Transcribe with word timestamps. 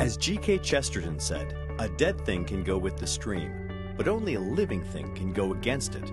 As 0.00 0.16
G.K. 0.16 0.60
Chesterton 0.60 1.20
said, 1.20 1.54
a 1.78 1.86
dead 1.86 2.24
thing 2.24 2.46
can 2.46 2.64
go 2.64 2.78
with 2.78 2.96
the 2.96 3.06
stream, 3.06 3.52
but 3.98 4.08
only 4.08 4.32
a 4.32 4.40
living 4.40 4.82
thing 4.82 5.14
can 5.14 5.30
go 5.30 5.52
against 5.52 5.94
it. 5.94 6.10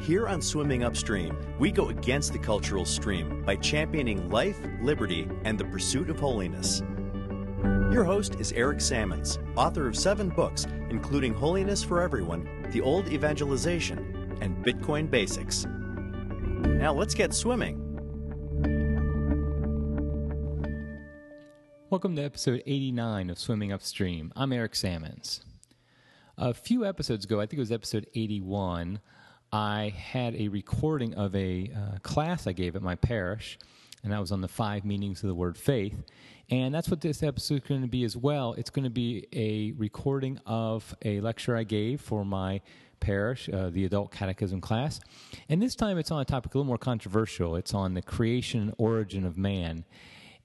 Here 0.00 0.26
on 0.26 0.40
Swimming 0.40 0.82
Upstream, 0.82 1.36
we 1.58 1.70
go 1.70 1.90
against 1.90 2.32
the 2.32 2.38
cultural 2.38 2.86
stream 2.86 3.42
by 3.44 3.56
championing 3.56 4.30
life, 4.30 4.58
liberty, 4.80 5.28
and 5.44 5.58
the 5.58 5.66
pursuit 5.66 6.08
of 6.08 6.18
holiness. 6.18 6.82
Your 7.92 8.02
host 8.02 8.36
is 8.40 8.52
Eric 8.52 8.80
Sammons, 8.80 9.38
author 9.56 9.86
of 9.86 9.94
seven 9.94 10.30
books, 10.30 10.66
including 10.88 11.34
Holiness 11.34 11.84
for 11.84 12.00
Everyone, 12.00 12.48
The 12.72 12.80
Old 12.80 13.08
Evangelization, 13.08 14.38
and 14.40 14.64
Bitcoin 14.64 15.10
Basics. 15.10 15.66
Now 15.66 16.94
let's 16.94 17.14
get 17.14 17.34
swimming. 17.34 17.87
Welcome 21.90 22.16
to 22.16 22.22
episode 22.22 22.62
89 22.66 23.30
of 23.30 23.38
Swimming 23.38 23.72
Upstream. 23.72 24.30
I'm 24.36 24.52
Eric 24.52 24.74
Sammons. 24.74 25.40
A 26.36 26.52
few 26.52 26.84
episodes 26.84 27.24
ago, 27.24 27.40
I 27.40 27.46
think 27.46 27.54
it 27.54 27.60
was 27.60 27.72
episode 27.72 28.06
81, 28.14 29.00
I 29.54 29.94
had 29.96 30.34
a 30.36 30.48
recording 30.48 31.14
of 31.14 31.34
a 31.34 31.70
uh, 31.74 31.98
class 32.00 32.46
I 32.46 32.52
gave 32.52 32.76
at 32.76 32.82
my 32.82 32.94
parish, 32.94 33.58
and 34.04 34.12
that 34.12 34.20
was 34.20 34.32
on 34.32 34.42
the 34.42 34.48
five 34.48 34.84
meanings 34.84 35.22
of 35.22 35.28
the 35.28 35.34
word 35.34 35.56
faith. 35.56 35.94
And 36.50 36.74
that's 36.74 36.90
what 36.90 37.00
this 37.00 37.22
episode 37.22 37.62
is 37.62 37.68
going 37.68 37.80
to 37.80 37.88
be 37.88 38.04
as 38.04 38.18
well. 38.18 38.52
It's 38.58 38.68
going 38.68 38.84
to 38.84 38.90
be 38.90 39.26
a 39.32 39.72
recording 39.78 40.38
of 40.44 40.94
a 41.06 41.22
lecture 41.22 41.56
I 41.56 41.64
gave 41.64 42.02
for 42.02 42.22
my 42.22 42.60
parish, 43.00 43.48
uh, 43.48 43.70
the 43.70 43.86
adult 43.86 44.12
catechism 44.12 44.60
class. 44.60 45.00
And 45.48 45.62
this 45.62 45.74
time 45.74 45.96
it's 45.96 46.10
on 46.10 46.20
a 46.20 46.26
topic 46.26 46.54
a 46.54 46.58
little 46.58 46.66
more 46.66 46.76
controversial. 46.76 47.56
It's 47.56 47.72
on 47.72 47.94
the 47.94 48.02
creation 48.02 48.60
and 48.60 48.74
origin 48.76 49.24
of 49.24 49.38
man. 49.38 49.86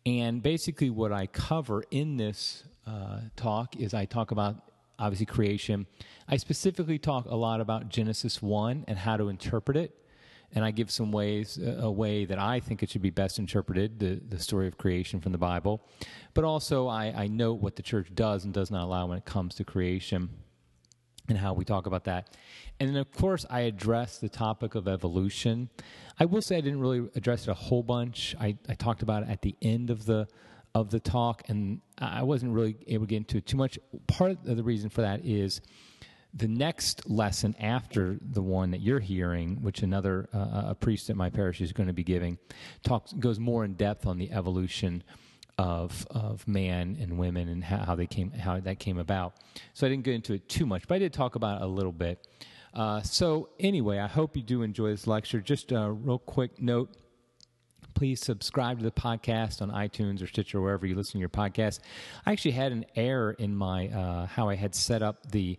And 0.06 0.44
basically, 0.44 0.90
what 0.90 1.12
I 1.12 1.28
cover 1.28 1.84
in 1.92 2.18
this 2.18 2.64
uh, 2.86 3.22
talk 3.36 3.76
is 3.78 3.94
I 3.94 4.06
talk 4.06 4.32
about 4.32 4.58
obviously 5.00 5.26
creation. 5.26 5.88
I 6.28 6.38
specifically 6.38 7.00
talk 7.00 7.26
a 7.26 7.36
lot 7.36 7.62
about 7.62 7.90
Genesis 7.90 8.42
1 8.42 8.86
and 8.88 8.98
how 8.98 9.18
to 9.18 9.30
interpret 9.30 9.78
it. 9.78 9.96
And 10.56 10.64
I 10.64 10.70
give 10.70 10.92
some 10.92 11.12
ways, 11.12 11.58
a 11.58 11.90
way 11.90 12.26
that 12.26 12.38
I 12.38 12.60
think 12.60 12.84
it 12.84 12.90
should 12.92 13.02
be 13.02 13.10
best 13.10 13.40
interpreted, 13.40 14.00
the, 14.00 14.22
the 14.30 14.38
story 14.38 14.68
of 14.68 14.78
creation 14.78 15.20
from 15.20 15.32
the 15.32 15.38
Bible. 15.40 15.82
But 16.36 16.44
also, 16.44 16.88
I, 16.88 17.06
I 17.24 17.28
note 17.28 17.56
what 17.56 17.76
the 17.76 17.82
church 17.82 18.14
does 18.14 18.46
and 18.46 18.54
does 18.54 18.70
not 18.70 18.84
allow 18.84 19.08
when 19.08 19.18
it 19.18 19.26
comes 19.26 19.56
to 19.56 19.64
creation 19.64 20.30
and 21.28 21.38
how 21.38 21.54
we 21.54 21.66
talk 21.66 21.88
about 21.88 22.04
that. 22.04 22.36
And 22.80 22.90
then, 22.90 22.98
of 22.98 23.12
course, 23.12 23.46
I 23.50 23.62
address 23.62 24.20
the 24.20 24.30
topic 24.30 24.76
of 24.76 24.88
evolution. 24.88 25.70
I 26.20 26.26
will 26.26 26.42
say 26.42 26.58
I 26.58 26.62
didn't 26.62 26.80
really 26.80 27.10
address 27.16 27.44
it 27.44 27.50
a 27.50 27.56
whole 27.56 27.84
bunch. 27.84 28.36
I, 28.40 28.58
I 28.70 28.76
talked 28.76 29.02
about 29.02 29.24
it 29.24 29.30
at 29.30 29.42
the 29.42 29.56
end 29.62 29.90
of 29.90 30.06
the 30.06 30.28
of 30.76 30.90
the 30.90 31.00
talk, 31.00 31.44
and 31.50 31.82
I 32.00 32.24
wasn't 32.24 32.52
really 32.52 32.76
able 32.88 33.06
to 33.06 33.10
get 33.10 33.18
into 33.18 33.38
it 33.38 33.46
too 33.46 33.58
much. 33.58 33.78
Part 34.08 34.32
of 34.32 34.58
the 34.58 34.64
reason 34.64 34.90
for 34.90 35.02
that 35.02 35.24
is 35.24 35.62
the 36.34 36.48
next 36.48 37.08
lesson 37.08 37.56
after 37.60 38.18
the 38.20 38.42
one 38.42 38.72
that 38.72 38.82
you're 38.82 39.00
hearing, 39.00 39.62
which 39.62 39.84
another 39.84 40.30
uh, 40.34 40.70
a 40.70 40.76
priest 40.76 41.12
at 41.12 41.16
my 41.16 41.30
parish 41.30 41.62
is 41.62 41.72
going 41.72 41.86
to 41.88 41.94
be 41.94 42.04
giving, 42.04 42.40
talks 42.84 43.14
goes 43.14 43.40
more 43.40 43.64
in 43.64 43.76
depth 43.76 44.08
on 44.08 44.18
the 44.18 44.32
evolution 44.32 45.04
of 45.60 46.08
of 46.10 46.48
man 46.48 46.98
and 47.00 47.20
women 47.20 47.48
and 47.48 47.64
how, 47.64 47.78
how 47.78 47.96
they 47.96 48.08
came 48.08 48.32
how 48.32 48.60
that 48.60 48.80
came 48.80 48.98
about. 48.98 49.36
So 49.74 49.86
I 49.86 49.90
didn't 49.92 50.04
get 50.04 50.16
into 50.16 50.34
it 50.34 50.50
too 50.50 50.66
much, 50.66 50.88
but 50.88 50.96
I 50.96 51.00
did 51.00 51.14
talk 51.14 51.36
about 51.36 51.62
it 51.62 51.66
a 51.66 51.68
little 51.68 51.92
bit. 51.92 52.28
Uh, 52.74 53.02
so 53.02 53.50
anyway, 53.60 54.00
I 54.00 54.08
hope 54.08 54.36
you 54.36 54.44
do 54.44 54.64
enjoy 54.64 54.90
this 54.90 55.08
lecture. 55.08 55.40
Just 55.40 55.72
a 55.72 55.92
real 55.92 56.20
quick 56.20 56.62
note 56.62 56.96
please 57.94 58.22
subscribe 58.22 58.80
to 58.80 58.84
the 58.84 58.92
podcast 58.92 59.62
on 59.62 59.72
iTunes 59.72 60.22
or 60.22 60.28
Stitcher, 60.28 60.62
wherever 60.62 60.86
you 60.86 60.96
listen 60.96 61.14
to 61.14 61.20
your 61.20 61.30
podcast. 61.30 61.80
I 62.26 62.32
actually 62.32 62.52
had 62.52 62.72
an 62.72 62.86
error 62.96 63.34
in 63.34 63.56
my 63.56 63.88
uh, 63.90 64.26
how 64.26 64.50
I 64.50 64.56
had 64.56 64.76
set 64.76 65.02
up 65.02 65.32
the 65.32 65.58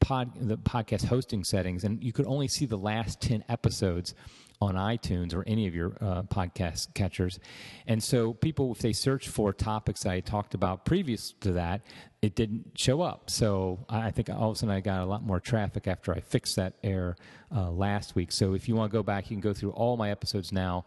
pod 0.00 0.32
the 0.40 0.56
podcast 0.56 1.04
hosting 1.04 1.44
settings, 1.44 1.84
and 1.84 2.02
you 2.02 2.12
could 2.12 2.26
only 2.26 2.48
see 2.48 2.66
the 2.66 2.78
last 2.78 3.20
ten 3.20 3.44
episodes 3.48 4.14
on 4.62 4.74
iTunes 4.74 5.34
or 5.34 5.42
any 5.46 5.66
of 5.66 5.74
your 5.74 5.96
uh, 6.02 6.22
podcast 6.24 6.92
catchers. 6.92 7.38
And 7.86 8.02
so 8.02 8.34
people, 8.34 8.72
if 8.72 8.78
they 8.80 8.92
search 8.92 9.28
for 9.28 9.54
topics 9.54 10.04
I 10.04 10.20
talked 10.20 10.52
about 10.52 10.84
previous 10.84 11.32
to 11.40 11.52
that, 11.52 11.80
it 12.20 12.34
didn't 12.34 12.78
show 12.78 13.00
up. 13.00 13.30
So 13.30 13.86
I 13.88 14.10
think 14.10 14.28
all 14.28 14.50
of 14.50 14.56
a 14.56 14.58
sudden 14.58 14.74
I 14.74 14.80
got 14.80 15.00
a 15.00 15.06
lot 15.06 15.22
more 15.22 15.40
traffic 15.40 15.86
after 15.86 16.12
I 16.12 16.20
fixed 16.20 16.56
that 16.56 16.74
error 16.84 17.16
uh, 17.54 17.70
last 17.70 18.14
week. 18.14 18.32
So 18.32 18.52
if 18.52 18.68
you 18.68 18.74
want 18.76 18.92
to 18.92 18.96
go 18.98 19.02
back, 19.02 19.30
you 19.30 19.36
can 19.36 19.40
go 19.40 19.54
through 19.54 19.70
all 19.70 19.96
my 19.96 20.10
episodes 20.10 20.52
now 20.52 20.84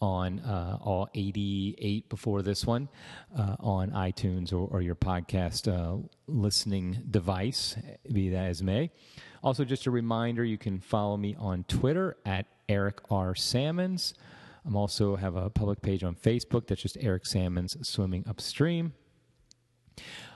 on 0.00 0.40
uh, 0.40 0.78
all 0.80 1.08
88 1.14 2.08
before 2.08 2.42
this 2.42 2.66
one 2.66 2.88
uh, 3.36 3.56
on 3.60 3.90
iTunes 3.90 4.52
or, 4.52 4.68
or 4.70 4.82
your 4.82 4.94
podcast 4.94 5.68
uh, 5.68 5.96
listening 6.26 7.02
device, 7.10 7.76
be 8.12 8.28
that 8.30 8.46
as 8.46 8.62
may. 8.62 8.90
Also, 9.42 9.64
just 9.64 9.86
a 9.86 9.90
reminder 9.90 10.44
you 10.44 10.58
can 10.58 10.80
follow 10.80 11.16
me 11.16 11.36
on 11.38 11.64
Twitter 11.64 12.16
at 12.24 12.46
Eric 12.68 13.00
R. 13.10 13.34
Sammons. 13.34 14.14
I'm 14.66 14.76
also 14.76 15.16
have 15.16 15.36
a 15.36 15.50
public 15.50 15.82
page 15.82 16.02
on 16.02 16.14
Facebook 16.14 16.66
that's 16.66 16.80
just 16.80 16.96
Eric 17.00 17.26
Sammons 17.26 17.76
Swimming 17.86 18.24
Upstream. 18.26 18.94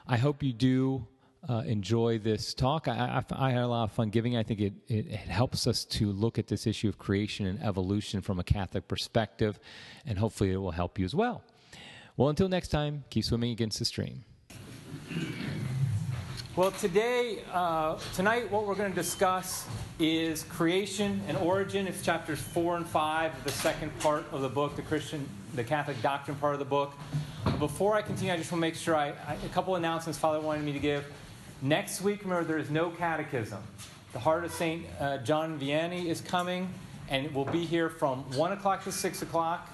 I 0.07 0.19
hope 0.19 0.43
you 0.43 0.53
do 0.53 1.07
uh, 1.47 1.63
enjoy 1.67 2.19
this 2.19 2.55
talk. 2.55 2.89
I, 2.89 3.23
I, 3.31 3.49
I, 3.49 3.51
had 3.51 3.63
a 3.63 3.67
lot 3.67 3.85
of 3.85 3.93
fun 3.93 4.11
giving. 4.11 4.37
I 4.37 4.43
think 4.43 4.61
it, 4.61 4.73
it, 4.89 5.07
it, 5.07 5.17
helps 5.17 5.67
us 5.67 5.85
to 5.85 6.11
look 6.11 6.39
at 6.39 6.49
this 6.49 6.67
issue 6.67 6.89
of 6.89 6.99
creation 6.99 7.47
and 7.47 7.63
evolution 7.63 8.21
from 8.21 8.39
a 8.39 8.45
Catholic 8.45 8.89
perspective, 8.89 9.61
and 10.05 10.19
hopefully 10.19 10.51
it 10.51 10.57
will 10.57 10.73
help 10.73 10.99
you 10.99 11.05
as 11.05 11.15
well. 11.15 11.43
Well, 12.17 12.29
until 12.29 12.49
next 12.49 12.69
time, 12.69 13.05
keep 13.11 13.25
swimming 13.25 13.53
against 13.53 13.79
the 13.79 13.85
stream. 13.85 14.25
Well, 16.57 16.73
today, 16.73 17.39
uh, 17.53 17.99
tonight, 18.15 18.51
what 18.51 18.67
we're 18.67 18.75
going 18.75 18.91
to 18.91 18.97
discuss 18.97 19.65
is 20.01 20.43
creation 20.43 21.21
and 21.29 21.37
origin. 21.37 21.87
It's 21.87 22.03
chapters 22.03 22.41
four 22.41 22.77
and 22.77 22.85
five 22.85 23.33
of 23.33 23.45
the 23.45 23.53
second 23.53 23.97
part 24.01 24.25
of 24.33 24.43
the 24.43 24.49
book, 24.49 24.75
the 24.75 24.83
Christian, 24.83 25.29
the 25.55 25.63
Catholic 25.63 26.03
doctrine 26.03 26.37
part 26.39 26.55
of 26.55 26.59
the 26.59 26.65
book. 26.65 26.95
Before 27.61 27.95
I 27.95 28.03
continue, 28.03 28.33
I 28.33 28.37
just 28.37 28.51
want 28.51 28.59
to 28.59 28.67
make 28.67 28.75
sure 28.75 28.97
I, 28.97 29.11
I 29.29 29.37
a 29.45 29.49
couple 29.51 29.77
announcements 29.77 30.19
Father 30.19 30.41
wanted 30.41 30.65
me 30.65 30.73
to 30.73 30.81
give. 30.81 31.05
Next 31.61 32.03
week, 32.03 32.23
remember, 32.23 32.45
there 32.45 32.59
is 32.59 32.71
no 32.71 32.91
catechism. 32.91 33.59
The 34.13 34.21
Heart 34.21 34.45
of 34.45 34.53
St. 34.53 34.87
Uh, 35.01 35.19
John 35.19 35.59
Vianney 35.59 36.07
is 36.07 36.21
coming, 36.21 36.73
and 37.09 37.35
will 37.35 37.47
be 37.47 37.65
here 37.65 37.91
from 37.91 38.21
1 38.37 38.53
o'clock 38.53 38.85
to 38.85 38.93
6 38.93 39.23
o'clock. 39.23 39.69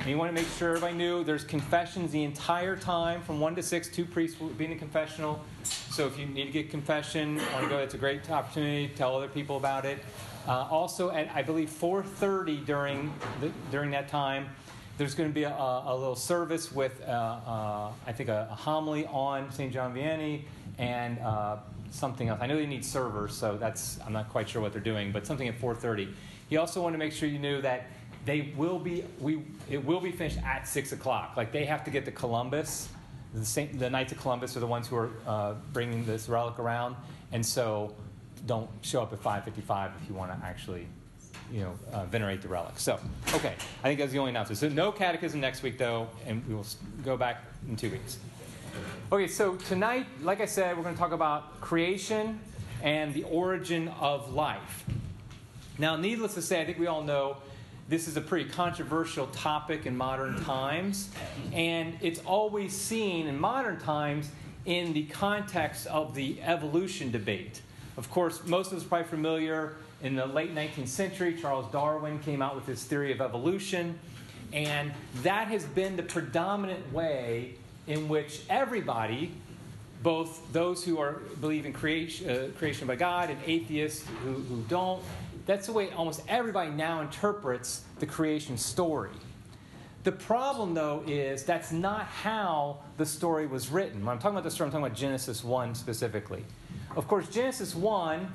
And 0.00 0.10
you 0.10 0.18
want 0.18 0.28
to 0.28 0.34
make 0.34 0.46
sure 0.58 0.76
everybody 0.76 0.94
knew 0.94 1.24
there's 1.24 1.44
confessions 1.44 2.12
the 2.12 2.22
entire 2.22 2.76
time 2.76 3.22
from 3.22 3.40
1 3.40 3.54
to 3.54 3.62
6. 3.62 3.88
Two 3.88 4.04
priests 4.04 4.38
will 4.38 4.48
be 4.48 4.64
in 4.64 4.72
the 4.72 4.76
confessional. 4.76 5.42
So 5.62 6.06
if 6.06 6.18
you 6.18 6.26
need 6.26 6.44
to 6.44 6.50
get 6.50 6.68
confession, 6.70 7.36
want 7.54 7.64
to 7.64 7.68
go, 7.70 7.78
it's 7.78 7.94
a 7.94 7.98
great 7.98 8.28
opportunity 8.30 8.88
to 8.88 8.94
tell 8.94 9.16
other 9.16 9.28
people 9.28 9.56
about 9.56 9.86
it. 9.86 10.00
Uh, 10.46 10.66
also, 10.70 11.10
at 11.12 11.30
I 11.34 11.40
believe 11.40 11.70
4:30 11.70 12.66
during 12.66 13.10
the, 13.40 13.50
during 13.70 13.90
that 13.92 14.08
time, 14.08 14.48
there's 14.98 15.14
going 15.14 15.30
to 15.30 15.34
be 15.34 15.44
a, 15.44 15.50
a 15.50 15.96
little 15.96 16.16
service 16.16 16.70
with 16.70 17.00
uh, 17.08 17.10
uh, 17.10 17.92
I 18.06 18.12
think 18.12 18.28
a, 18.28 18.48
a 18.50 18.54
homily 18.54 19.06
on 19.06 19.50
St. 19.50 19.72
John 19.72 19.94
Vianney 19.94 20.42
and 20.78 21.18
uh, 21.20 21.56
something 21.90 22.28
else. 22.28 22.40
I 22.40 22.46
know 22.46 22.56
they 22.56 22.66
need 22.66 22.84
servers, 22.84 23.34
so 23.34 23.56
that's 23.56 23.98
I'm 24.06 24.12
not 24.12 24.30
quite 24.30 24.48
sure 24.48 24.62
what 24.62 24.72
they're 24.72 24.80
doing, 24.80 25.12
but 25.12 25.26
something 25.26 25.48
at 25.48 25.58
4:30. 25.60 26.12
He 26.48 26.56
also 26.56 26.82
wanted 26.82 26.94
to 26.94 26.98
make 26.98 27.12
sure 27.12 27.28
you 27.28 27.38
knew 27.38 27.60
that 27.62 27.86
they 28.24 28.52
will 28.56 28.78
be 28.78 29.04
we 29.20 29.42
it 29.70 29.84
will 29.84 30.00
be 30.00 30.12
finished 30.12 30.38
at 30.44 30.66
six 30.66 30.92
o'clock. 30.92 31.36
Like 31.36 31.52
they 31.52 31.64
have 31.64 31.84
to 31.84 31.90
get 31.90 32.04
to 32.06 32.12
Columbus. 32.12 32.88
The, 33.34 33.44
Saint, 33.46 33.78
the 33.78 33.88
Knights 33.88 34.12
of 34.12 34.18
Columbus 34.18 34.56
are 34.58 34.60
the 34.60 34.66
ones 34.66 34.86
who 34.86 34.96
are 34.96 35.10
uh, 35.26 35.54
bringing 35.72 36.04
this 36.04 36.28
relic 36.28 36.58
around, 36.58 36.96
and 37.32 37.44
so 37.44 37.94
don't 38.46 38.68
show 38.82 39.02
up 39.02 39.12
at 39.12 39.22
5:55 39.22 39.92
if 40.02 40.08
you 40.08 40.14
want 40.14 40.32
to 40.32 40.46
actually 40.46 40.86
you 41.52 41.60
know, 41.60 41.74
uh, 41.92 42.06
venerate 42.06 42.40
the 42.40 42.48
relic. 42.48 42.78
So, 42.78 42.98
okay, 43.34 43.54
I 43.82 43.88
think 43.88 44.00
that's 44.00 44.12
the 44.12 44.18
only 44.18 44.30
announcement. 44.30 44.58
So, 44.58 44.68
no 44.70 44.90
catechism 44.90 45.38
next 45.38 45.62
week, 45.62 45.76
though, 45.76 46.08
and 46.26 46.46
we 46.48 46.54
will 46.54 46.66
go 47.04 47.16
back 47.16 47.44
in 47.68 47.76
two 47.76 47.90
weeks. 47.90 48.18
Okay, 49.12 49.28
so 49.28 49.56
tonight, 49.56 50.06
like 50.22 50.40
I 50.40 50.46
said, 50.46 50.76
we're 50.76 50.82
going 50.82 50.94
to 50.94 51.00
talk 51.00 51.12
about 51.12 51.60
creation 51.60 52.40
and 52.82 53.12
the 53.12 53.24
origin 53.24 53.88
of 54.00 54.32
life. 54.32 54.84
Now, 55.78 55.96
needless 55.96 56.34
to 56.34 56.42
say, 56.42 56.60
I 56.60 56.64
think 56.64 56.78
we 56.78 56.86
all 56.86 57.02
know 57.02 57.36
this 57.88 58.08
is 58.08 58.16
a 58.16 58.20
pretty 58.20 58.48
controversial 58.48 59.26
topic 59.26 59.84
in 59.84 59.96
modern 59.96 60.42
times, 60.44 61.10
and 61.52 61.98
it's 62.00 62.20
always 62.20 62.72
seen 62.72 63.26
in 63.26 63.38
modern 63.38 63.78
times 63.78 64.30
in 64.64 64.92
the 64.92 65.04
context 65.04 65.86
of 65.88 66.14
the 66.14 66.40
evolution 66.42 67.10
debate. 67.10 67.60
Of 67.96 68.10
course, 68.10 68.46
most 68.46 68.72
of 68.72 68.78
us 68.78 68.84
are 68.84 68.88
probably 68.88 69.08
familiar 69.08 69.76
in 70.02 70.16
the 70.16 70.26
late 70.26 70.54
19th 70.54 70.88
century, 70.88 71.36
Charles 71.40 71.70
Darwin 71.70 72.18
came 72.20 72.42
out 72.42 72.56
with 72.56 72.66
his 72.66 72.82
theory 72.82 73.12
of 73.12 73.20
evolution, 73.20 73.98
and 74.52 74.92
that 75.22 75.48
has 75.48 75.64
been 75.64 75.96
the 75.96 76.02
predominant 76.02 76.92
way 76.92 77.54
in 77.86 78.08
which 78.08 78.42
everybody, 78.48 79.32
both 80.02 80.52
those 80.52 80.84
who 80.84 80.98
are 80.98 81.22
believe 81.40 81.66
in 81.66 81.72
creation, 81.72 82.30
uh, 82.30 82.48
creation 82.58 82.86
by 82.86 82.96
God 82.96 83.30
and 83.30 83.38
atheists 83.46 84.04
who, 84.24 84.32
who 84.32 84.62
don't, 84.68 85.02
that's 85.46 85.66
the 85.66 85.72
way 85.72 85.90
almost 85.90 86.22
everybody 86.28 86.70
now 86.70 87.00
interprets 87.00 87.82
the 87.98 88.06
creation 88.06 88.56
story. 88.56 89.10
The 90.04 90.12
problem, 90.12 90.74
though, 90.74 91.04
is 91.06 91.44
that's 91.44 91.70
not 91.70 92.06
how 92.06 92.78
the 92.96 93.06
story 93.06 93.46
was 93.46 93.70
written. 93.70 94.04
When 94.04 94.08
I'm 94.08 94.18
talking 94.18 94.36
about 94.36 94.44
the 94.44 94.50
story, 94.50 94.66
I'm 94.66 94.72
talking 94.72 94.86
about 94.86 94.98
Genesis 94.98 95.44
1 95.44 95.76
specifically. 95.76 96.44
Of 96.96 97.06
course, 97.06 97.28
Genesis 97.28 97.74
1, 97.74 98.32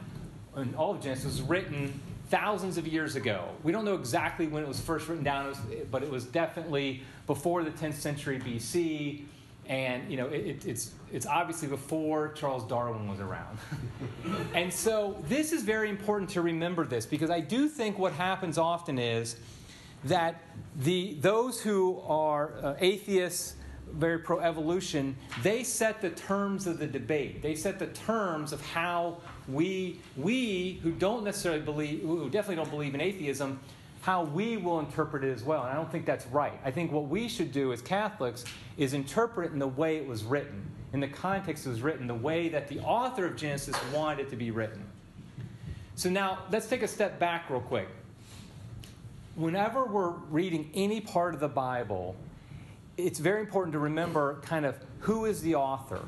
and 0.55 0.75
all 0.75 0.91
of 0.91 1.01
Genesis, 1.01 1.25
was 1.25 1.41
written 1.41 1.99
thousands 2.29 2.77
of 2.77 2.87
years 2.87 3.15
ago. 3.15 3.49
We 3.63 3.71
don't 3.71 3.83
know 3.83 3.95
exactly 3.95 4.47
when 4.47 4.63
it 4.63 4.67
was 4.67 4.79
first 4.79 5.07
written 5.07 5.23
down, 5.23 5.55
but 5.91 6.03
it 6.03 6.09
was 6.09 6.25
definitely 6.25 7.03
before 7.25 7.63
the 7.63 7.71
10th 7.71 7.95
century 7.95 8.39
BC. 8.39 9.23
And, 9.67 10.09
you 10.09 10.17
know, 10.17 10.27
it, 10.27 10.65
it's, 10.65 10.91
it's 11.11 11.25
obviously 11.25 11.67
before 11.67 12.29
Charles 12.29 12.63
Darwin 12.65 13.07
was 13.09 13.19
around. 13.19 13.57
and 14.53 14.71
so 14.71 15.21
this 15.27 15.51
is 15.51 15.63
very 15.63 15.89
important 15.89 16.29
to 16.31 16.41
remember 16.41 16.85
this 16.85 17.05
because 17.05 17.29
I 17.29 17.41
do 17.41 17.67
think 17.67 17.99
what 17.99 18.13
happens 18.13 18.57
often 18.57 18.97
is 18.97 19.35
that 20.05 20.41
the, 20.77 21.17
those 21.19 21.59
who 21.59 22.01
are 22.07 22.53
uh, 22.61 22.75
atheists, 22.79 23.55
very 23.91 24.19
pro 24.19 24.39
evolution, 24.39 25.15
they 25.43 25.63
set 25.63 26.01
the 26.01 26.09
terms 26.11 26.67
of 26.67 26.79
the 26.79 26.87
debate. 26.87 27.41
They 27.41 27.55
set 27.55 27.79
the 27.79 27.87
terms 27.87 28.53
of 28.53 28.61
how 28.61 29.17
we, 29.47 29.99
we 30.15 30.79
who 30.83 30.91
don't 30.91 31.23
necessarily 31.23 31.61
believe, 31.61 32.01
who 32.01 32.29
definitely 32.29 32.57
don't 32.57 32.69
believe 32.69 32.95
in 32.95 33.01
atheism, 33.01 33.59
how 34.07 34.23
we 34.23 34.55
will 34.55 34.79
interpret 34.79 35.25
it 35.25 35.33
as 35.33 35.43
well. 35.43 35.63
And 35.63 35.69
I 35.69 35.75
don't 35.75 35.91
think 35.91 36.05
that's 36.05 36.25
right. 36.27 36.57
I 36.63 36.71
think 36.71 36.93
what 36.93 37.09
we 37.09 37.27
should 37.27 37.51
do 37.51 37.73
as 37.73 37.81
Catholics 37.81 38.45
is 38.77 38.93
interpret 38.93 39.49
it 39.49 39.53
in 39.53 39.59
the 39.59 39.67
way 39.67 39.97
it 39.97 40.07
was 40.07 40.23
written, 40.23 40.65
in 40.93 41.01
the 41.01 41.09
context 41.09 41.65
it 41.65 41.71
was 41.71 41.81
written, 41.81 42.07
the 42.07 42.13
way 42.15 42.47
that 42.47 42.69
the 42.69 42.79
author 42.79 43.25
of 43.25 43.35
Genesis 43.35 43.75
wanted 43.93 44.21
it 44.21 44.29
to 44.29 44.37
be 44.37 44.49
written. 44.49 44.81
So 45.95 46.09
now 46.09 46.39
let's 46.51 46.67
take 46.67 46.83
a 46.83 46.87
step 46.87 47.19
back 47.19 47.49
real 47.49 47.59
quick 47.59 47.89
whenever 49.35 49.83
we're 49.83 50.13
reading 50.31 50.69
any 50.73 51.01
part 51.01 51.33
of 51.33 51.41
the 51.41 51.49
Bible, 51.49 52.15
it's 52.95 53.19
very 53.19 53.41
important 53.41 53.73
to 53.73 53.79
remember 53.79 54.39
kind 54.41 54.65
of 54.65 54.77
who 55.01 55.25
is 55.25 55.41
the 55.41 55.55
author. 55.55 55.99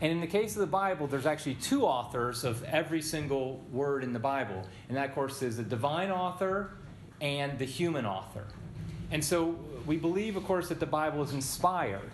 And 0.00 0.12
in 0.12 0.20
the 0.20 0.28
case 0.28 0.54
of 0.54 0.60
the 0.60 0.66
Bible, 0.66 1.08
there's 1.08 1.26
actually 1.26 1.56
two 1.56 1.84
authors 1.84 2.44
of 2.44 2.62
every 2.62 3.02
single 3.02 3.60
word 3.72 4.04
in 4.04 4.12
the 4.12 4.18
Bible. 4.20 4.64
And 4.88 4.96
that, 4.96 5.08
of 5.08 5.14
course, 5.16 5.42
is 5.42 5.56
the 5.56 5.64
divine 5.64 6.12
author 6.12 6.77
and 7.20 7.58
the 7.58 7.64
human 7.64 8.06
author. 8.06 8.44
And 9.10 9.24
so 9.24 9.58
we 9.86 9.96
believe, 9.96 10.36
of 10.36 10.44
course, 10.44 10.68
that 10.68 10.80
the 10.80 10.86
Bible 10.86 11.22
is 11.22 11.32
inspired. 11.32 12.10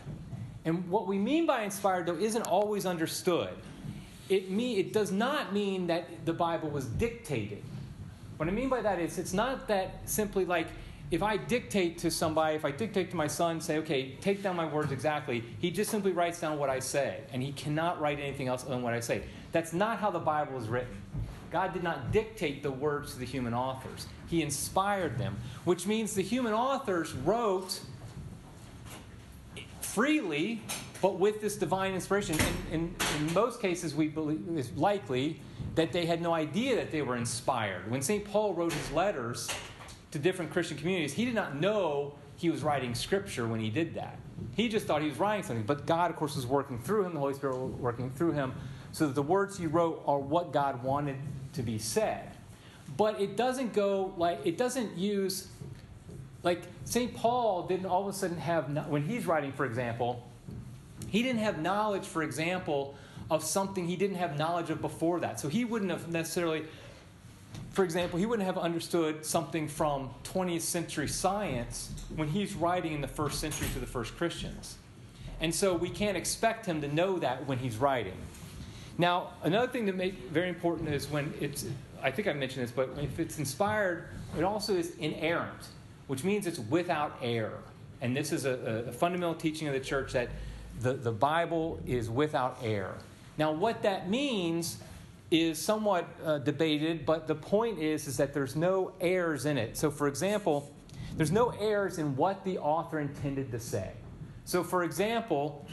And 0.64 0.88
what 0.88 1.06
we 1.06 1.18
mean 1.18 1.46
by 1.46 1.62
inspired, 1.62 2.06
though, 2.06 2.16
isn't 2.16 2.46
always 2.46 2.86
understood. 2.86 3.50
It, 4.28 4.50
mean, 4.50 4.78
it 4.78 4.92
does 4.92 5.12
not 5.12 5.52
mean 5.52 5.88
that 5.88 6.24
the 6.24 6.32
Bible 6.32 6.70
was 6.70 6.86
dictated. 6.86 7.62
What 8.36 8.48
I 8.48 8.52
mean 8.52 8.68
by 8.68 8.80
that 8.80 8.98
is 8.98 9.18
it's 9.18 9.32
not 9.34 9.68
that 9.68 10.00
simply 10.06 10.44
like 10.44 10.68
if 11.10 11.22
I 11.22 11.36
dictate 11.36 11.98
to 11.98 12.10
somebody, 12.10 12.56
if 12.56 12.64
I 12.64 12.70
dictate 12.70 13.10
to 13.10 13.16
my 13.16 13.26
son, 13.26 13.60
say, 13.60 13.78
okay, 13.78 14.16
take 14.20 14.42
down 14.42 14.56
my 14.56 14.64
words 14.64 14.90
exactly, 14.90 15.44
he 15.60 15.70
just 15.70 15.90
simply 15.90 16.12
writes 16.12 16.40
down 16.40 16.58
what 16.58 16.70
I 16.70 16.78
say, 16.78 17.20
and 17.32 17.42
he 17.42 17.52
cannot 17.52 18.00
write 18.00 18.18
anything 18.18 18.48
else 18.48 18.62
than 18.62 18.82
what 18.82 18.94
I 18.94 19.00
say. 19.00 19.22
That's 19.52 19.72
not 19.72 19.98
how 19.98 20.10
the 20.10 20.18
Bible 20.18 20.58
is 20.58 20.66
written. 20.66 20.96
God 21.54 21.72
did 21.72 21.84
not 21.84 22.10
dictate 22.10 22.64
the 22.64 22.70
words 22.72 23.12
to 23.12 23.20
the 23.20 23.24
human 23.24 23.54
authors, 23.54 24.08
He 24.26 24.42
inspired 24.42 25.18
them, 25.18 25.36
which 25.64 25.86
means 25.86 26.12
the 26.12 26.20
human 26.20 26.52
authors 26.52 27.12
wrote 27.12 27.78
freely, 29.80 30.62
but 31.00 31.20
with 31.20 31.40
this 31.40 31.54
divine 31.54 31.94
inspiration. 31.94 32.36
In, 32.72 32.72
in, 32.72 32.96
in 33.20 33.32
most 33.34 33.62
cases, 33.62 33.94
we 33.94 34.08
believe 34.08 34.42
it's 34.56 34.72
likely 34.74 35.38
that 35.76 35.92
they 35.92 36.06
had 36.06 36.20
no 36.20 36.34
idea 36.34 36.74
that 36.74 36.90
they 36.90 37.02
were 37.02 37.14
inspired. 37.14 37.88
When 37.88 38.02
St. 38.02 38.24
Paul 38.24 38.54
wrote 38.54 38.72
his 38.72 38.90
letters 38.90 39.48
to 40.10 40.18
different 40.18 40.50
Christian 40.50 40.76
communities, 40.76 41.12
he 41.12 41.24
did 41.24 41.36
not 41.36 41.54
know 41.60 42.14
he 42.34 42.50
was 42.50 42.64
writing 42.64 42.96
scripture 42.96 43.46
when 43.46 43.60
he 43.60 43.70
did 43.70 43.94
that. 43.94 44.18
He 44.56 44.68
just 44.68 44.86
thought 44.86 45.02
he 45.02 45.08
was 45.08 45.20
writing 45.20 45.44
something. 45.44 45.64
But 45.64 45.86
God, 45.86 46.10
of 46.10 46.16
course, 46.16 46.34
was 46.34 46.48
working 46.48 46.80
through 46.80 47.04
him, 47.04 47.14
the 47.14 47.20
Holy 47.20 47.34
Spirit 47.34 47.56
was 47.56 47.74
working 47.74 48.10
through 48.10 48.32
him, 48.32 48.54
so 48.90 49.06
that 49.06 49.14
the 49.14 49.22
words 49.22 49.56
he 49.56 49.68
wrote 49.68 50.02
are 50.04 50.18
what 50.18 50.52
God 50.52 50.82
wanted 50.82 51.16
to 51.54 51.62
be 51.62 51.78
said. 51.78 52.30
But 52.96 53.20
it 53.20 53.36
doesn't 53.36 53.72
go 53.72 54.12
like, 54.16 54.40
it 54.44 54.58
doesn't 54.58 54.96
use, 54.96 55.48
like, 56.42 56.62
St. 56.84 57.14
Paul 57.14 57.66
didn't 57.66 57.86
all 57.86 58.02
of 58.02 58.14
a 58.14 58.16
sudden 58.16 58.36
have, 58.36 58.88
when 58.88 59.02
he's 59.02 59.26
writing, 59.26 59.52
for 59.52 59.64
example, 59.64 60.28
he 61.08 61.22
didn't 61.22 61.40
have 61.40 61.60
knowledge, 61.60 62.04
for 62.04 62.22
example, 62.22 62.94
of 63.30 63.42
something 63.42 63.86
he 63.86 63.96
didn't 63.96 64.16
have 64.16 64.38
knowledge 64.38 64.70
of 64.70 64.80
before 64.80 65.20
that. 65.20 65.40
So 65.40 65.48
he 65.48 65.64
wouldn't 65.64 65.90
have 65.90 66.08
necessarily, 66.08 66.64
for 67.70 67.84
example, 67.84 68.18
he 68.18 68.26
wouldn't 68.26 68.46
have 68.46 68.58
understood 68.58 69.24
something 69.24 69.66
from 69.66 70.10
20th 70.24 70.60
century 70.60 71.08
science 71.08 71.90
when 72.14 72.28
he's 72.28 72.54
writing 72.54 72.92
in 72.92 73.00
the 73.00 73.08
first 73.08 73.40
century 73.40 73.68
to 73.72 73.80
the 73.80 73.86
first 73.86 74.16
Christians. 74.16 74.76
And 75.40 75.54
so 75.54 75.74
we 75.74 75.88
can't 75.88 76.16
expect 76.16 76.66
him 76.66 76.80
to 76.82 76.88
know 76.88 77.18
that 77.18 77.46
when 77.46 77.58
he's 77.58 77.76
writing. 77.76 78.16
Now, 78.96 79.30
another 79.42 79.66
thing 79.66 79.86
that 79.86 80.14
very 80.30 80.48
important 80.48 80.88
is 80.88 81.08
when 81.10 81.32
it's, 81.40 81.66
I 82.02 82.10
think 82.10 82.28
I 82.28 82.32
mentioned 82.32 82.64
this, 82.64 82.70
but 82.70 82.90
if 83.00 83.18
it's 83.18 83.38
inspired, 83.38 84.08
it 84.38 84.44
also 84.44 84.74
is 84.74 84.94
inerrant, 84.96 85.68
which 86.06 86.22
means 86.22 86.46
it's 86.46 86.60
without 86.60 87.16
error. 87.20 87.58
And 88.00 88.16
this 88.16 88.32
is 88.32 88.44
a, 88.44 88.84
a 88.88 88.92
fundamental 88.92 89.34
teaching 89.34 89.66
of 89.66 89.74
the 89.74 89.80
church 89.80 90.12
that 90.12 90.28
the, 90.80 90.94
the 90.94 91.12
Bible 91.12 91.80
is 91.86 92.08
without 92.08 92.58
error. 92.62 92.96
Now, 93.38 93.50
what 93.52 93.82
that 93.82 94.08
means 94.08 94.78
is 95.30 95.58
somewhat 95.58 96.06
uh, 96.24 96.38
debated, 96.38 97.04
but 97.04 97.26
the 97.26 97.34
point 97.34 97.78
is, 97.78 98.06
is 98.06 98.16
that 98.18 98.32
there's 98.32 98.54
no 98.54 98.92
errors 99.00 99.46
in 99.46 99.58
it. 99.58 99.76
So, 99.76 99.90
for 99.90 100.06
example, 100.06 100.70
there's 101.16 101.32
no 101.32 101.50
errors 101.60 101.98
in 101.98 102.14
what 102.16 102.44
the 102.44 102.58
author 102.58 103.00
intended 103.00 103.50
to 103.50 103.58
say. 103.58 103.90
So, 104.44 104.62
for 104.62 104.84
example, 104.84 105.66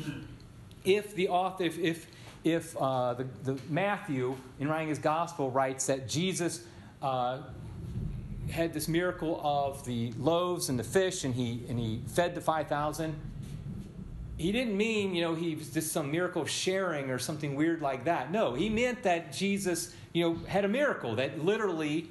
if 0.84 1.14
the 1.14 1.28
author, 1.28 1.64
if, 1.64 1.78
if, 1.78 2.08
if 2.44 2.76
uh, 2.78 3.14
the, 3.14 3.28
the 3.44 3.60
Matthew, 3.70 4.36
in 4.60 4.68
writing 4.68 4.90
his 4.90 5.00
gospel, 5.00 5.52
writes 5.52 5.86
that 5.88 6.08
Jesus 6.08 6.66
uh, 7.02 7.40
had 8.50 8.74
this 8.74 8.88
miracle 8.88 9.40
of 9.44 9.86
the 9.86 10.12
loaves 10.14 10.70
and 10.70 10.78
the 10.78 10.84
fish, 10.84 11.24
and 11.24 11.34
he, 11.36 11.64
and 11.70 11.80
he 11.80 12.02
fed 12.08 12.36
the 12.36 12.42
5,000, 12.42 13.16
he 14.38 14.52
didn't 14.52 14.76
mean, 14.76 15.14
you 15.14 15.22
know, 15.22 15.36
he 15.36 15.56
was 15.56 15.70
just 15.70 15.92
some 15.92 16.12
miracle 16.12 16.46
sharing 16.46 17.12
or 17.12 17.20
something 17.20 17.56
weird 17.56 17.82
like 17.82 18.06
that. 18.06 18.32
No, 18.32 18.56
he 18.56 18.70
meant 18.70 19.04
that 19.04 19.32
Jesus, 19.32 19.94
you 20.14 20.24
know, 20.24 20.36
had 20.48 20.66
a 20.66 20.68
miracle 20.68 21.16
that 21.16 21.46
literally 21.46 22.10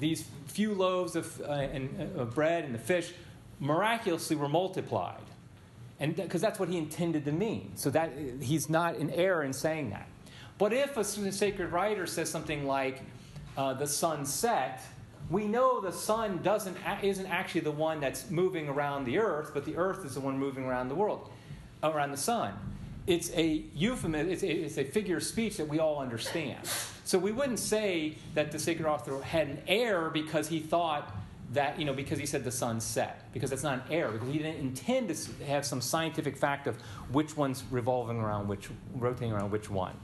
these 0.00 0.24
few 0.48 0.74
loaves 0.74 1.14
of, 1.14 1.40
uh, 1.40 1.52
and, 1.52 2.12
uh, 2.16 2.22
of 2.22 2.34
bread 2.34 2.64
and 2.64 2.74
the 2.74 2.78
fish 2.78 3.12
miraculously 3.60 4.34
were 4.34 4.48
multiplied. 4.48 5.20
And 6.02 6.16
because 6.16 6.40
that's 6.40 6.58
what 6.58 6.68
he 6.68 6.78
intended 6.78 7.24
to 7.26 7.32
mean. 7.32 7.70
So 7.76 7.88
that 7.90 8.12
he's 8.40 8.68
not 8.68 8.96
in 8.96 9.08
error 9.10 9.44
in 9.44 9.52
saying 9.52 9.90
that. 9.90 10.08
But 10.58 10.72
if 10.72 10.96
a 10.96 11.04
sacred 11.04 11.70
writer 11.70 12.06
says 12.06 12.28
something 12.28 12.66
like 12.66 13.02
uh, 13.56 13.74
the 13.74 13.86
sun 13.86 14.26
set, 14.26 14.82
we 15.30 15.46
know 15.46 15.80
the 15.80 15.92
sun 15.92 16.40
doesn't 16.42 16.76
isn't 17.02 17.26
actually 17.26 17.60
the 17.60 17.70
one 17.70 18.00
that's 18.00 18.30
moving 18.30 18.68
around 18.68 19.04
the 19.04 19.18
earth, 19.18 19.52
but 19.54 19.64
the 19.64 19.76
earth 19.76 20.04
is 20.04 20.14
the 20.14 20.20
one 20.20 20.36
moving 20.36 20.64
around 20.64 20.88
the 20.88 20.94
world 20.96 21.30
around 21.84 22.10
the 22.10 22.16
sun. 22.16 22.52
It's 23.06 23.30
a 23.34 23.64
euphemism, 23.74 24.30
it's 24.30 24.42
a, 24.42 24.50
it's 24.50 24.78
a 24.78 24.84
figure 24.84 25.18
of 25.18 25.22
speech 25.22 25.56
that 25.58 25.68
we 25.68 25.78
all 25.78 26.00
understand. 26.00 26.58
So 27.04 27.16
we 27.16 27.30
wouldn't 27.30 27.58
say 27.60 28.16
that 28.34 28.50
the 28.50 28.58
sacred 28.58 28.86
author 28.86 29.20
had 29.20 29.48
an 29.48 29.62
error 29.68 30.10
because 30.10 30.48
he 30.48 30.58
thought 30.58 31.12
that, 31.52 31.78
you 31.78 31.84
know, 31.84 31.92
because 31.92 32.18
he 32.18 32.26
said 32.26 32.44
the 32.44 32.50
sun 32.50 32.80
set, 32.80 33.32
because 33.32 33.50
that's 33.50 33.62
not 33.62 33.74
an 33.74 33.82
error, 33.92 34.10
because 34.12 34.28
he 34.28 34.38
didn't 34.38 34.60
intend 34.60 35.14
to 35.14 35.44
have 35.44 35.64
some 35.64 35.80
scientific 35.80 36.36
fact 36.36 36.66
of 36.66 36.80
which 37.10 37.36
one's 37.36 37.64
revolving 37.70 38.18
around 38.18 38.48
which, 38.48 38.68
rotating 38.94 39.32
around 39.32 39.50
which 39.50 39.68
one. 39.68 39.94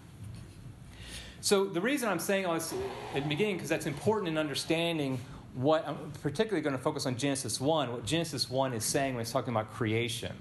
So 1.40 1.64
the 1.64 1.81
reason 1.81 2.09
I'm 2.09 2.19
saying 2.19 2.47
all 2.47 2.55
this 2.55 2.75
at 3.14 3.23
the 3.23 3.28
beginning, 3.28 3.57
because 3.57 3.69
that's 3.69 3.87
important 3.87 4.28
in 4.28 4.38
understanding 4.38 5.19
what 5.55 5.87
I'm 5.87 6.12
particularly 6.23 6.62
going 6.62 6.76
to 6.76 6.83
focus 6.83 7.07
on 7.07 7.17
Genesis 7.17 7.61
1, 7.61 7.93
what 7.93 8.05
Genesis 8.05 8.50
1 8.50 8.73
is 8.75 8.85
saying 8.85 9.14
when 9.14 9.23
it's 9.23 9.33
talking 9.33 9.55
about 9.55 9.73
creation. 9.73 10.33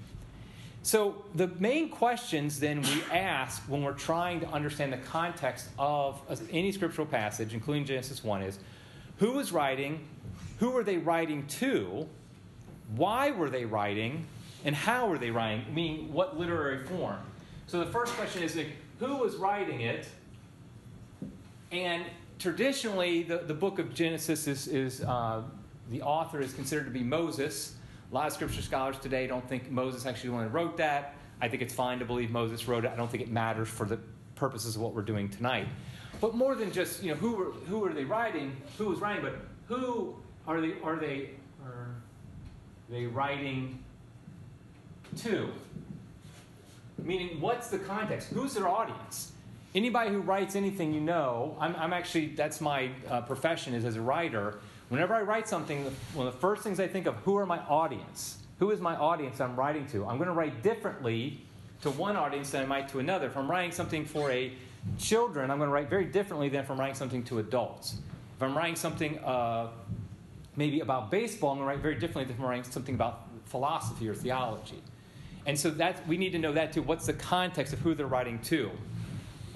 So, 0.82 1.24
the 1.34 1.48
main 1.58 1.90
questions 1.90 2.60
then 2.60 2.82
we 2.82 3.02
ask 3.12 3.62
when 3.62 3.82
we're 3.82 3.92
trying 3.92 4.40
to 4.40 4.48
understand 4.48 4.92
the 4.92 4.98
context 4.98 5.68
of 5.78 6.20
any 6.50 6.70
scriptural 6.72 7.06
passage, 7.06 7.52
including 7.52 7.84
Genesis 7.84 8.22
1, 8.22 8.42
is 8.42 8.58
who 9.18 9.32
was 9.32 9.50
writing, 9.50 10.06
who 10.58 10.70
were 10.70 10.84
they 10.84 10.98
writing 10.98 11.46
to, 11.46 12.06
why 12.96 13.30
were 13.30 13.50
they 13.50 13.64
writing, 13.64 14.26
and 14.64 14.74
how 14.74 15.08
were 15.08 15.18
they 15.18 15.30
writing, 15.30 15.64
meaning 15.72 16.12
what 16.12 16.38
literary 16.38 16.84
form. 16.84 17.18
So, 17.66 17.78
the 17.78 17.90
first 17.90 18.12
question 18.14 18.42
is 18.42 18.56
like, 18.56 18.72
who 18.98 19.16
was 19.16 19.36
writing 19.36 19.82
it? 19.82 20.08
And 21.70 22.04
traditionally, 22.38 23.22
the, 23.22 23.38
the 23.38 23.54
book 23.54 23.78
of 23.78 23.94
Genesis 23.94 24.46
is, 24.46 24.66
is 24.66 25.02
uh, 25.02 25.42
the 25.90 26.02
author 26.02 26.40
is 26.40 26.52
considered 26.54 26.86
to 26.86 26.90
be 26.90 27.02
Moses. 27.02 27.74
A 28.10 28.14
lot 28.14 28.26
of 28.26 28.32
scripture 28.32 28.62
scholars 28.62 28.98
today 28.98 29.26
don't 29.26 29.46
think 29.48 29.70
Moses 29.70 30.06
actually 30.06 30.30
wrote 30.30 30.78
that. 30.78 31.14
I 31.40 31.48
think 31.48 31.62
it's 31.62 31.74
fine 31.74 31.98
to 31.98 32.04
believe 32.04 32.30
Moses 32.30 32.66
wrote 32.66 32.84
it. 32.84 32.90
I 32.90 32.96
don't 32.96 33.10
think 33.10 33.22
it 33.22 33.30
matters 33.30 33.68
for 33.68 33.86
the 33.86 33.98
purposes 34.34 34.76
of 34.76 34.82
what 34.82 34.94
we're 34.94 35.02
doing 35.02 35.28
tonight. 35.28 35.68
But 36.20 36.34
more 36.34 36.54
than 36.54 36.72
just 36.72 37.02
you 37.02 37.10
know 37.10 37.16
who 37.16 37.34
were, 37.34 37.50
who 37.68 37.84
are 37.84 37.92
they 37.92 38.04
writing, 38.04 38.56
who 38.76 38.86
was 38.86 38.98
writing, 38.98 39.22
but 39.22 39.36
who 39.66 40.16
are 40.48 40.60
they 40.60 40.74
are 40.82 40.96
they 40.96 41.30
are 41.64 41.88
they 42.88 43.06
writing 43.06 43.78
to? 45.18 45.50
Meaning, 47.02 47.40
what's 47.40 47.68
the 47.68 47.78
context? 47.78 48.28
Who's 48.28 48.54
their 48.54 48.66
audience? 48.66 49.32
Anybody 49.74 50.10
who 50.10 50.20
writes 50.20 50.56
anything 50.56 50.92
you 50.92 51.00
know, 51.00 51.56
I'm, 51.60 51.76
I'm 51.76 51.92
actually, 51.92 52.28
that's 52.28 52.60
my 52.60 52.90
uh, 53.08 53.20
profession 53.20 53.74
is 53.74 53.84
as 53.84 53.96
a 53.96 54.00
writer. 54.00 54.58
Whenever 54.88 55.14
I 55.14 55.20
write 55.20 55.46
something, 55.46 55.84
one 56.14 56.26
of 56.26 56.32
the 56.32 56.40
first 56.40 56.62
things 56.62 56.80
I 56.80 56.88
think 56.88 57.06
of, 57.06 57.14
who 57.16 57.36
are 57.36 57.46
my 57.46 57.58
audience? 57.66 58.38
Who 58.58 58.70
is 58.70 58.80
my 58.80 58.96
audience 58.96 59.40
I'm 59.40 59.54
writing 59.54 59.86
to? 59.88 60.06
I'm 60.06 60.16
going 60.16 60.28
to 60.28 60.34
write 60.34 60.62
differently 60.62 61.40
to 61.82 61.90
one 61.90 62.16
audience 62.16 62.50
than 62.50 62.62
I 62.62 62.66
might 62.66 62.88
to 62.88 62.98
another. 62.98 63.26
If 63.26 63.36
I'm 63.36 63.48
writing 63.48 63.70
something 63.70 64.04
for 64.04 64.30
a 64.30 64.52
children, 64.98 65.50
I'm 65.50 65.58
going 65.58 65.68
to 65.68 65.74
write 65.74 65.90
very 65.90 66.06
differently 66.06 66.48
than 66.48 66.60
if 66.60 66.70
I'm 66.70 66.80
writing 66.80 66.96
something 66.96 67.22
to 67.24 67.38
adults. 67.38 67.98
If 68.36 68.42
I'm 68.42 68.56
writing 68.56 68.76
something 68.76 69.18
uh, 69.18 69.68
maybe 70.58 70.80
about 70.80 71.10
baseball, 71.10 71.52
I'm 71.52 71.58
going 71.58 71.68
to 71.68 71.74
write 71.74 71.82
very 71.82 71.94
differently 71.94 72.34
than 72.34 72.44
writing 72.44 72.64
something 72.64 72.94
about 72.94 73.28
philosophy 73.44 74.08
or 74.08 74.14
theology. 74.14 74.82
And 75.46 75.58
so 75.58 75.70
that 75.70 76.06
we 76.06 76.18
need 76.18 76.32
to 76.32 76.38
know 76.38 76.52
that 76.52 76.72
too. 76.72 76.82
What's 76.82 77.06
the 77.06 77.14
context 77.14 77.72
of 77.72 77.78
who 77.78 77.94
they're 77.94 78.06
writing 78.06 78.40
to? 78.40 78.70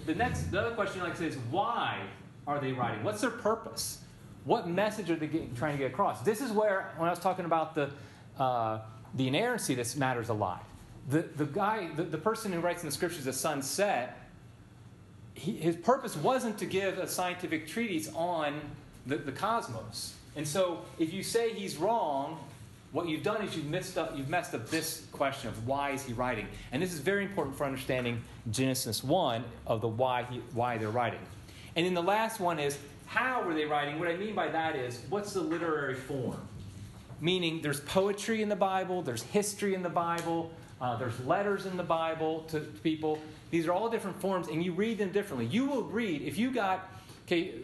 The 0.07 0.15
next, 0.15 0.51
the 0.51 0.61
other 0.61 0.75
question 0.75 1.03
I 1.03 1.05
like 1.05 1.15
to 1.15 1.19
say 1.19 1.27
is 1.27 1.37
why 1.51 2.01
are 2.47 2.61
they 2.61 2.73
writing? 2.73 3.05
What's 3.05 3.21
their 3.21 3.31
purpose? 3.31 3.99
What 4.45 4.69
message 4.69 5.11
are 5.11 5.17
they 5.17 5.29
trying 5.57 5.73
to 5.73 5.79
get 5.79 5.91
across? 5.91 6.23
This 6.23 6.41
is 6.41 6.51
where, 6.51 6.93
when 6.97 7.09
I 7.09 7.11
was 7.11 7.19
talking 7.19 7.45
about 7.45 7.75
the 7.75 7.91
uh, 8.39 8.79
the 9.15 9.29
inerrancy, 9.29 9.75
this 9.75 9.95
matters 9.97 10.31
a 10.31 10.35
lot. 10.35 10.65
The, 11.09 11.23
the 11.37 11.45
guy, 11.45 11.91
the, 11.95 12.05
the 12.05 12.19
person 12.19 12.53
who 12.53 12.61
writes 12.61 12.83
in 12.83 12.89
the 12.89 12.95
scriptures, 12.95 13.25
the 13.25 13.33
sun 13.33 13.63
set, 13.63 14.19
he, 15.35 15.53
his 15.53 15.77
purpose 15.77 16.17
wasn't 16.17 16.59
to 16.59 16.67
give 16.67 16.99
a 16.99 17.07
scientific 17.07 17.67
treatise 17.67 18.09
on 18.15 18.61
the, 19.07 19.17
the 19.17 19.33
cosmos. 19.33 20.15
And 20.37 20.47
so 20.47 20.83
if 20.99 21.13
you 21.13 21.23
say 21.23 21.53
he's 21.53 21.77
wrong, 21.77 22.39
what 22.93 23.09
you've 23.09 23.23
done 23.23 23.43
is 23.43 23.57
you've 23.57 23.69
messed 23.69 23.97
up 23.97 24.17
you've 24.17 24.29
messed 24.29 24.55
up 24.55 24.69
this 24.69 25.07
question 25.13 25.49
of 25.49 25.67
why 25.67 25.91
is 25.91 26.05
he 26.05 26.13
writing? 26.13 26.47
And 26.71 26.83
this 26.83 26.93
is 26.93 27.01
very 27.01 27.25
important 27.25 27.57
for 27.57 27.65
understanding 27.65 28.23
genesis 28.51 29.03
1 29.03 29.45
of 29.67 29.81
the 29.81 29.89
why 29.89 30.25
he, 30.31 30.43
why 30.53 30.79
they're 30.79 30.91
writing. 30.91 31.21
And 31.75 31.87
then 31.87 31.95
the 31.95 32.03
last 32.03 32.39
one 32.39 32.59
is 32.59 32.79
how 33.07 33.43
were 33.43 33.55
they 33.55 33.65
writing? 33.65 33.99
What 33.99 34.09
i 34.09 34.17
mean 34.17 34.35
by 34.35 34.49
that 34.49 34.77
is 34.77 35.01
what's 35.09 35.33
the 35.33 35.41
literary 35.41 35.95
form? 35.95 36.37
Meaning 37.21 37.63
there's 37.63 37.81
poetry 37.81 38.43
in 38.43 38.49
the 38.49 38.57
bible 38.57 39.03
there's 39.03 39.23
history 39.23 39.75
in 39.75 39.83
the 39.83 39.89
bible 39.89 40.53
uh, 40.83 40.97
there's 40.97 41.19
letters 41.21 41.65
in 41.65 41.77
the 41.77 41.83
bible 41.83 42.41
to 42.49 42.59
people. 42.59 43.21
These 43.53 43.69
are 43.69 43.73
all 43.73 43.89
different 43.89 44.21
forms 44.21 44.49
and 44.49 44.65
you 44.65 44.73
read 44.73 44.99
them 44.99 45.13
differently. 45.13 45.47
You 45.47 45.65
will 45.65 45.85
read 45.85 46.23
if 46.23 46.37
you 46.37 46.51
got 46.51 46.91
okay 47.27 47.55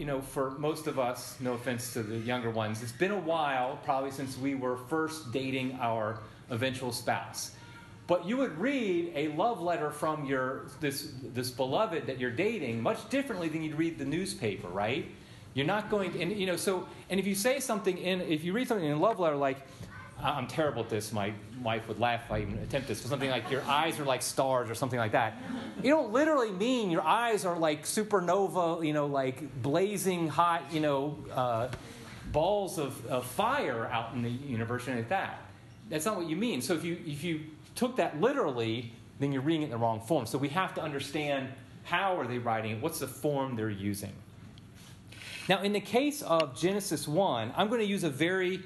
you 0.00 0.06
know, 0.06 0.22
for 0.22 0.52
most 0.52 0.86
of 0.86 0.98
us, 0.98 1.36
no 1.40 1.52
offense 1.52 1.92
to 1.92 2.02
the 2.02 2.16
younger 2.16 2.48
ones, 2.48 2.82
it's 2.82 2.90
been 2.90 3.10
a 3.10 3.20
while, 3.20 3.78
probably 3.84 4.10
since 4.10 4.38
we 4.38 4.54
were 4.54 4.78
first 4.88 5.30
dating 5.30 5.76
our 5.78 6.20
eventual 6.48 6.90
spouse. 6.90 7.50
But 8.06 8.24
you 8.24 8.38
would 8.38 8.58
read 8.58 9.12
a 9.14 9.28
love 9.28 9.60
letter 9.60 9.90
from 9.90 10.24
your 10.24 10.62
this 10.80 11.12
this 11.22 11.50
beloved 11.50 12.06
that 12.06 12.18
you're 12.18 12.30
dating 12.30 12.82
much 12.82 13.10
differently 13.10 13.50
than 13.50 13.62
you'd 13.62 13.74
read 13.74 13.98
the 13.98 14.06
newspaper, 14.06 14.68
right? 14.68 15.04
You're 15.52 15.66
not 15.66 15.90
going 15.90 16.12
to, 16.14 16.22
and 16.22 16.32
you 16.32 16.46
know, 16.46 16.56
so 16.56 16.88
and 17.10 17.20
if 17.20 17.26
you 17.26 17.34
say 17.34 17.60
something 17.60 17.98
in 17.98 18.22
if 18.22 18.42
you 18.42 18.54
read 18.54 18.68
something 18.68 18.86
in 18.86 18.92
a 18.92 18.98
love 18.98 19.20
letter 19.20 19.36
like 19.36 19.58
I'm 20.22 20.46
terrible 20.46 20.82
at 20.82 20.88
this. 20.88 21.12
My 21.12 21.32
wife 21.62 21.88
would 21.88 21.98
laugh 21.98 22.22
if 22.26 22.32
I 22.32 22.40
even 22.40 22.58
attempt 22.58 22.88
this. 22.88 23.00
But 23.00 23.10
something 23.10 23.30
like 23.30 23.50
your 23.50 23.62
eyes 23.62 23.98
are 23.98 24.04
like 24.04 24.22
stars 24.22 24.70
or 24.70 24.74
something 24.74 24.98
like 24.98 25.12
that. 25.12 25.38
You 25.82 25.90
don't 25.90 26.12
literally 26.12 26.50
mean 26.50 26.90
your 26.90 27.02
eyes 27.02 27.44
are 27.44 27.58
like 27.58 27.84
supernova, 27.84 28.84
you 28.86 28.92
know, 28.92 29.06
like 29.06 29.62
blazing 29.62 30.28
hot, 30.28 30.64
you 30.72 30.80
know, 30.80 31.18
uh, 31.32 31.68
balls 32.32 32.78
of, 32.78 33.04
of 33.06 33.26
fire 33.26 33.86
out 33.86 34.14
in 34.14 34.22
the 34.22 34.30
universe 34.30 34.86
and 34.86 34.96
like 34.96 35.08
that. 35.08 35.40
That's 35.88 36.04
not 36.04 36.16
what 36.16 36.28
you 36.28 36.36
mean. 36.36 36.62
So 36.62 36.74
if 36.74 36.84
you 36.84 36.98
if 37.04 37.24
you 37.24 37.40
took 37.74 37.96
that 37.96 38.20
literally, 38.20 38.92
then 39.18 39.32
you're 39.32 39.42
reading 39.42 39.62
it 39.62 39.64
in 39.66 39.70
the 39.70 39.78
wrong 39.78 40.00
form. 40.00 40.26
So 40.26 40.38
we 40.38 40.48
have 40.50 40.74
to 40.74 40.82
understand 40.82 41.48
how 41.84 42.18
are 42.18 42.26
they 42.26 42.38
writing 42.38 42.72
it? 42.72 42.82
What's 42.82 43.00
the 43.00 43.08
form 43.08 43.56
they're 43.56 43.70
using? 43.70 44.12
Now, 45.48 45.62
in 45.62 45.72
the 45.72 45.80
case 45.80 46.22
of 46.22 46.56
Genesis 46.56 47.08
1, 47.08 47.52
I'm 47.56 47.68
going 47.68 47.80
to 47.80 47.86
use 47.86 48.04
a 48.04 48.10
very 48.10 48.62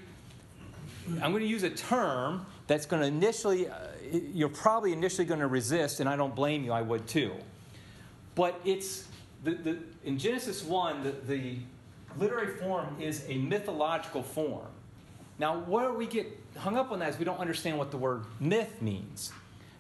I'm 1.23 1.33
going 1.33 1.43
to 1.43 1.49
use 1.49 1.63
a 1.63 1.71
term 1.71 2.47
that's 2.67 2.87
going 2.87 3.03
to 3.03 3.09
initially, 3.09 3.69
uh, 3.69 3.77
you're 4.11 4.49
probably 4.49 4.93
initially 4.93 5.25
going 5.25 5.41
to 5.41 5.47
resist, 5.47 6.01
and 6.01 6.09
I 6.09 6.17
don't 6.17 6.35
blame 6.35 6.65
you, 6.65 6.73
I 6.73 6.83
would 6.83 7.07
too. 7.07 7.33
But 8.35 8.61
it's, 8.65 9.07
the, 9.43 9.53
the, 9.53 9.79
in 10.05 10.19
Genesis 10.19 10.63
1, 10.63 11.03
the, 11.03 11.13
the 11.27 11.59
literary 12.19 12.57
form 12.57 12.97
is 13.01 13.25
a 13.29 13.37
mythological 13.37 14.23
form. 14.23 14.67
Now, 15.39 15.61
where 15.61 15.93
we 15.93 16.07
get 16.07 16.27
hung 16.57 16.77
up 16.77 16.91
on 16.93 17.01
that 17.01 17.11
is 17.11 17.19
we 17.19 17.25
don't 17.25 17.41
understand 17.41 17.79
what 17.79 17.91
the 17.91 17.97
word 17.97 18.25
myth 18.41 18.81
means. 18.81 19.33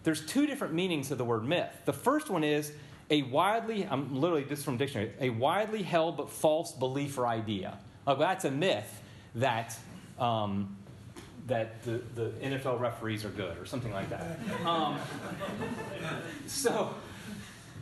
There's 0.02 0.24
two 0.24 0.46
different 0.46 0.74
meanings 0.74 1.10
of 1.10 1.18
the 1.18 1.24
word 1.24 1.44
myth. 1.44 1.70
The 1.84 1.92
first 1.92 2.28
one 2.28 2.44
is 2.44 2.72
a 3.10 3.22
widely, 3.22 3.86
I'm 3.88 4.20
literally, 4.20 4.44
this 4.44 4.62
from 4.62 4.76
dictionary, 4.76 5.12
a 5.20 5.30
widely 5.30 5.82
held 5.82 6.16
but 6.16 6.30
false 6.30 6.72
belief 6.72 7.16
or 7.18 7.26
idea. 7.26 7.78
Like, 8.06 8.18
well, 8.18 8.28
that's 8.28 8.44
a 8.44 8.50
myth 8.50 9.00
that 9.36 9.76
um, 10.18 10.76
that 11.46 11.82
the, 11.82 12.00
the 12.14 12.30
NFL 12.42 12.80
referees 12.80 13.24
are 13.24 13.30
good 13.30 13.58
or 13.58 13.66
something 13.66 13.92
like 13.92 14.08
that. 14.10 14.38
Um, 14.64 14.98
so, 16.46 16.94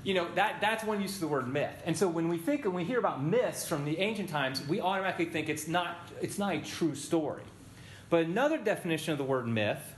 you 0.03 0.15
know, 0.15 0.27
that, 0.35 0.61
that's 0.61 0.83
one 0.85 1.01
use 1.01 1.15
of 1.15 1.21
the 1.21 1.29
word 1.29 1.47
myth. 1.47 1.81
And 1.85 1.97
so 1.97 2.09
when 2.09 2.29
we 2.29 2.39
think 2.39 2.65
and 2.65 2.75
we 2.75 2.85
hear 2.85 2.99
about 2.99 3.23
myths 3.23 3.67
from 3.67 3.85
the 3.85 3.99
ancient 3.99 4.29
times, 4.29 4.67
we 4.67 4.81
automatically 4.81 5.27
think 5.27 5.49
it's 5.49 5.69
not, 5.69 6.09
it's 6.21 6.39
not 6.39 6.55
a 6.55 6.61
true 6.61 6.95
story. 6.95 7.43
But 8.11 8.25
another 8.25 8.59
definition 8.59 9.13
of 9.13 9.19
the 9.19 9.25
word 9.25 9.47
myth 9.47 9.95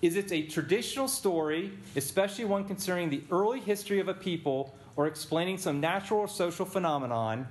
is 0.00 0.16
it's 0.16 0.32
a 0.32 0.42
traditional 0.42 1.08
story, 1.08 1.72
especially 1.96 2.44
one 2.44 2.64
concerning 2.64 3.10
the 3.10 3.22
early 3.30 3.60
history 3.60 4.00
of 4.00 4.08
a 4.08 4.14
people 4.14 4.74
or 4.96 5.06
explaining 5.06 5.58
some 5.58 5.80
natural 5.80 6.20
or 6.20 6.28
social 6.28 6.64
phenomenon, 6.64 7.46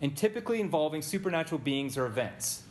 and 0.00 0.16
typically 0.16 0.60
involving 0.60 1.02
supernatural 1.02 1.58
beings 1.58 1.96
or 1.96 2.06
events. 2.06 2.62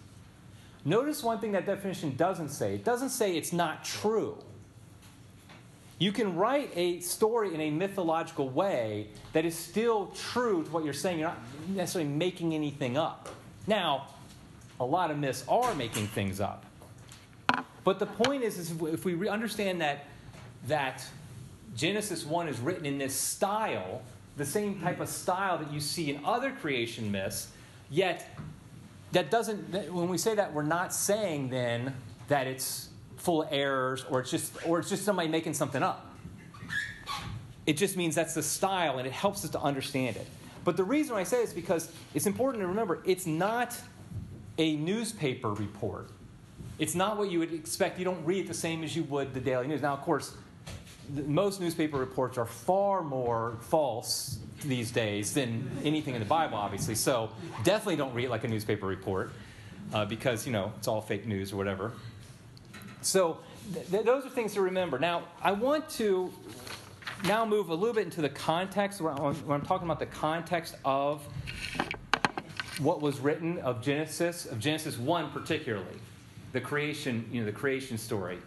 Notice 0.85 1.23
one 1.23 1.39
thing 1.39 1.53
that 1.53 1.65
definition 1.65 2.15
doesn't 2.15 2.49
say 2.49 2.75
it 2.75 2.83
doesn't 2.83 3.09
say 3.09 3.37
it's 3.37 3.53
not 3.53 3.85
true. 3.85 4.37
You 5.99 6.11
can 6.11 6.35
write 6.35 6.71
a 6.75 6.99
story 6.99 7.53
in 7.53 7.61
a 7.61 7.69
mythological 7.69 8.49
way 8.49 9.07
that 9.31 9.45
is 9.45 9.57
still 9.57 10.07
true 10.07 10.63
to 10.63 10.71
what 10.71 10.83
you're 10.83 10.93
saying. 10.93 11.19
You're 11.19 11.29
not 11.29 11.39
necessarily 11.69 12.09
making 12.09 12.53
anything 12.53 12.97
up. 12.97 13.29
Now, 13.67 14.07
a 14.79 14.85
lot 14.85 15.11
of 15.11 15.17
myths 15.17 15.45
are 15.47 15.73
making 15.75 16.07
things 16.07 16.41
up. 16.41 16.65
But 17.83 17.99
the 17.99 18.05
point 18.05 18.43
is, 18.43 18.57
is 18.57 18.73
if 18.81 19.05
we 19.05 19.29
understand 19.29 19.79
that, 19.81 20.07
that 20.67 21.05
Genesis 21.75 22.25
1 22.25 22.47
is 22.47 22.59
written 22.59 22.85
in 22.85 22.97
this 22.97 23.15
style, 23.15 24.01
the 24.35 24.45
same 24.45 24.81
type 24.81 24.99
of 24.99 25.07
style 25.07 25.57
that 25.57 25.71
you 25.71 25.79
see 25.79 26.09
in 26.09 26.25
other 26.25 26.51
creation 26.51 27.11
myths, 27.11 27.49
yet 27.89 28.35
that 29.13 29.31
doesn't, 29.31 29.91
when 29.93 30.09
we 30.09 30.17
say 30.17 30.35
that, 30.35 30.53
we're 30.53 30.63
not 30.63 30.93
saying 30.93 31.49
then 31.49 31.93
that 32.27 32.47
it's 32.47 32.89
full 33.17 33.43
of 33.43 33.49
errors 33.51 34.03
or 34.09 34.19
it's 34.19 34.31
just, 34.31 34.53
or 34.67 34.79
it's 34.79 34.89
just 34.89 35.05
somebody 35.05 35.29
making 35.29 35.53
something 35.53 35.81
up. 35.81 36.13
It 37.65 37.77
just 37.77 37.95
means 37.95 38.15
that's 38.15 38.33
the 38.33 38.43
style 38.43 38.97
and 38.97 39.07
it 39.07 39.13
helps 39.13 39.45
us 39.45 39.51
to 39.51 39.61
understand 39.61 40.17
it. 40.17 40.27
But 40.65 40.77
the 40.77 40.83
reason 40.83 41.15
I 41.15 41.23
say 41.23 41.41
it 41.41 41.49
is 41.49 41.53
because 41.53 41.91
it's 42.13 42.25
important 42.25 42.61
to 42.63 42.67
remember 42.67 43.01
it's 43.05 43.25
not 43.25 43.79
a 44.57 44.75
newspaper 44.75 45.53
report. 45.53 46.09
It's 46.79 46.95
not 46.95 47.17
what 47.17 47.29
you 47.29 47.39
would 47.39 47.53
expect. 47.53 47.99
You 47.99 48.05
don't 48.05 48.25
read 48.25 48.45
it 48.45 48.47
the 48.47 48.53
same 48.53 48.83
as 48.83 48.95
you 48.95 49.03
would 49.03 49.33
the 49.33 49.39
Daily 49.39 49.67
News. 49.67 49.81
Now, 49.81 49.93
of 49.93 50.01
course, 50.01 50.35
most 51.25 51.61
newspaper 51.61 51.97
reports 51.97 52.37
are 52.37 52.45
far 52.45 53.03
more 53.03 53.57
false 53.61 54.39
these 54.63 54.91
days 54.91 55.33
than 55.33 55.69
anything 55.83 56.15
in 56.15 56.19
the 56.19 56.27
Bible, 56.27 56.57
obviously. 56.57 56.95
So 56.95 57.29
definitely 57.63 57.97
don't 57.97 58.13
read 58.13 58.29
like 58.29 58.43
a 58.43 58.47
newspaper 58.47 58.85
report 58.85 59.31
uh, 59.93 60.05
because, 60.05 60.45
you 60.45 60.51
know, 60.51 60.71
it's 60.77 60.87
all 60.87 61.01
fake 61.01 61.25
news 61.25 61.53
or 61.53 61.57
whatever. 61.57 61.91
So 63.01 63.39
th- 63.73 64.05
those 64.05 64.25
are 64.25 64.29
things 64.29 64.53
to 64.53 64.61
remember. 64.61 64.99
Now, 64.99 65.23
I 65.41 65.51
want 65.51 65.89
to 65.91 66.31
now 67.25 67.45
move 67.45 67.69
a 67.69 67.75
little 67.75 67.93
bit 67.93 68.05
into 68.05 68.21
the 68.21 68.29
context 68.29 68.99
when 69.01 69.13
I'm, 69.17 69.61
talking 69.61 69.87
about 69.87 69.99
the 69.99 70.05
context 70.05 70.75
of 70.83 71.21
what 72.79 73.01
was 73.01 73.19
written 73.19 73.59
of 73.59 73.81
Genesis, 73.81 74.45
of 74.45 74.59
Genesis 74.59 74.97
1 74.97 75.31
particularly, 75.31 75.99
the 76.51 76.61
creation, 76.61 77.25
you 77.31 77.41
know, 77.41 77.45
the 77.45 77.51
creation 77.51 77.97
story. 77.97 78.39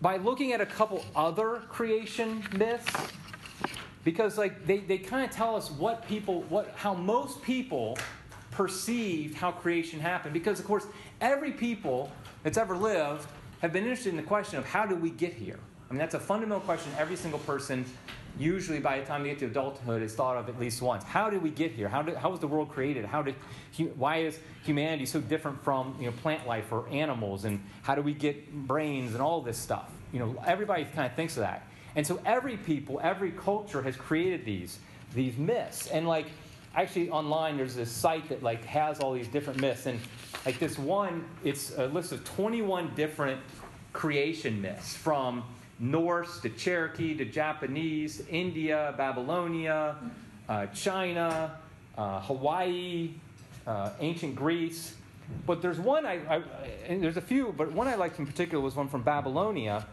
By 0.00 0.16
looking 0.18 0.52
at 0.52 0.60
a 0.60 0.66
couple 0.66 1.04
other 1.14 1.62
creation 1.68 2.44
myths, 2.52 2.94
because 4.06 4.38
like 4.38 4.64
they, 4.64 4.78
they 4.78 4.98
kind 4.98 5.28
of 5.28 5.34
tell 5.34 5.56
us 5.56 5.68
what 5.68 6.06
people 6.06 6.42
what 6.42 6.72
how 6.76 6.94
most 6.94 7.42
people 7.42 7.98
perceived 8.52 9.34
how 9.36 9.50
creation 9.50 9.98
happened. 9.98 10.32
Because 10.32 10.60
of 10.60 10.64
course 10.64 10.86
every 11.20 11.50
people 11.50 12.12
that's 12.44 12.56
ever 12.56 12.76
lived 12.76 13.26
have 13.62 13.72
been 13.72 13.82
interested 13.82 14.10
in 14.10 14.16
the 14.16 14.22
question 14.22 14.60
of 14.60 14.64
how 14.64 14.86
did 14.86 15.02
we 15.02 15.10
get 15.10 15.32
here? 15.32 15.58
I 15.90 15.92
mean 15.92 15.98
that's 15.98 16.14
a 16.14 16.20
fundamental 16.20 16.60
question 16.60 16.92
every 16.96 17.16
single 17.16 17.40
person 17.40 17.84
usually 18.38 18.78
by 18.78 19.00
the 19.00 19.06
time 19.06 19.24
they 19.24 19.30
get 19.30 19.40
to 19.40 19.46
adulthood 19.46 20.02
is 20.02 20.14
thought 20.14 20.36
of 20.36 20.48
at 20.48 20.60
least 20.60 20.80
once. 20.80 21.02
How 21.02 21.28
did 21.28 21.42
we 21.42 21.50
get 21.50 21.72
here? 21.72 21.88
How, 21.88 22.02
did, 22.02 22.16
how 22.16 22.30
was 22.30 22.38
the 22.38 22.46
world 22.46 22.68
created? 22.68 23.06
How 23.06 23.22
did 23.22 23.34
why 23.96 24.18
is 24.18 24.38
humanity 24.62 25.06
so 25.06 25.20
different 25.20 25.64
from 25.64 25.96
you 25.98 26.06
know, 26.06 26.12
plant 26.22 26.46
life 26.46 26.70
or 26.70 26.86
animals? 26.90 27.44
And 27.44 27.60
how 27.82 27.96
do 27.96 28.02
we 28.02 28.14
get 28.14 28.52
brains 28.52 29.14
and 29.14 29.22
all 29.22 29.40
this 29.40 29.58
stuff? 29.58 29.90
You 30.12 30.20
know, 30.20 30.36
everybody 30.46 30.84
kind 30.84 31.10
of 31.10 31.16
thinks 31.16 31.36
of 31.36 31.40
that. 31.40 31.66
And 31.96 32.06
so 32.06 32.20
every 32.24 32.58
people, 32.58 33.00
every 33.02 33.32
culture 33.32 33.82
has 33.82 33.96
created 33.96 34.44
these, 34.44 34.78
these 35.14 35.36
myths. 35.36 35.88
And 35.88 36.06
like, 36.06 36.26
actually 36.74 37.08
online, 37.08 37.56
there's 37.56 37.74
this 37.74 37.90
site 37.90 38.28
that 38.28 38.42
like 38.42 38.64
has 38.66 39.00
all 39.00 39.14
these 39.14 39.28
different 39.28 39.60
myths. 39.60 39.86
And 39.86 39.98
like 40.44 40.58
this 40.58 40.78
one, 40.78 41.24
it's 41.42 41.76
a 41.76 41.86
list 41.86 42.12
of 42.12 42.22
21 42.24 42.94
different 42.94 43.40
creation 43.94 44.60
myths 44.60 44.94
from 44.94 45.42
Norse 45.78 46.40
to 46.40 46.50
Cherokee 46.50 47.16
to 47.16 47.24
Japanese, 47.24 48.22
India, 48.28 48.94
Babylonia, 48.98 49.96
uh, 50.48 50.66
China, 50.66 51.58
uh, 51.96 52.20
Hawaii, 52.20 53.14
uh, 53.66 53.90
ancient 54.00 54.36
Greece. 54.36 54.94
But 55.46 55.60
there's 55.62 55.80
one 55.80 56.06
I, 56.06 56.20
I, 56.36 56.42
there's 56.88 57.16
a 57.16 57.22
few, 57.22 57.54
but 57.56 57.72
one 57.72 57.88
I 57.88 57.96
liked 57.96 58.18
in 58.18 58.26
particular 58.26 58.62
was 58.62 58.76
one 58.76 58.88
from 58.88 59.02
Babylonia, 59.02 59.86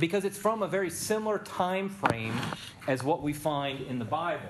because 0.00 0.24
it's 0.24 0.38
from 0.38 0.62
a 0.62 0.68
very 0.68 0.90
similar 0.90 1.38
time 1.38 1.88
frame 1.88 2.34
as 2.88 3.04
what 3.04 3.22
we 3.22 3.32
find 3.32 3.82
in 3.82 3.98
the 3.98 4.04
Bible. 4.04 4.48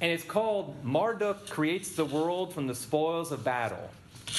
And 0.00 0.10
it's 0.12 0.24
called 0.24 0.76
Marduk 0.84 1.48
creates 1.48 1.92
the 1.92 2.04
world 2.04 2.52
from 2.52 2.66
the 2.66 2.74
spoils 2.74 3.32
of 3.32 3.44
battle. 3.44 3.90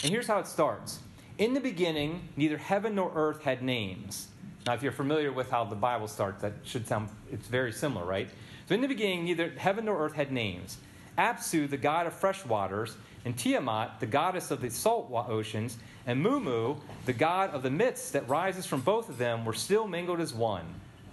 And 0.04 0.12
here's 0.12 0.28
how 0.28 0.40
it 0.40 0.48
starts. 0.48 1.00
In 1.38 1.54
the 1.54 1.60
beginning, 1.60 2.28
neither 2.36 2.58
heaven 2.58 2.96
nor 2.96 3.12
earth 3.16 3.42
had 3.42 3.62
names. 3.62 4.28
Now, 4.66 4.74
if 4.74 4.84
you're 4.84 4.92
familiar 4.92 5.32
with 5.32 5.50
how 5.50 5.64
the 5.64 5.76
Bible 5.76 6.08
starts, 6.08 6.42
that 6.42 6.54
should 6.64 6.86
sound, 6.86 7.10
it's 7.32 7.48
very 7.48 7.72
similar, 7.72 8.06
right? 8.06 8.30
So 8.68 8.76
in 8.76 8.82
the 8.82 8.88
beginning, 8.88 9.24
neither 9.24 9.50
heaven 9.50 9.86
nor 9.86 10.06
earth 10.06 10.14
had 10.14 10.32
names. 10.32 10.78
Apsu, 11.18 11.70
the 11.70 11.78
god 11.78 12.08
of 12.08 12.14
fresh 12.14 12.46
waters, 12.46 12.96
and 13.26 13.38
Tiamat, 13.38 14.00
the 14.00 14.06
goddess 14.06 14.52
of 14.52 14.62
the 14.62 14.70
salt 14.70 15.10
oceans, 15.12 15.78
and 16.10 16.26
Mummu, 16.26 16.76
the 17.06 17.14
god 17.14 17.52
of 17.52 17.62
the 17.62 17.70
midst 17.70 18.14
that 18.14 18.28
rises 18.28 18.66
from 18.66 18.82
both 18.82 19.10
of 19.10 19.20
them, 19.20 19.46
were 19.46 19.54
still 19.54 19.88
mingled 19.88 20.20
as 20.20 20.34
one. 20.34 20.66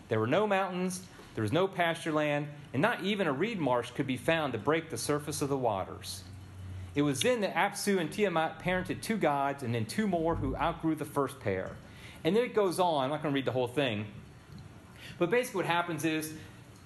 There 0.08 0.18
were 0.18 0.26
no 0.26 0.46
mountains, 0.46 1.02
there 1.34 1.42
was 1.42 1.52
no 1.52 1.68
pasture 1.68 2.12
land, 2.12 2.48
and 2.72 2.80
not 2.80 3.02
even 3.02 3.26
a 3.26 3.32
reed 3.32 3.60
marsh 3.60 3.90
could 3.90 4.06
be 4.06 4.16
found 4.16 4.54
to 4.54 4.58
break 4.58 4.88
the 4.88 4.96
surface 4.96 5.42
of 5.42 5.50
the 5.50 5.56
waters. 5.56 6.22
It 6.94 7.02
was 7.02 7.20
then 7.20 7.42
that 7.42 7.54
Apsu 7.54 7.98
and 7.98 8.10
Tiamat 8.10 8.58
parented 8.62 9.02
two 9.02 9.18
gods, 9.18 9.62
and 9.62 9.74
then 9.74 9.84
two 9.84 10.08
more 10.08 10.34
who 10.34 10.56
outgrew 10.56 10.94
the 10.94 11.04
first 11.04 11.40
pair. 11.40 11.72
And 12.24 12.34
then 12.34 12.44
it 12.44 12.54
goes 12.54 12.80
on, 12.80 13.04
I'm 13.04 13.10
not 13.10 13.22
going 13.22 13.34
to 13.34 13.36
read 13.36 13.44
the 13.44 13.52
whole 13.52 13.68
thing. 13.68 14.06
But 15.18 15.30
basically, 15.30 15.58
what 15.58 15.66
happens 15.66 16.06
is 16.06 16.32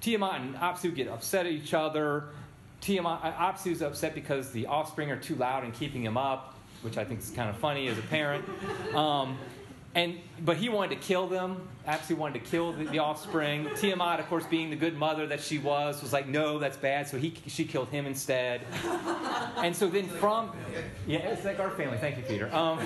Tiamat 0.01 0.41
and 0.41 0.57
Apsu 0.57 0.93
get 0.93 1.07
upset 1.07 1.47
at 1.47 1.53
each 1.53 1.75
other. 1.75 2.25
Tiamat, 2.81 3.21
uh, 3.23 3.33
Apsu 3.35 3.71
is 3.71 3.83
upset 3.83 4.17
because 4.17 4.51
the 4.51 4.67
offspring 4.67 5.13
are 5.13 5.17
too 5.17 5.37
loud 5.37 5.63
and 5.63 5.73
keeping 5.73 6.03
him 6.03 6.17
up, 6.17 6.57
which 6.83 6.99
I 6.99 7.05
think 7.05 7.21
is 7.21 7.31
kind 7.31 7.49
of 7.49 7.57
funny 7.57 7.89
as 7.89 7.99
a 7.99 8.03
parent. 8.03 8.45
Um, 8.95 9.39
and 9.95 10.19
but 10.45 10.57
he 10.57 10.69
wanted 10.69 11.01
to 11.01 11.07
kill 11.07 11.27
them. 11.27 11.69
Apsu 11.87 12.17
wanted 12.17 12.45
to 12.45 12.51
kill 12.51 12.73
the, 12.73 12.85
the, 12.85 13.01
offspring. 13.01 13.69
Tiamat, 13.77 14.21
of 14.21 14.29
course, 14.29 14.47
being 14.47 14.71
the 14.71 14.77
good 14.77 14.97
mother 14.97 15.27
that 15.27 15.41
she 15.41 15.59
was, 15.59 16.01
was 16.01 16.13
like, 16.13 16.29
"No, 16.29 16.61
that's 16.61 16.77
bad." 16.77 17.09
So 17.09 17.19
he 17.19 17.35
she 17.49 17.65
killed 17.65 17.89
him 17.89 18.07
instead. 18.07 18.63
And 19.57 19.75
so 19.75 19.89
then 19.89 20.07
from 20.07 20.53
yeah, 21.07 21.19
it's 21.19 21.45
like 21.45 21.59
our 21.59 21.71
family. 21.71 21.99
Thank 21.99 22.19
you, 22.19 22.23
Peter. 22.23 22.55
Um, 22.55 22.79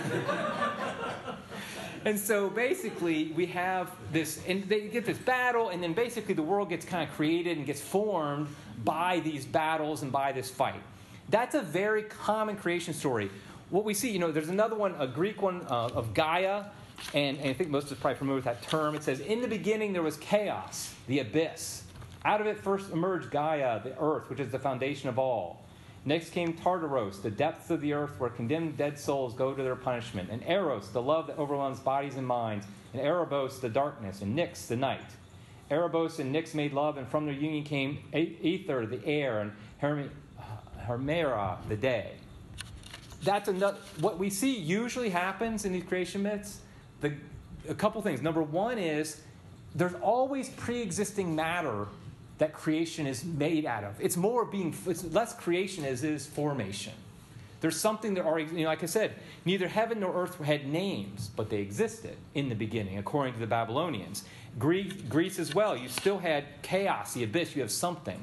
and 2.05 2.19
so 2.19 2.49
basically, 2.49 3.33
we 3.37 3.47
have 3.47 3.91
this, 4.13 4.41
and 4.47 4.65
they 4.65 4.89
get 4.89 5.05
this 5.05 5.19
battle, 5.19 5.69
and 5.69 5.83
then 5.83 5.93
basically 5.93 6.35
the 6.35 6.43
world 6.43 6.69
gets 6.71 6.85
kind 6.85 7.09
of 7.09 7.15
created 7.15 7.59
and 7.59 7.67
gets 7.67 7.81
formed 7.81 8.49
by 8.83 9.21
these 9.21 9.45
battles 9.45 10.03
and 10.03 10.11
by 10.11 10.33
this 10.33 10.51
fight. 10.51 10.81
That's 11.29 11.55
a 11.55 11.63
very 11.63 12.03
common 12.03 12.57
creation 12.57 12.93
story. 12.93 13.31
What 13.75 13.85
we 13.85 13.93
see, 13.93 14.12
you 14.12 14.21
know, 14.21 14.31
there's 14.31 14.50
another 14.50 14.76
one, 14.76 14.95
a 15.00 15.07
Greek 15.09 15.43
one 15.43 15.66
uh, 15.69 15.88
of 15.95 16.14
Gaia 16.14 16.66
and, 17.12 17.38
and 17.38 17.49
I 17.49 17.52
think 17.54 17.71
most 17.71 17.87
of 17.87 17.95
us 17.95 17.99
probably 17.99 18.19
familiar 18.19 18.37
with 18.37 18.45
that 18.45 18.62
term. 18.62 18.95
It 18.95 19.02
says, 19.02 19.19
In 19.19 19.43
the 19.43 19.49
beginning 19.49 19.93
there 19.93 20.00
was 20.00 20.16
chaos, 20.19 20.95
the 21.09 21.19
abyss. 21.19 21.83
Out 22.25 22.40
of 22.40 22.47
it 22.47 22.57
first 22.57 22.93
emerged 22.93 23.33
Gaia, 23.33 23.83
the 23.83 23.99
earth, 23.99 24.31
which 24.31 24.38
is 24.38 24.52
the 24.52 24.61
foundation 24.61 25.09
of 25.09 25.19
all. 25.19 25.64
Next 26.05 26.31
came 26.31 26.53
Tartaros, 26.53 27.20
the 27.20 27.33
depths 27.33 27.68
of 27.70 27.81
the 27.81 27.94
earth 27.94 28.12
where 28.18 28.31
condemned 28.31 28.77
dead 28.77 28.96
souls 28.96 29.35
go 29.35 29.53
to 29.53 29.62
their 29.64 29.75
punishment. 29.75 30.31
And 30.31 30.44
Eros, 30.44 30.90
the 30.90 31.03
love 31.03 31.27
that 31.27 31.37
overwhelms 31.37 31.81
bodies 31.81 32.14
and 32.14 32.25
minds. 32.25 32.66
And 32.92 33.03
Erebos, 33.03 33.61
the 33.61 33.68
darkness. 33.68 34.22
And 34.22 34.38
Nyx, 34.38 34.68
the 34.68 34.77
night. 34.77 35.11
Erebos 35.68 36.20
and 36.20 36.33
Nyx 36.33 36.55
made 36.55 36.72
love, 36.72 36.96
and 36.96 37.09
from 37.09 37.27
their 37.27 37.35
union 37.35 37.64
came 37.64 37.99
Ether, 38.14 38.87
the 38.87 39.05
air, 39.05 39.40
and 39.40 40.11
Hermera, 40.87 41.59
the 41.68 41.77
day. 41.77 42.12
That's 43.25 43.49
another, 43.49 43.79
what 44.01 44.19
we 44.19 44.31
see 44.31 44.57
usually 44.57 45.09
happens 45.09 45.65
in 45.65 45.73
these 45.73 45.85
creation 45.85 46.23
myths 46.23 46.61
the, 47.01 47.13
a 47.69 47.75
couple 47.75 48.01
things. 48.03 48.23
Number 48.23 48.43
one 48.43 48.79
is 48.79 49.21
there's 49.75 49.95
always 49.95 50.49
pre 50.51 50.81
existing 50.81 51.35
matter 51.35 51.87
that 52.39 52.53
creation 52.53 53.07
is 53.07 53.25
made 53.25 53.65
out 53.65 53.85
of. 53.85 54.01
It's 54.01 54.17
more 54.17 54.45
being, 54.45 54.75
it's 54.87 55.05
less 55.05 55.35
creation 55.35 55.85
as 55.85 56.03
is 56.03 56.27
formation. 56.27 56.93
There's 57.61 57.81
something 57.81 58.15
that 58.15 58.27
already, 58.27 58.55
you 58.55 58.65
know, 58.65 58.69
like 58.69 58.83
I 58.83 58.87
said, 58.87 59.15
neither 59.45 59.69
heaven 59.69 60.01
nor 60.01 60.15
earth 60.15 60.39
had 60.39 60.67
names, 60.67 61.31
but 61.35 61.49
they 61.49 61.61
existed 61.61 62.17
in 62.35 62.49
the 62.49 62.55
beginning, 62.55 62.99
according 62.99 63.35
to 63.35 63.41
the 63.41 63.47
Babylonians. 63.47 64.25
Greece, 64.59 64.93
Greece 65.09 65.39
as 65.39 65.55
well, 65.55 65.77
you 65.77 65.89
still 65.89 66.19
had 66.19 66.45
chaos, 66.63 67.15
the 67.15 67.25
abyss, 67.25 67.57
you 67.57 67.63
have 67.63 67.71
something, 67.71 68.19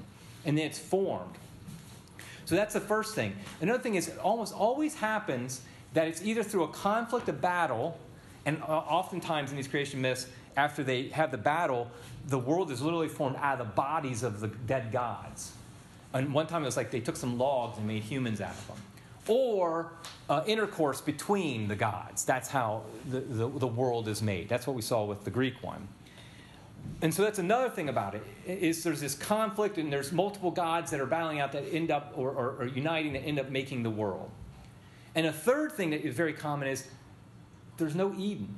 and 0.45 0.57
then 0.57 0.67
it's 0.67 0.77
formed. 0.77 1.33
So 2.45 2.55
that's 2.55 2.73
the 2.73 2.81
first 2.81 3.15
thing. 3.15 3.35
Another 3.61 3.81
thing 3.81 3.95
is, 3.95 4.07
it 4.07 4.17
almost 4.19 4.53
always 4.53 4.95
happens 4.95 5.61
that 5.93 6.07
it's 6.07 6.21
either 6.23 6.43
through 6.43 6.63
a 6.63 6.69
conflict, 6.69 7.29
a 7.29 7.33
battle, 7.33 7.97
and 8.45 8.61
uh, 8.63 8.65
oftentimes 8.65 9.51
in 9.51 9.57
these 9.57 9.67
creation 9.67 10.01
myths, 10.01 10.27
after 10.57 10.83
they 10.83 11.09
have 11.09 11.31
the 11.31 11.37
battle, 11.37 11.89
the 12.27 12.39
world 12.39 12.71
is 12.71 12.81
literally 12.81 13.07
formed 13.07 13.37
out 13.37 13.59
of 13.59 13.67
the 13.67 13.73
bodies 13.73 14.23
of 14.23 14.39
the 14.39 14.47
dead 14.47 14.91
gods. 14.91 15.53
And 16.13 16.33
one 16.33 16.47
time 16.47 16.63
it 16.63 16.65
was 16.65 16.77
like 16.77 16.91
they 16.91 16.99
took 16.99 17.15
some 17.15 17.37
logs 17.37 17.77
and 17.77 17.87
made 17.87 18.03
humans 18.03 18.41
out 18.41 18.51
of 18.51 18.67
them. 18.67 18.77
Or 19.27 19.91
uh, 20.29 20.43
intercourse 20.45 20.99
between 20.99 21.67
the 21.67 21.75
gods. 21.75 22.25
That's 22.25 22.49
how 22.49 22.83
the, 23.09 23.19
the, 23.19 23.47
the, 23.47 23.67
world 23.67 24.07
is 24.07 24.21
made. 24.21 24.49
That's 24.49 24.67
what 24.67 24.75
we 24.75 24.81
saw 24.81 25.05
with 25.05 25.23
the 25.23 25.29
Greek 25.29 25.61
one. 25.63 25.87
And 27.01 27.11
so 27.11 27.23
that's 27.23 27.39
another 27.39 27.69
thing 27.69 27.89
about 27.89 28.13
it 28.13 28.23
is 28.45 28.83
there's 28.83 29.01
this 29.01 29.15
conflict 29.15 29.77
and 29.77 29.91
there's 29.91 30.11
multiple 30.11 30.51
gods 30.51 30.91
that 30.91 30.99
are 30.99 31.07
battling 31.07 31.39
out 31.39 31.51
that 31.53 31.63
end 31.73 31.89
up 31.89 32.13
or, 32.15 32.29
or, 32.29 32.55
or 32.59 32.67
uniting 32.67 33.13
that 33.13 33.23
end 33.23 33.39
up 33.39 33.49
making 33.49 33.81
the 33.81 33.89
world. 33.89 34.29
And 35.15 35.25
a 35.25 35.33
third 35.33 35.71
thing 35.71 35.89
that 35.89 36.05
is 36.05 36.15
very 36.15 36.33
common 36.33 36.67
is 36.67 36.87
there's 37.77 37.95
no 37.95 38.13
Eden. 38.17 38.57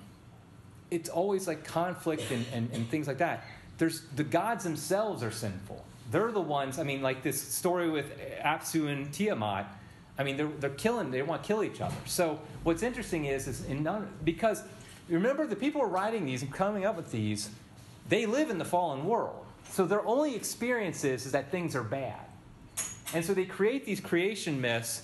It's 0.92 1.10
always 1.10 1.48
like 1.48 1.64
conflict 1.64 2.30
and, 2.32 2.46
and, 2.54 2.70
and 2.74 2.88
things 2.90 3.08
like 3.08 3.20
that. 3.20 3.46
There's, 3.78 4.02
the 4.16 4.24
gods 4.24 4.64
themselves 4.64 5.24
are 5.24 5.32
sinful. 5.32 5.84
They're 6.12 6.32
the 6.32 6.42
ones, 6.42 6.78
I 6.78 6.84
mean, 6.84 7.02
like 7.02 7.24
this 7.24 7.42
story 7.42 7.90
with 7.90 8.12
Apsu 8.44 8.92
and 8.92 9.12
Tiamat. 9.12 9.66
I 10.18 10.24
mean, 10.24 10.38
they're, 10.38 10.52
they're 10.60 10.70
killing, 10.70 11.10
they 11.10 11.22
want 11.24 11.42
to 11.42 11.48
kill 11.48 11.64
each 11.64 11.82
other. 11.82 11.96
So 12.06 12.40
what's 12.64 12.84
interesting 12.84 13.26
is, 13.26 13.48
is 13.48 13.66
in 13.66 13.82
none, 13.82 14.08
because 14.24 14.62
remember, 15.10 15.48
the 15.48 15.56
people 15.56 15.82
who 15.82 15.88
are 15.88 15.90
writing 15.90 16.26
these 16.26 16.44
and 16.44 16.54
coming 16.54 16.86
up 16.86 16.96
with 16.96 17.12
these, 17.12 17.50
they 18.10 18.26
live 18.26 18.50
in 18.50 18.58
the 18.58 18.66
fallen 18.66 19.06
world. 19.06 19.46
So 19.70 19.86
their 19.86 20.06
only 20.06 20.36
experience 20.36 21.04
is, 21.04 21.26
is 21.26 21.32
that 21.32 21.52
things 21.52 21.76
are 21.76 21.84
bad. 21.84 22.20
And 23.14 23.24
so 23.24 23.34
they 23.34 23.46
create 23.46 23.86
these 23.86 24.00
creation 24.00 24.60
myths 24.60 25.04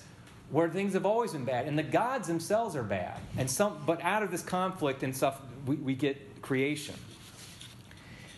where 0.50 0.68
things 0.68 0.94
have 0.94 1.06
always 1.06 1.32
been 1.32 1.44
bad, 1.44 1.66
and 1.66 1.78
the 1.78 1.82
gods 1.82 2.26
themselves 2.26 2.74
are 2.74 2.82
bad. 2.82 3.18
And 3.38 3.48
some, 3.48 3.82
but 3.86 4.02
out 4.02 4.22
of 4.22 4.30
this 4.30 4.42
conflict 4.42 5.02
and 5.02 5.16
stuff, 5.16 5.40
we, 5.64 5.76
we 5.76 5.94
get 5.94 6.42
creation. 6.42 6.94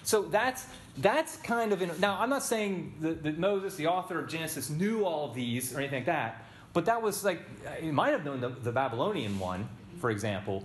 So 0.02 0.22
that's 0.22 0.66
that's 0.98 1.36
kind 1.38 1.72
of 1.72 1.80
in, 1.80 1.90
now. 2.00 2.18
I'm 2.20 2.28
not 2.28 2.42
saying 2.42 2.94
that, 3.00 3.22
that, 3.22 3.38
Moses, 3.38 3.76
the 3.76 3.86
author 3.86 4.18
of 4.18 4.28
Genesis, 4.28 4.68
knew 4.68 5.04
all 5.04 5.30
of 5.30 5.34
these 5.34 5.74
or 5.74 5.78
anything 5.78 6.00
like 6.00 6.06
that, 6.06 6.44
but 6.74 6.84
that 6.84 7.00
was 7.00 7.24
like 7.24 7.40
he 7.80 7.90
might 7.90 8.10
have 8.10 8.24
known 8.24 8.40
the, 8.40 8.50
the 8.50 8.72
Babylonian 8.72 9.38
one, 9.38 9.68
for 10.00 10.10
example, 10.10 10.64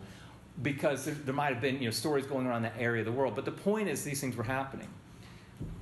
because 0.62 1.06
there, 1.06 1.14
there 1.14 1.34
might 1.34 1.54
have 1.54 1.62
been 1.62 1.80
you 1.80 1.86
know 1.86 1.92
stories 1.92 2.26
going 2.26 2.48
around 2.48 2.64
that 2.64 2.76
area 2.78 3.02
of 3.02 3.06
the 3.06 3.12
world. 3.12 3.36
But 3.36 3.46
the 3.46 3.52
point 3.52 3.90
is, 3.90 4.04
these 4.04 4.22
things 4.22 4.36
were 4.36 4.44
happening. 4.44 4.88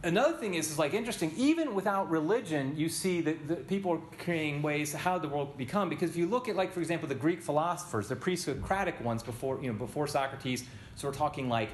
Another 0.04 0.38
thing 0.38 0.54
is, 0.54 0.72
is 0.72 0.80
like 0.80 0.94
interesting 0.94 1.34
even 1.36 1.76
without 1.76 2.10
religion 2.10 2.78
you 2.78 2.88
see 2.88 3.22
that, 3.22 3.48
that 3.48 3.68
people 3.68 3.92
are 3.92 4.02
creating 4.20 4.62
ways 4.62 4.94
how 4.94 5.18
the 5.18 5.28
world 5.28 5.58
become. 5.58 5.90
Because 5.90 6.12
if 6.12 6.16
you 6.16 6.28
look 6.28 6.48
at 6.48 6.56
like 6.56 6.72
for 6.72 6.80
example 6.80 7.08
the 7.08 7.16
greek 7.16 7.42
philosophers 7.42 8.08
the 8.08 8.16
pre-socratic 8.16 9.04
ones 9.04 9.24
before 9.24 9.60
you 9.62 9.72
know 9.72 9.78
before 9.78 10.08
socrates 10.08 10.64
so 10.96 11.08
we're 11.08 11.14
talking 11.14 11.50
like 11.50 11.70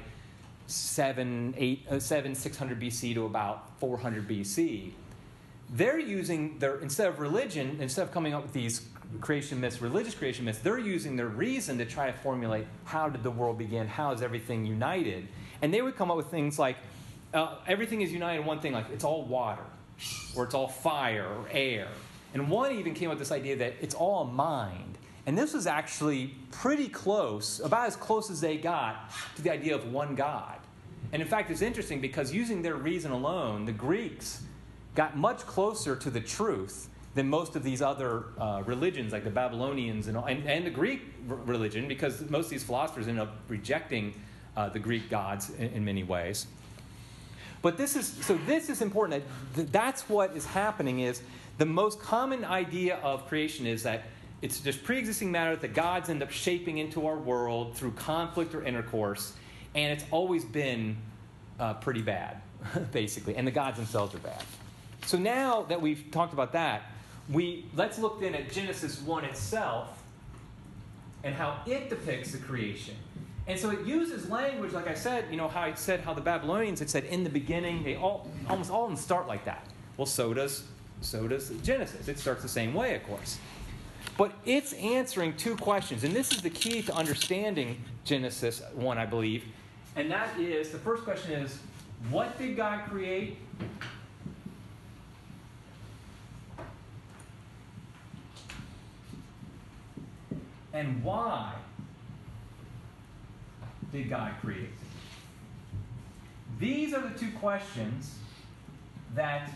7 0.66 1.54
8 1.56 1.86
uh, 1.90 1.98
7 1.98 2.34
600 2.34 2.80
bc 2.80 3.14
to 3.14 3.26
about 3.26 3.78
400 3.78 4.26
bc 4.26 4.92
they're 5.70 5.98
using 5.98 6.58
their 6.58 6.76
instead 6.78 7.08
of 7.08 7.18
religion 7.18 7.78
instead 7.80 8.02
of 8.02 8.12
coming 8.12 8.34
up 8.34 8.42
with 8.42 8.52
these 8.52 8.88
creation 9.20 9.60
myths 9.60 9.80
religious 9.80 10.14
creation 10.14 10.44
myths 10.44 10.58
they're 10.60 10.78
using 10.78 11.16
their 11.16 11.28
reason 11.28 11.78
to 11.78 11.84
try 11.84 12.10
to 12.10 12.16
formulate 12.18 12.66
how 12.84 13.08
did 13.08 13.22
the 13.22 13.30
world 13.30 13.58
begin 13.58 13.86
how 13.86 14.12
is 14.12 14.22
everything 14.22 14.64
united 14.64 15.28
and 15.60 15.72
they 15.72 15.82
would 15.82 15.96
come 15.96 16.10
up 16.10 16.16
with 16.16 16.28
things 16.28 16.58
like 16.58 16.76
uh, 17.34 17.56
everything 17.66 18.02
is 18.02 18.12
united 18.12 18.40
in 18.40 18.46
one 18.46 18.60
thing, 18.60 18.72
like 18.72 18.86
it's 18.92 19.04
all 19.04 19.24
water, 19.24 19.62
or 20.36 20.44
it's 20.44 20.54
all 20.54 20.68
fire 20.68 21.26
or 21.26 21.46
air. 21.50 21.88
And 22.34 22.50
one 22.50 22.72
even 22.72 22.94
came 22.94 23.08
up 23.08 23.18
with 23.18 23.20
this 23.20 23.32
idea 23.32 23.56
that 23.56 23.74
it's 23.80 23.94
all 23.94 24.24
mind. 24.24 24.98
And 25.26 25.38
this 25.38 25.54
was 25.54 25.66
actually 25.66 26.34
pretty 26.50 26.88
close, 26.88 27.60
about 27.60 27.86
as 27.86 27.96
close 27.96 28.30
as 28.30 28.40
they 28.40 28.56
got 28.56 29.10
to 29.36 29.42
the 29.42 29.50
idea 29.50 29.74
of 29.74 29.92
one 29.92 30.14
God. 30.14 30.58
And 31.12 31.22
in 31.22 31.28
fact, 31.28 31.50
it's 31.50 31.62
interesting 31.62 32.00
because 32.00 32.32
using 32.32 32.62
their 32.62 32.74
reason 32.74 33.12
alone, 33.12 33.64
the 33.64 33.72
Greeks 33.72 34.42
got 34.94 35.16
much 35.16 35.38
closer 35.40 35.94
to 35.94 36.10
the 36.10 36.20
truth 36.20 36.88
than 37.14 37.28
most 37.28 37.56
of 37.56 37.62
these 37.62 37.82
other 37.82 38.24
uh, 38.38 38.62
religions, 38.64 39.12
like 39.12 39.24
the 39.24 39.30
Babylonians 39.30 40.08
and, 40.08 40.16
and, 40.16 40.46
and 40.46 40.66
the 40.66 40.70
Greek 40.70 41.02
religion, 41.26 41.86
because 41.86 42.20
most 42.30 42.46
of 42.46 42.50
these 42.50 42.64
philosophers 42.64 43.06
end 43.06 43.20
up 43.20 43.36
rejecting 43.48 44.14
uh, 44.56 44.68
the 44.68 44.78
Greek 44.78 45.10
gods 45.10 45.50
in, 45.50 45.68
in, 45.72 45.84
many 45.84 46.02
ways. 46.02 46.46
But 47.60 47.76
this 47.76 47.96
is 47.96 48.06
so. 48.06 48.38
This 48.46 48.68
is 48.68 48.82
important. 48.82 49.24
That 49.54 49.72
that's 49.72 50.08
what 50.08 50.36
is 50.36 50.44
happening. 50.44 51.00
Is 51.00 51.22
the 51.58 51.66
most 51.66 52.00
common 52.00 52.44
idea 52.44 52.96
of 52.96 53.26
creation 53.28 53.66
is 53.66 53.82
that 53.84 54.04
it's 54.42 54.60
just 54.60 54.82
pre-existing 54.82 55.30
matter 55.30 55.52
that 55.52 55.60
the 55.60 55.68
gods 55.68 56.08
end 56.08 56.22
up 56.22 56.30
shaping 56.30 56.78
into 56.78 57.06
our 57.06 57.16
world 57.16 57.76
through 57.76 57.92
conflict 57.92 58.54
or 58.54 58.64
intercourse, 58.64 59.34
and 59.74 59.92
it's 59.92 60.04
always 60.10 60.44
been 60.44 60.96
uh, 61.60 61.74
pretty 61.74 62.02
bad, 62.02 62.42
basically, 62.92 63.36
and 63.36 63.46
the 63.46 63.52
gods 63.52 63.76
themselves 63.76 64.14
are 64.14 64.18
bad. 64.18 64.42
So 65.06 65.18
now 65.18 65.62
that 65.62 65.80
we've 65.80 66.10
talked 66.10 66.32
about 66.32 66.52
that, 66.52 66.82
we 67.30 67.66
let's 67.74 67.98
look 67.98 68.20
then 68.20 68.34
at 68.34 68.50
Genesis 68.50 69.00
1 69.00 69.24
itself 69.24 70.02
and 71.24 71.34
how 71.34 71.60
it 71.66 71.88
depicts 71.88 72.32
the 72.32 72.38
creation. 72.38 72.96
And 73.46 73.58
so 73.58 73.70
it 73.70 73.84
uses 73.86 74.28
language, 74.30 74.72
like 74.72 74.86
I 74.86 74.94
said, 74.94 75.24
you 75.30 75.36
know, 75.36 75.48
how 75.48 75.62
I 75.62 75.74
said 75.74 76.00
how 76.00 76.14
the 76.14 76.20
Babylonians 76.20 76.78
had 76.78 76.88
said 76.88 77.04
in 77.04 77.24
the 77.24 77.30
beginning, 77.30 77.82
they 77.82 77.96
all 77.96 78.30
almost 78.48 78.70
all 78.70 78.84
of 78.84 78.90
them 78.90 78.96
start 78.96 79.26
like 79.26 79.44
that. 79.44 79.66
Well, 79.96 80.06
so 80.06 80.32
does 80.32 80.64
so 81.00 81.26
does 81.26 81.50
Genesis. 81.62 82.08
It 82.08 82.18
starts 82.18 82.42
the 82.42 82.48
same 82.48 82.74
way, 82.74 82.94
of 82.94 83.04
course. 83.04 83.38
But 84.16 84.32
it's 84.44 84.72
answering 84.74 85.36
two 85.36 85.56
questions, 85.56 86.04
and 86.04 86.14
this 86.14 86.32
is 86.32 86.42
the 86.42 86.50
key 86.50 86.82
to 86.82 86.94
understanding 86.94 87.82
Genesis 88.04 88.62
1, 88.74 88.98
I 88.98 89.06
believe. 89.06 89.44
And 89.96 90.10
that 90.10 90.38
is 90.38 90.70
the 90.70 90.78
first 90.78 91.04
question 91.04 91.32
is 91.32 91.58
what 92.10 92.38
did 92.38 92.56
God 92.56 92.88
create? 92.88 93.38
And 100.72 101.02
why 101.04 101.52
did 103.92 104.08
God 104.08 104.32
create? 104.40 104.70
These 106.58 106.94
are 106.94 107.00
the 107.00 107.18
two 107.18 107.30
questions 107.40 108.14
that 109.14 109.50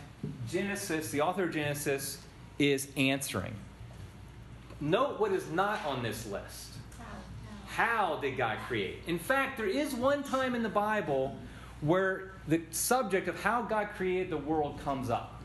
Genesis, 0.48 1.10
the 1.10 1.20
author 1.20 1.44
of 1.44 1.52
Genesis, 1.52 2.18
is 2.58 2.88
answering. 2.96 3.54
Note 4.80 5.18
what 5.18 5.32
is 5.32 5.48
not 5.50 5.84
on 5.86 6.02
this 6.02 6.26
list. 6.26 6.72
How 7.66 8.18
did 8.20 8.36
God 8.36 8.58
create? 8.66 9.02
In 9.06 9.18
fact, 9.18 9.56
there 9.56 9.66
is 9.66 9.94
one 9.94 10.22
time 10.22 10.54
in 10.54 10.62
the 10.62 10.68
Bible 10.68 11.36
where 11.80 12.32
the 12.48 12.62
subject 12.70 13.28
of 13.28 13.40
how 13.42 13.62
God 13.62 13.88
created 13.96 14.30
the 14.30 14.36
world 14.36 14.80
comes 14.84 15.10
up. 15.10 15.42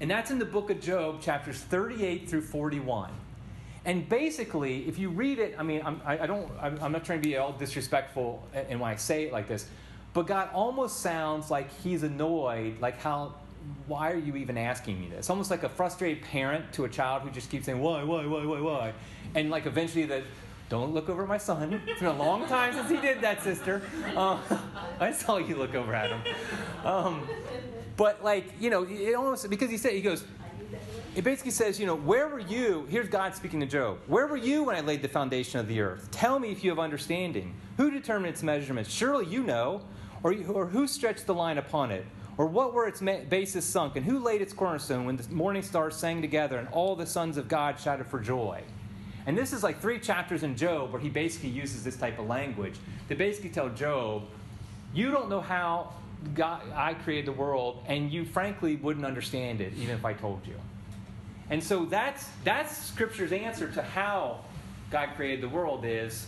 And 0.00 0.10
that's 0.10 0.30
in 0.30 0.38
the 0.38 0.44
book 0.44 0.70
of 0.70 0.80
Job, 0.80 1.22
chapters 1.22 1.58
38 1.58 2.28
through 2.28 2.42
41. 2.42 3.10
And 3.86 4.08
basically, 4.08 4.86
if 4.88 4.98
you 4.98 5.08
read 5.08 5.38
it, 5.38 5.54
I 5.58 5.62
mean, 5.62 5.80
I'm, 5.84 6.02
I, 6.04 6.18
I 6.18 6.26
don't, 6.26 6.50
I'm, 6.60 6.78
I'm 6.82 6.92
not 6.92 7.04
trying 7.04 7.22
to 7.22 7.28
be 7.28 7.36
all 7.36 7.52
disrespectful 7.52 8.46
and 8.52 8.80
when 8.80 8.90
I 8.90 8.96
say 8.96 9.24
it 9.24 9.32
like 9.32 9.46
this, 9.46 9.68
but 10.12 10.26
God 10.26 10.50
almost 10.52 11.00
sounds 11.00 11.50
like 11.50 11.70
he's 11.82 12.02
annoyed, 12.02 12.80
like 12.80 12.98
how 13.00 13.34
why 13.86 14.12
are 14.12 14.18
you 14.18 14.36
even 14.36 14.58
asking 14.58 15.00
me 15.00 15.08
this? 15.08 15.30
Almost 15.30 15.50
like 15.50 15.62
a 15.62 15.68
frustrated 15.68 16.22
parent 16.22 16.72
to 16.74 16.84
a 16.84 16.88
child 16.88 17.22
who 17.22 17.30
just 17.30 17.50
keeps 17.50 17.66
saying, 17.66 17.80
why, 17.80 18.02
why, 18.02 18.26
why, 18.26 18.44
why, 18.44 18.60
why? 18.60 18.92
And 19.34 19.50
like 19.50 19.66
eventually 19.66 20.04
the, 20.04 20.22
don't 20.68 20.92
look 20.92 21.08
over 21.08 21.26
my 21.26 21.38
son. 21.38 21.80
It's 21.86 22.00
been 22.00 22.08
a 22.08 22.12
long 22.16 22.46
time 22.46 22.74
since 22.74 22.90
he 22.90 22.96
did 22.96 23.20
that, 23.20 23.42
sister. 23.42 23.82
Uh, 24.16 24.38
I 25.00 25.12
saw 25.12 25.38
you 25.38 25.56
look 25.56 25.74
over 25.74 25.94
at 25.94 26.10
him. 26.10 26.20
Um, 26.84 27.28
but 27.96 28.22
like, 28.22 28.52
you 28.60 28.70
know, 28.70 28.84
it 28.84 29.14
almost, 29.14 29.48
because 29.48 29.70
he 29.70 29.76
said, 29.76 29.92
he 29.92 30.00
goes, 30.00 30.24
it 31.16 31.24
basically 31.24 31.50
says, 31.50 31.80
you 31.80 31.86
know, 31.86 31.94
where 31.94 32.28
were 32.28 32.38
you? 32.38 32.86
Here's 32.90 33.08
God 33.08 33.34
speaking 33.34 33.58
to 33.60 33.66
Job. 33.66 33.98
Where 34.06 34.26
were 34.26 34.36
you 34.36 34.64
when 34.64 34.76
I 34.76 34.80
laid 34.80 35.00
the 35.00 35.08
foundation 35.08 35.58
of 35.58 35.66
the 35.66 35.80
earth? 35.80 36.10
Tell 36.10 36.38
me 36.38 36.50
if 36.52 36.62
you 36.62 36.68
have 36.68 36.78
understanding. 36.78 37.54
Who 37.78 37.90
determined 37.90 38.34
its 38.34 38.42
measurements? 38.42 38.90
Surely 38.90 39.24
you 39.24 39.42
know. 39.42 39.80
Or, 40.22 40.34
or 40.52 40.66
who 40.66 40.86
stretched 40.86 41.24
the 41.24 41.32
line 41.32 41.56
upon 41.56 41.90
it? 41.90 42.04
Or 42.36 42.46
what 42.46 42.74
were 42.74 42.86
its 42.86 43.00
bases 43.00 43.64
sunk? 43.64 43.96
And 43.96 44.04
who 44.04 44.18
laid 44.18 44.42
its 44.42 44.52
cornerstone 44.52 45.06
when 45.06 45.16
the 45.16 45.26
morning 45.34 45.62
stars 45.62 45.96
sang 45.96 46.20
together 46.20 46.58
and 46.58 46.68
all 46.68 46.94
the 46.94 47.06
sons 47.06 47.38
of 47.38 47.48
God 47.48 47.80
shouted 47.80 48.06
for 48.08 48.20
joy? 48.20 48.62
And 49.24 49.38
this 49.38 49.54
is 49.54 49.62
like 49.62 49.80
three 49.80 49.98
chapters 49.98 50.42
in 50.42 50.54
Job 50.54 50.92
where 50.92 51.00
he 51.00 51.08
basically 51.08 51.48
uses 51.48 51.82
this 51.82 51.96
type 51.96 52.18
of 52.18 52.26
language 52.26 52.74
to 53.08 53.14
basically 53.14 53.50
tell 53.50 53.70
Job, 53.70 54.24
you 54.92 55.10
don't 55.10 55.30
know 55.30 55.40
how 55.40 55.94
God, 56.34 56.60
I 56.74 56.92
created 56.92 57.26
the 57.26 57.32
world, 57.32 57.82
and 57.86 58.12
you 58.12 58.26
frankly 58.26 58.76
wouldn't 58.76 59.06
understand 59.06 59.62
it 59.62 59.72
even 59.78 59.94
if 59.94 60.04
I 60.04 60.12
told 60.12 60.46
you. 60.46 60.56
And 61.50 61.62
so 61.62 61.84
that's, 61.84 62.28
that's 62.44 62.76
Scripture's 62.76 63.32
answer 63.32 63.70
to 63.72 63.82
how 63.82 64.40
God 64.90 65.10
created 65.16 65.40
the 65.40 65.48
world 65.48 65.84
is 65.84 66.26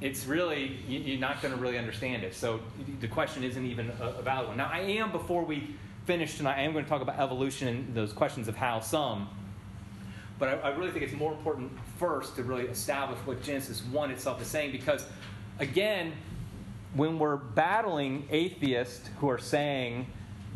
it's 0.00 0.26
really, 0.26 0.78
you're 0.88 1.18
not 1.18 1.40
going 1.40 1.54
to 1.54 1.60
really 1.60 1.78
understand 1.78 2.24
it. 2.24 2.34
So 2.34 2.60
the 3.00 3.08
question 3.08 3.44
isn't 3.44 3.64
even 3.64 3.90
a, 4.00 4.22
valid 4.22 4.48
one. 4.48 4.56
Now, 4.56 4.70
I 4.72 4.80
am, 4.80 5.12
before 5.12 5.44
we 5.44 5.76
finish 6.06 6.36
tonight, 6.36 6.58
I 6.58 6.62
am 6.62 6.72
going 6.72 6.84
to 6.84 6.88
talk 6.88 7.02
about 7.02 7.18
evolution 7.18 7.68
and 7.68 7.94
those 7.94 8.12
questions 8.12 8.48
of 8.48 8.56
how 8.56 8.80
some. 8.80 9.28
But 10.38 10.48
I, 10.48 10.52
I 10.54 10.68
really 10.70 10.90
think 10.90 11.04
it's 11.04 11.14
more 11.14 11.32
important 11.32 11.70
first 11.98 12.34
to 12.36 12.42
really 12.42 12.66
establish 12.66 13.18
what 13.24 13.42
Genesis 13.42 13.82
1 13.84 14.10
itself 14.10 14.42
is 14.42 14.48
saying 14.48 14.72
because, 14.72 15.06
again, 15.60 16.12
when 16.94 17.18
we're 17.18 17.36
battling 17.36 18.26
atheists 18.30 19.08
who 19.20 19.30
are 19.30 19.38
saying 19.38 20.06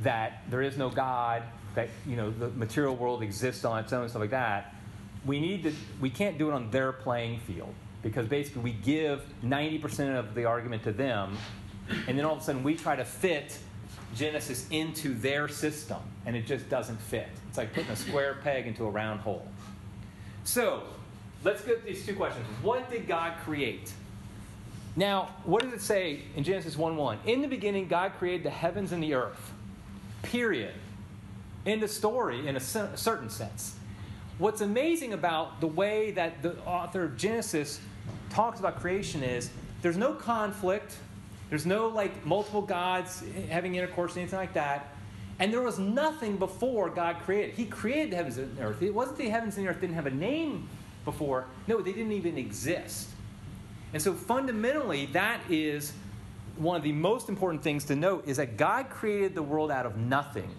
that 0.03 0.43
there 0.51 0.63
is 0.63 0.77
no 0.77 0.91
God, 0.91 1.45
that 1.77 1.89
you 2.07 2.17
know 2.17 2.31
the 2.31 2.49
material 2.49 2.97
world 2.97 3.23
exists 3.23 3.65
on 3.65 3.79
its 3.79 3.93
own 3.93 4.03
and 4.03 4.11
stuff 4.11 4.21
like 4.21 4.31
that, 4.31 4.75
we 5.25 5.39
need 5.39 5.63
to 5.63 5.73
we 6.01 6.11
can't 6.11 6.37
do 6.37 6.51
it 6.51 6.53
on 6.53 6.71
their 6.71 6.93
playing 6.93 7.39
field 7.41 7.73
because 8.03 8.27
basically 8.27 8.63
we 8.63 8.73
give 8.73 9.25
90% 9.45 10.17
of 10.17 10.35
the 10.35 10.45
argument 10.45 10.83
to 10.85 10.93
them, 10.93 11.37
and 12.07 12.19
then 12.19 12.25
all 12.25 12.35
of 12.35 12.41
a 12.41 12.45
sudden 12.45 12.63
we 12.63 12.75
try 12.75 12.95
to 12.95 13.05
fit 13.05 13.59
Genesis 14.15 14.67
into 14.71 15.15
their 15.15 15.49
system, 15.49 15.99
and 16.25 16.37
it 16.37 16.47
just 16.47 16.69
doesn't 16.69 17.01
fit. 17.01 17.29
It's 17.49 17.59
like 17.59 17.73
putting 17.73 17.91
a 17.91 17.97
square 17.97 18.39
peg 18.43 18.67
into 18.67 18.85
a 18.85 18.91
round 18.91 19.21
hole. 19.21 19.47
So, 20.45 20.85
let's 21.43 21.63
get 21.63 21.85
these 21.85 22.07
two 22.07 22.15
questions. 22.15 22.47
What 22.63 22.89
did 22.91 23.09
God 23.09 23.35
create? 23.45 23.93
Now, 24.95 25.35
what 25.45 25.63
does 25.63 25.73
it 25.73 25.83
say 25.83 26.23
in 26.37 26.45
Genesis 26.45 26.77
1 26.77 26.97
1? 26.97 27.19
In 27.27 27.43
the 27.43 27.49
beginning, 27.49 27.89
God 27.89 28.13
created 28.19 28.45
the 28.45 28.51
heavens 28.51 28.93
and 28.93 29.03
the 29.03 29.15
earth. 29.15 29.53
Period. 30.23 30.75
In 31.67 31.81
the 31.81 31.89
story, 31.89 32.49
in 32.49 32.57
a 32.57 32.61
certain 32.61 33.29
sense. 33.29 33.77
What's 34.39 34.61
amazing 34.61 35.13
about 35.13 35.61
the 35.61 35.67
way 35.67 36.13
that 36.13 36.43
the 36.43 36.57
author 36.61 37.05
of 37.05 37.17
Genesis 37.17 37.81
talks 38.31 38.61
about 38.61 38.81
creation 38.81 39.23
is 39.23 39.51
there's 39.83 39.97
no 39.97 40.13
conflict, 40.15 40.97
there's 41.51 41.67
no 41.67 41.89
like 41.89 42.25
multiple 42.25 42.63
gods 42.63 43.23
having 43.51 43.75
intercourse, 43.75 44.17
anything 44.17 44.39
like 44.39 44.55
that. 44.55 44.95
And 45.39 45.53
there 45.53 45.61
was 45.61 45.79
nothing 45.79 46.37
before 46.37 46.89
God 46.89 47.17
created. 47.25 47.55
He 47.55 47.67
created 47.67 48.13
the 48.13 48.17
heavens 48.17 48.39
and 48.39 48.57
the 48.57 48.63
earth. 48.63 48.81
It 48.81 48.95
wasn't 48.95 49.19
the 49.19 49.29
heavens 49.29 49.57
and 49.57 49.67
the 49.67 49.71
earth 49.71 49.81
didn't 49.81 49.97
have 49.97 50.07
a 50.07 50.11
name 50.11 50.69
before. 51.05 51.47
No, 51.67 51.81
they 51.81 51.93
didn't 51.93 52.13
even 52.13 52.39
exist. 52.39 53.09
And 53.93 54.01
so 54.01 54.15
fundamentally, 54.15 55.07
that 55.07 55.41
is 55.51 55.93
one 56.57 56.77
of 56.77 56.83
the 56.83 56.93
most 56.93 57.29
important 57.29 57.63
things 57.63 57.85
to 57.87 57.97
note 57.97 58.27
is 58.27 58.37
that 58.39 58.57
God 58.57 58.89
created 58.89 59.35
the 59.35 59.43
world 59.43 59.71
out 59.71 59.85
of 59.85 59.97
nothing. 59.97 60.51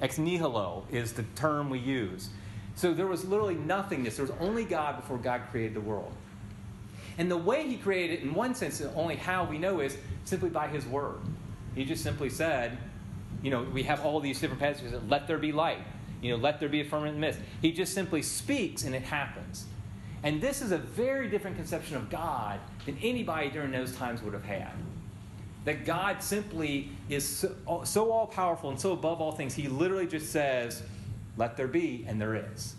Ex 0.00 0.18
nihilo 0.18 0.86
is 0.90 1.12
the 1.12 1.24
term 1.34 1.70
we 1.70 1.78
use. 1.78 2.30
So 2.74 2.94
there 2.94 3.06
was 3.06 3.24
literally 3.24 3.56
nothingness. 3.56 4.16
There 4.16 4.24
was 4.24 4.34
only 4.38 4.64
God 4.64 4.96
before 4.96 5.18
God 5.18 5.42
created 5.50 5.74
the 5.74 5.80
world. 5.80 6.12
And 7.18 7.28
the 7.28 7.36
way 7.36 7.66
he 7.66 7.76
created 7.76 8.20
it, 8.20 8.22
in 8.22 8.32
one 8.32 8.54
sense, 8.54 8.80
only 8.94 9.16
how 9.16 9.44
we 9.44 9.58
know 9.58 9.80
is 9.80 9.96
simply 10.24 10.50
by 10.50 10.68
his 10.68 10.86
word. 10.86 11.18
He 11.74 11.84
just 11.84 12.04
simply 12.04 12.30
said, 12.30 12.78
you 13.42 13.50
know, 13.50 13.62
we 13.64 13.82
have 13.82 14.04
all 14.04 14.20
these 14.20 14.40
different 14.40 14.60
passages 14.60 14.92
that 14.92 15.08
let 15.08 15.26
there 15.26 15.38
be 15.38 15.50
light, 15.50 15.78
you 16.22 16.30
know, 16.30 16.36
let 16.36 16.60
there 16.60 16.68
be 16.68 16.80
a 16.80 16.84
firmament 16.84 17.18
mist. 17.18 17.40
He 17.60 17.72
just 17.72 17.92
simply 17.92 18.22
speaks 18.22 18.84
and 18.84 18.94
it 18.94 19.02
happens. 19.02 19.66
And 20.22 20.40
this 20.40 20.62
is 20.62 20.72
a 20.72 20.78
very 20.78 21.28
different 21.28 21.56
conception 21.56 21.96
of 21.96 22.10
God 22.10 22.60
than 22.86 22.98
anybody 23.02 23.50
during 23.50 23.70
those 23.70 23.94
times 23.96 24.22
would 24.22 24.34
have 24.34 24.44
had. 24.44 24.72
That 25.64 25.84
God 25.84 26.22
simply 26.22 26.90
is 27.08 27.26
so, 27.26 27.82
so 27.84 28.10
all 28.10 28.26
powerful 28.26 28.70
and 28.70 28.80
so 28.80 28.92
above 28.92 29.20
all 29.20 29.32
things, 29.32 29.54
he 29.54 29.68
literally 29.68 30.06
just 30.06 30.30
says, 30.30 30.82
let 31.36 31.56
there 31.56 31.68
be, 31.68 32.04
and 32.08 32.20
there 32.20 32.34
is. 32.34 32.74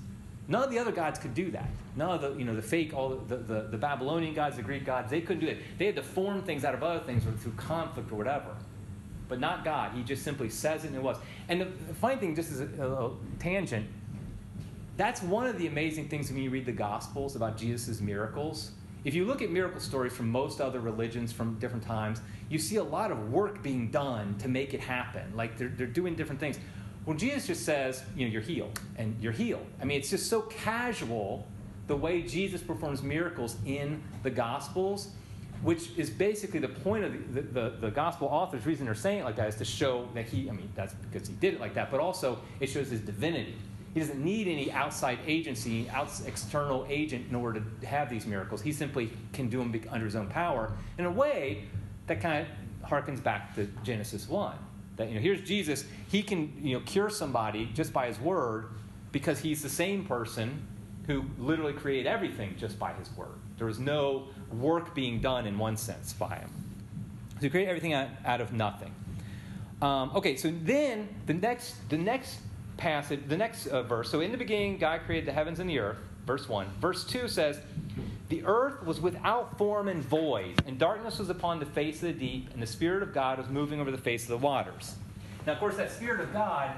None 0.48 0.63
of 0.63 0.72
the 0.72 0.80
other 0.80 0.92
gods 0.92 1.20
could 1.20 1.36
do 1.36 1.52
that. 1.52 1.70
None 1.96 2.10
of 2.10 2.22
the, 2.22 2.34
you 2.34 2.44
know, 2.44 2.56
the 2.56 2.62
fake, 2.62 2.94
all 2.94 3.10
the, 3.10 3.38
the, 3.38 3.62
the 3.70 3.78
Babylonian 3.78 4.34
gods, 4.34 4.56
the 4.56 4.63
Greek 4.63 4.84
gods, 4.84 5.12
they 5.12 5.22
couldn't 5.22 5.42
do 5.42 5.48
it. 5.48 5.60
They 5.78 5.86
had 5.86 5.96
to 5.96 6.02
form 6.02 6.42
things 6.42 6.65
out 6.65 6.74
of 6.74 6.84
other 6.84 7.02
things 7.02 7.26
or 7.28 7.32
through 7.34 7.52
conflict 7.52 8.12
or 8.12 8.15
whatever. 8.15 8.56
But 9.28 9.39
not 9.39 9.63
God. 9.63 9.94
He 9.94 10.02
just 10.02 10.24
simply 10.24 10.50
says 10.50 10.86
it 10.86 10.88
and 10.88 10.96
it 10.96 11.04
was. 11.04 11.18
And 11.50 11.62
the, 11.62 11.68
funny 11.94 12.15
thing, 12.15 12.36
just 12.36 12.52
as 12.52 12.62
a, 12.62 12.68
a, 12.82 13.06
a 13.08 13.12
tangent, 13.38 13.88
that's 14.98 15.22
one 15.22 15.46
of 15.46 15.60
the 15.60 15.68
amazing 15.68 16.10
things 16.10 16.32
when 16.32 16.42
you 16.42 16.50
read 16.50 16.65
the 16.65 16.72
Gospels 16.72 17.36
about 17.36 17.56
Jesus' 17.56 18.02
miracles. 18.02 18.72
If 19.04 19.14
you 19.14 19.26
look 19.26 19.42
at 19.42 19.50
miracle 19.50 19.80
stories 19.80 20.14
from 20.14 20.30
most 20.30 20.60
other 20.60 20.80
religions 20.80 21.32
from 21.32 21.58
different 21.60 21.84
times, 21.84 22.22
you 22.50 22.60
see 22.60 22.76
a 22.76 22.84
lot 22.84 23.12
of 23.12 23.32
work 23.32 23.64
being 23.64 23.90
done 23.90 24.36
to 24.40 24.48
make 24.48 24.74
it 24.74 24.82
happen. 24.82 25.32
Like 25.36 25.58
they're, 25.58 25.70
they're 25.70 25.88
doing 25.88 26.16
different 26.16 26.40
things. 26.40 26.60
When 27.06 27.18
Jesus 27.18 27.48
just 27.48 27.66
says, 27.66 28.04
you 28.16 28.26
know, 28.26 28.32
you're 28.32 28.42
healed, 28.42 28.80
and 28.98 29.16
you're 29.22 29.32
healed. 29.32 29.66
I 29.82 29.86
mean, 29.86 30.00
it's 30.00 30.10
just 30.10 30.30
so 30.30 30.42
casual 30.42 31.48
the 31.88 31.96
way 31.96 32.22
Jesus 32.22 32.62
performs 32.62 33.02
miracles 33.02 33.56
in 33.66 34.04
the 34.22 34.30
Gospels, 34.30 35.10
which 35.64 35.90
is 35.98 36.10
basically 36.10 36.60
the 36.60 36.68
point 36.68 37.06
of 37.06 37.34
the, 37.34 37.42
the, 37.42 37.70
the, 37.82 37.90
Gospel 37.90 38.28
author's 38.28 38.66
reason 38.66 38.86
they're 38.86 38.96
saying 38.96 39.22
it 39.22 39.26
like 39.26 39.38
that 39.38 39.48
is 39.48 39.56
to 39.56 39.66
show 39.66 40.08
that 40.14 40.26
he, 40.26 40.50
I 40.50 40.54
mean, 40.54 40.70
that's 40.76 40.94
because 40.94 41.28
he 41.28 41.34
did 41.36 41.56
it 41.56 41.60
like 41.60 41.74
that, 41.74 41.90
but 41.90 42.00
also 42.00 42.40
it 42.60 42.68
shows 42.68 42.90
his 42.90 43.00
divinity. 43.00 43.56
He 43.93 43.99
doesn't 43.99 44.23
need 44.23 44.47
any 44.47 44.71
outside 44.71 45.19
agency, 45.25 45.89
outs, 45.89 46.21
external 46.25 46.86
agent 46.89 47.25
in 47.30 47.36
order 47.36 47.63
to 47.82 47.88
have 47.88 48.10
these 48.10 48.25
miracles. 48.25 48.62
He 48.62 48.71
simply 48.71 49.12
can 49.34 49.49
do 49.49 49.58
them 49.60 49.73
under 49.89 50.06
his 50.06 50.15
own 50.15 50.28
power. 50.28 50.71
In 50.97 51.06
a 51.06 51.12
way, 51.12 51.63
that 52.08 52.21
kind 52.21 52.45
of 52.45 52.89
harkens 52.89 53.21
back 53.21 53.56
to 53.56 53.67
Genesis 53.84 54.30
1. 54.30 54.56
That, 54.97 55.10
you 55.10 55.15
know, 55.15 55.21
here's 55.21 55.41
Jesus. 55.41 55.86
He 56.10 56.21
can 56.21 56.54
you 56.62 56.78
know, 56.78 56.84
cure 56.86 57.10
somebody 57.10 57.69
just 57.73 57.91
by 57.91 58.08
his 58.08 58.19
word 58.19 58.69
because 59.12 59.39
he's 59.39 59.63
the 59.63 59.69
same 59.69 60.06
person 60.06 60.65
who 61.08 61.25
literally 61.39 61.73
created 61.73 62.06
everything 62.06 62.56
just 62.58 62.78
by 62.78 62.93
his 62.93 63.10
word. 63.15 63.30
There 63.58 63.65
was 63.65 63.80
no 63.80 64.28
work 64.52 64.93
being 64.93 65.19
done 65.19 65.47
in 65.47 65.58
one 65.58 65.78
sense 65.78 66.13
by 66.13 66.36
him. 66.36 66.49
So 67.36 67.41
he 67.41 67.49
created 67.49 67.69
everything 67.69 67.93
out, 67.93 68.10
out 68.25 68.41
of 68.41 68.54
nothing. 68.54 68.93
Um, 69.82 70.12
okay, 70.15 70.36
so 70.36 70.52
then 70.63 71.10
the 71.25 71.34
next, 71.34 71.89
the 71.89 71.97
next 71.97 72.39
passage, 72.80 73.20
the 73.28 73.38
next 73.38 73.68
uh, 73.68 73.84
verse. 73.84 74.10
So 74.10 74.22
in 74.22 74.32
the 74.32 74.38
beginning, 74.38 74.78
God 74.78 75.02
created 75.06 75.28
the 75.28 75.34
heavens 75.34 75.60
and 75.60 75.70
the 75.70 75.80
earth. 75.80 75.98
Verse 76.26 76.50
1. 76.50 76.65
Verse 76.80 77.04
2 77.04 77.28
says, 77.28 77.60
The 78.30 78.44
earth 78.46 78.84
was 78.84 79.02
without 79.02 79.58
form 79.58 79.88
and 79.88 80.02
void, 80.02 80.62
and 80.65 80.80
darkness 80.80 81.20
was 81.20 81.30
upon 81.30 81.60
the 81.60 81.65
face 81.65 81.98
of 81.98 82.13
the 82.13 82.13
deep, 82.13 82.50
and 82.54 82.62
the 82.62 82.68
Spirit 82.68 83.04
of 83.04 83.13
God 83.13 83.38
was 83.38 83.50
moving 83.50 83.80
over 83.80 83.92
the 83.92 83.98
face 83.98 84.24
of 84.24 84.30
the 84.30 84.38
waters. 84.38 84.96
Now, 85.46 85.54
of 85.54 85.60
course, 85.60 85.76
that 85.78 85.92
Spirit 85.92 86.22
of 86.22 86.32
God, 86.34 86.72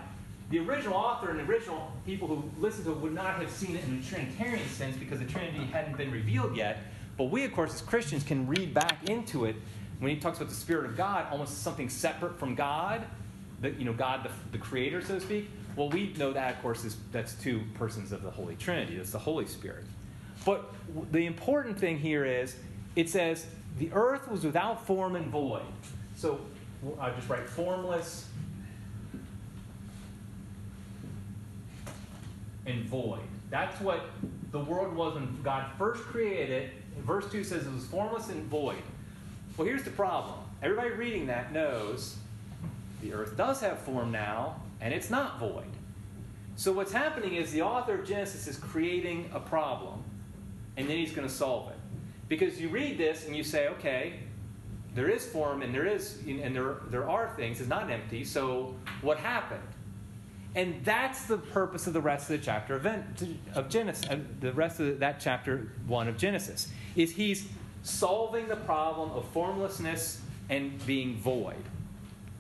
the 0.50 0.60
original 0.60 0.96
author 0.96 1.30
and 1.30 1.40
the 1.40 1.44
original 1.44 1.92
people 2.06 2.28
who 2.28 2.44
listened 2.60 2.86
to 2.86 2.92
it 2.92 2.98
would 2.98 3.14
not 3.14 3.36
have 3.36 3.50
seen 3.50 3.76
it 3.76 3.84
in 3.86 4.00
a 4.00 4.04
Trinitarian 4.04 4.68
sense 4.70 4.98
because 4.98 5.20
the 5.20 5.26
Trinity 5.26 5.66
hadn't 5.66 5.98
been 5.98 6.12
revealed 6.12 6.56
yet. 6.56 6.80
But 7.18 7.26
we, 7.26 7.44
of 7.44 7.54
course, 7.54 7.74
as 7.74 7.82
Christians, 7.82 8.24
can 8.24 8.48
read 8.48 8.74
back 8.74 9.10
into 9.10 9.46
it 9.46 9.56
when 10.00 10.14
he 10.14 10.20
talks 10.20 10.38
about 10.38 10.50
the 10.50 10.56
Spirit 10.56 10.86
of 10.86 10.98
God, 10.98 11.28
almost 11.32 11.62
something 11.62 11.90
separate 11.90 12.40
from 12.40 12.56
God, 12.56 13.06
the, 13.62 13.72
you 13.72 13.86
know, 13.86 13.94
God, 13.94 14.24
the, 14.24 14.32
the 14.52 14.58
Creator, 14.58 15.02
so 15.02 15.16
to 15.16 15.22
speak. 15.22 15.50
Well, 15.76 15.90
we 15.90 16.14
know 16.18 16.34
that, 16.34 16.56
of 16.56 16.62
course, 16.62 16.84
is 16.84 16.98
that's 17.12 17.34
two 17.36 17.62
persons 17.76 18.12
of 18.12 18.24
the 18.24 18.32
Holy 18.32 18.56
Trinity. 18.56 18.98
That's 18.98 19.12
the 19.12 19.20
Holy 19.20 19.46
Spirit. 19.46 19.86
But 20.46 20.74
the 21.12 21.26
important 21.26 21.80
thing 21.80 21.98
here 21.98 22.26
is 22.26 22.56
it 22.96 23.10
says 23.10 23.46
the 23.78 23.92
earth 23.94 24.28
was 24.28 24.44
without 24.44 24.86
form 24.86 25.16
and 25.16 25.28
void. 25.28 25.62
So 26.16 26.42
I 27.00 27.12
just 27.12 27.30
write 27.30 27.48
formless 27.48 28.28
and 32.66 32.84
void. 32.86 33.22
That's 33.50 33.80
what 33.82 34.06
the 34.52 34.60
world 34.60 34.96
was 34.96 35.16
when 35.16 35.42
God 35.44 35.66
first 35.78 36.04
created 36.04 36.50
it. 36.50 36.74
Verse 37.00 37.30
2 37.32 37.44
says 37.44 37.66
it 37.66 37.74
was 37.74 37.86
formless 37.86 38.30
and 38.30 38.44
void. 38.46 38.82
Well, 39.58 39.68
here's 39.68 39.84
the 39.84 39.92
problem. 39.92 40.40
Everybody 40.62 40.92
reading 40.92 41.28
that 41.28 41.52
knows 41.52 42.18
the 43.02 43.14
earth 43.14 43.36
does 43.36 43.62
have 43.62 43.80
form 43.80 44.12
now, 44.12 44.62
and 44.80 44.94
it's 44.94 45.10
not 45.10 45.40
void. 45.40 45.72
So 46.56 46.72
what's 46.72 46.92
happening 46.92 47.36
is 47.36 47.52
the 47.52 47.62
author 47.62 47.96
of 47.96 48.06
Genesis 48.06 48.48
is 48.48 48.58
creating 48.58 49.30
a 49.34 49.40
problem, 49.40 50.04
and 50.78 50.90
then 50.90 50.98
he's 50.98 51.12
going 51.12 51.28
to 51.28 51.34
solve 51.34 51.70
it. 51.70 51.78
Because 52.28 52.62
you 52.62 52.70
read 52.70 52.98
this 52.98 53.26
and 53.26 53.36
you 53.36 53.44
say, 53.44 53.68
okay, 53.70 54.20
there 54.94 55.10
is 55.10 55.26
form 55.26 55.62
and 55.62 55.74
there 55.74 55.86
is 55.86 56.20
and 56.28 56.56
there, 56.56 56.76
there 56.90 57.10
are 57.10 57.34
things, 57.36 57.60
it's 57.60 57.70
not 57.70 57.90
empty, 57.90 58.24
so 58.24 58.76
what 59.02 59.18
happened? 59.18 59.62
And 60.54 60.84
that's 60.84 61.26
the 61.26 61.38
purpose 61.38 61.88
of 61.88 61.94
the 61.94 62.02
rest 62.02 62.30
of 62.30 62.40
the 62.40 62.46
chapter 62.46 62.76
of, 63.56 63.70
Genesis, 63.70 64.10
uh, 64.10 64.20
the 64.42 64.52
rest 64.52 64.82
of 64.82 65.00
that 65.00 65.22
chapter 65.22 65.72
one 65.88 66.10
of 66.10 66.18
Genesis, 66.18 66.68
is 66.96 67.12
he's 67.12 67.48
solving 67.84 68.50
the 68.50 68.58
problem 68.58 69.12
of 69.12 69.26
formlessness 69.30 70.20
and 70.50 70.86
being 70.86 71.16
void. 71.16 71.64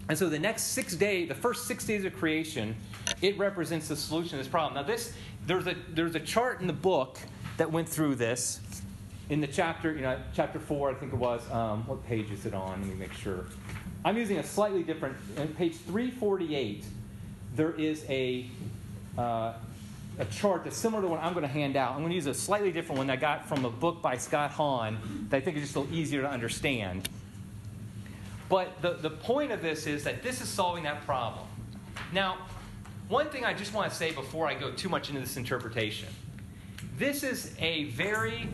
And 0.09 0.17
so 0.17 0.29
the 0.29 0.39
next 0.39 0.63
six 0.63 0.95
days, 0.95 1.27
the 1.27 1.35
first 1.35 1.67
six 1.67 1.85
days 1.85 2.05
of 2.05 2.15
creation, 2.15 2.75
it 3.21 3.37
represents 3.37 3.87
the 3.87 3.95
solution 3.95 4.31
to 4.31 4.37
this 4.37 4.47
problem. 4.47 4.75
Now, 4.75 4.83
this 4.83 5.13
there's 5.47 5.67
a 5.67 5.75
there's 5.89 6.15
a 6.15 6.19
chart 6.19 6.61
in 6.61 6.67
the 6.67 6.73
book 6.73 7.19
that 7.57 7.71
went 7.71 7.87
through 7.87 8.15
this 8.15 8.59
in 9.31 9.39
the 9.39 9.47
chapter, 9.47 9.93
you 9.93 10.01
know, 10.01 10.19
chapter 10.33 10.59
four, 10.59 10.91
I 10.91 10.93
think 10.93 11.13
it 11.13 11.17
was. 11.17 11.41
Um, 11.51 11.87
what 11.87 12.05
page 12.05 12.29
is 12.31 12.45
it 12.45 12.53
on? 12.53 12.81
Let 12.81 12.89
me 12.89 12.95
make 12.95 13.13
sure. 13.13 13.45
I'm 14.03 14.17
using 14.17 14.39
a 14.39 14.43
slightly 14.43 14.83
different. 14.83 15.15
On 15.37 15.47
page 15.49 15.77
348, 15.77 16.83
there 17.55 17.71
is 17.71 18.03
a 18.09 18.49
uh, 19.17 19.53
a 20.19 20.25
chart 20.25 20.65
that's 20.65 20.77
similar 20.77 21.01
to 21.01 21.07
what 21.07 21.23
I'm 21.23 21.31
going 21.33 21.43
to 21.43 21.51
hand 21.51 21.77
out. 21.77 21.93
I'm 21.93 21.99
going 21.99 22.09
to 22.09 22.15
use 22.15 22.27
a 22.27 22.33
slightly 22.33 22.71
different 22.71 22.97
one 22.97 23.07
that 23.07 23.13
I 23.13 23.15
got 23.15 23.47
from 23.47 23.63
a 23.63 23.69
book 23.69 24.01
by 24.01 24.17
Scott 24.17 24.51
Hahn 24.51 24.97
that 25.29 25.37
I 25.37 25.39
think 25.39 25.55
is 25.55 25.63
just 25.63 25.75
a 25.75 25.79
little 25.79 25.95
easier 25.95 26.21
to 26.21 26.29
understand. 26.29 27.07
But 28.51 28.79
the, 28.83 28.91
the 28.91 29.09
point 29.09 29.51
of 29.51 29.63
this 29.63 29.87
is 29.87 30.03
that 30.03 30.21
this 30.21 30.41
is 30.41 30.49
solving 30.49 30.83
that 30.83 31.03
problem. 31.05 31.47
Now, 32.13 32.37
one 33.07 33.29
thing 33.29 33.45
I 33.45 33.53
just 33.53 33.73
want 33.73 33.89
to 33.89 33.97
say 33.97 34.11
before 34.11 34.47
I 34.47 34.53
go 34.53 34.71
too 34.71 34.89
much 34.89 35.09
into 35.09 35.21
this 35.21 35.37
interpretation 35.37 36.07
this 37.01 37.23
is 37.23 37.55
a 37.57 37.85
very 37.85 38.47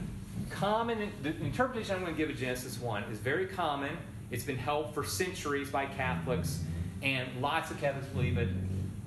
common, 0.50 1.12
the 1.22 1.36
interpretation 1.42 1.96
I'm 1.96 2.02
going 2.02 2.14
to 2.14 2.18
give 2.18 2.30
of 2.30 2.38
Genesis 2.38 2.80
1 2.80 3.04
is 3.12 3.20
very 3.20 3.46
common. 3.46 3.98
It's 4.32 4.46
been 4.46 4.58
held 4.58 4.94
for 4.94 5.04
centuries 5.04 5.70
by 5.70 5.86
Catholics, 5.86 6.62
and 7.02 7.28
lots 7.42 7.72
of 7.72 7.82
Catholics 7.82 8.08
believe 8.08 8.38
it. 8.38 8.48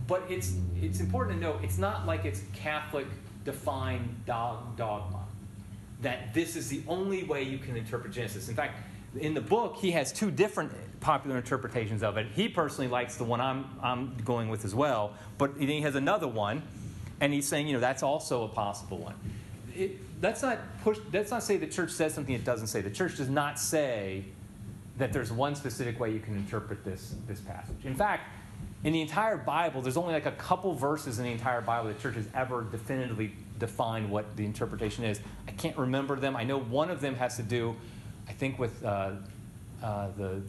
But 0.06 0.24
it's, 0.28 0.52
it's 0.78 1.00
important 1.00 1.40
to 1.40 1.46
note 1.46 1.60
it's 1.62 1.78
not 1.78 2.06
like 2.06 2.26
it's 2.26 2.42
Catholic 2.52 3.06
defined 3.46 4.14
dogma, 4.26 5.24
that 6.02 6.34
this 6.34 6.54
is 6.54 6.68
the 6.68 6.82
only 6.86 7.22
way 7.22 7.42
you 7.42 7.56
can 7.56 7.78
interpret 7.78 8.12
Genesis. 8.12 8.50
In 8.50 8.54
fact, 8.54 8.78
in 9.18 9.34
the 9.34 9.40
book, 9.40 9.76
he 9.76 9.90
has 9.92 10.12
two 10.12 10.30
different 10.30 10.72
popular 11.00 11.36
interpretations 11.36 12.02
of 12.02 12.16
it. 12.16 12.26
He 12.34 12.48
personally 12.48 12.88
likes 12.88 13.16
the 13.16 13.24
one 13.24 13.40
I'm, 13.40 13.66
I'm 13.82 14.16
going 14.24 14.48
with 14.48 14.64
as 14.64 14.74
well, 14.74 15.14
but 15.38 15.58
then 15.58 15.68
he 15.68 15.80
has 15.80 15.94
another 15.94 16.28
one, 16.28 16.62
and 17.20 17.32
he's 17.32 17.48
saying, 17.48 17.66
you 17.66 17.72
know, 17.72 17.80
that's 17.80 18.02
also 18.02 18.44
a 18.44 18.48
possible 18.48 18.98
one. 18.98 19.14
It, 19.74 20.20
that's 20.20 20.42
not 20.42 20.58
push. 20.82 20.98
That's 21.10 21.30
not 21.30 21.42
say 21.42 21.56
the 21.56 21.66
church 21.66 21.90
says 21.90 22.12
something 22.14 22.34
it 22.34 22.44
doesn't 22.44 22.66
say. 22.66 22.82
The 22.82 22.90
church 22.90 23.16
does 23.16 23.28
not 23.28 23.58
say 23.58 24.24
that 24.98 25.12
there's 25.12 25.32
one 25.32 25.54
specific 25.54 25.98
way 25.98 26.12
you 26.12 26.20
can 26.20 26.36
interpret 26.36 26.84
this 26.84 27.14
this 27.26 27.40
passage. 27.40 27.84
In 27.84 27.94
fact, 27.94 28.28
in 28.84 28.92
the 28.92 29.00
entire 29.00 29.38
Bible, 29.38 29.80
there's 29.80 29.96
only 29.96 30.12
like 30.12 30.26
a 30.26 30.32
couple 30.32 30.74
verses 30.74 31.18
in 31.18 31.24
the 31.24 31.30
entire 31.30 31.62
Bible 31.62 31.88
the 31.88 31.94
church 31.94 32.16
has 32.16 32.26
ever 32.34 32.66
definitively 32.70 33.32
defined 33.58 34.10
what 34.10 34.36
the 34.36 34.44
interpretation 34.44 35.04
is. 35.04 35.20
I 35.48 35.52
can't 35.52 35.76
remember 35.76 36.16
them. 36.16 36.36
I 36.36 36.44
know 36.44 36.58
one 36.58 36.90
of 36.90 37.00
them 37.00 37.14
has 37.14 37.36
to 37.36 37.42
do 37.42 37.76
I 38.30 38.32
think 38.32 38.60
with 38.60 38.84
uh, 38.84 39.10
uh, 39.82 40.08
the 40.16 40.40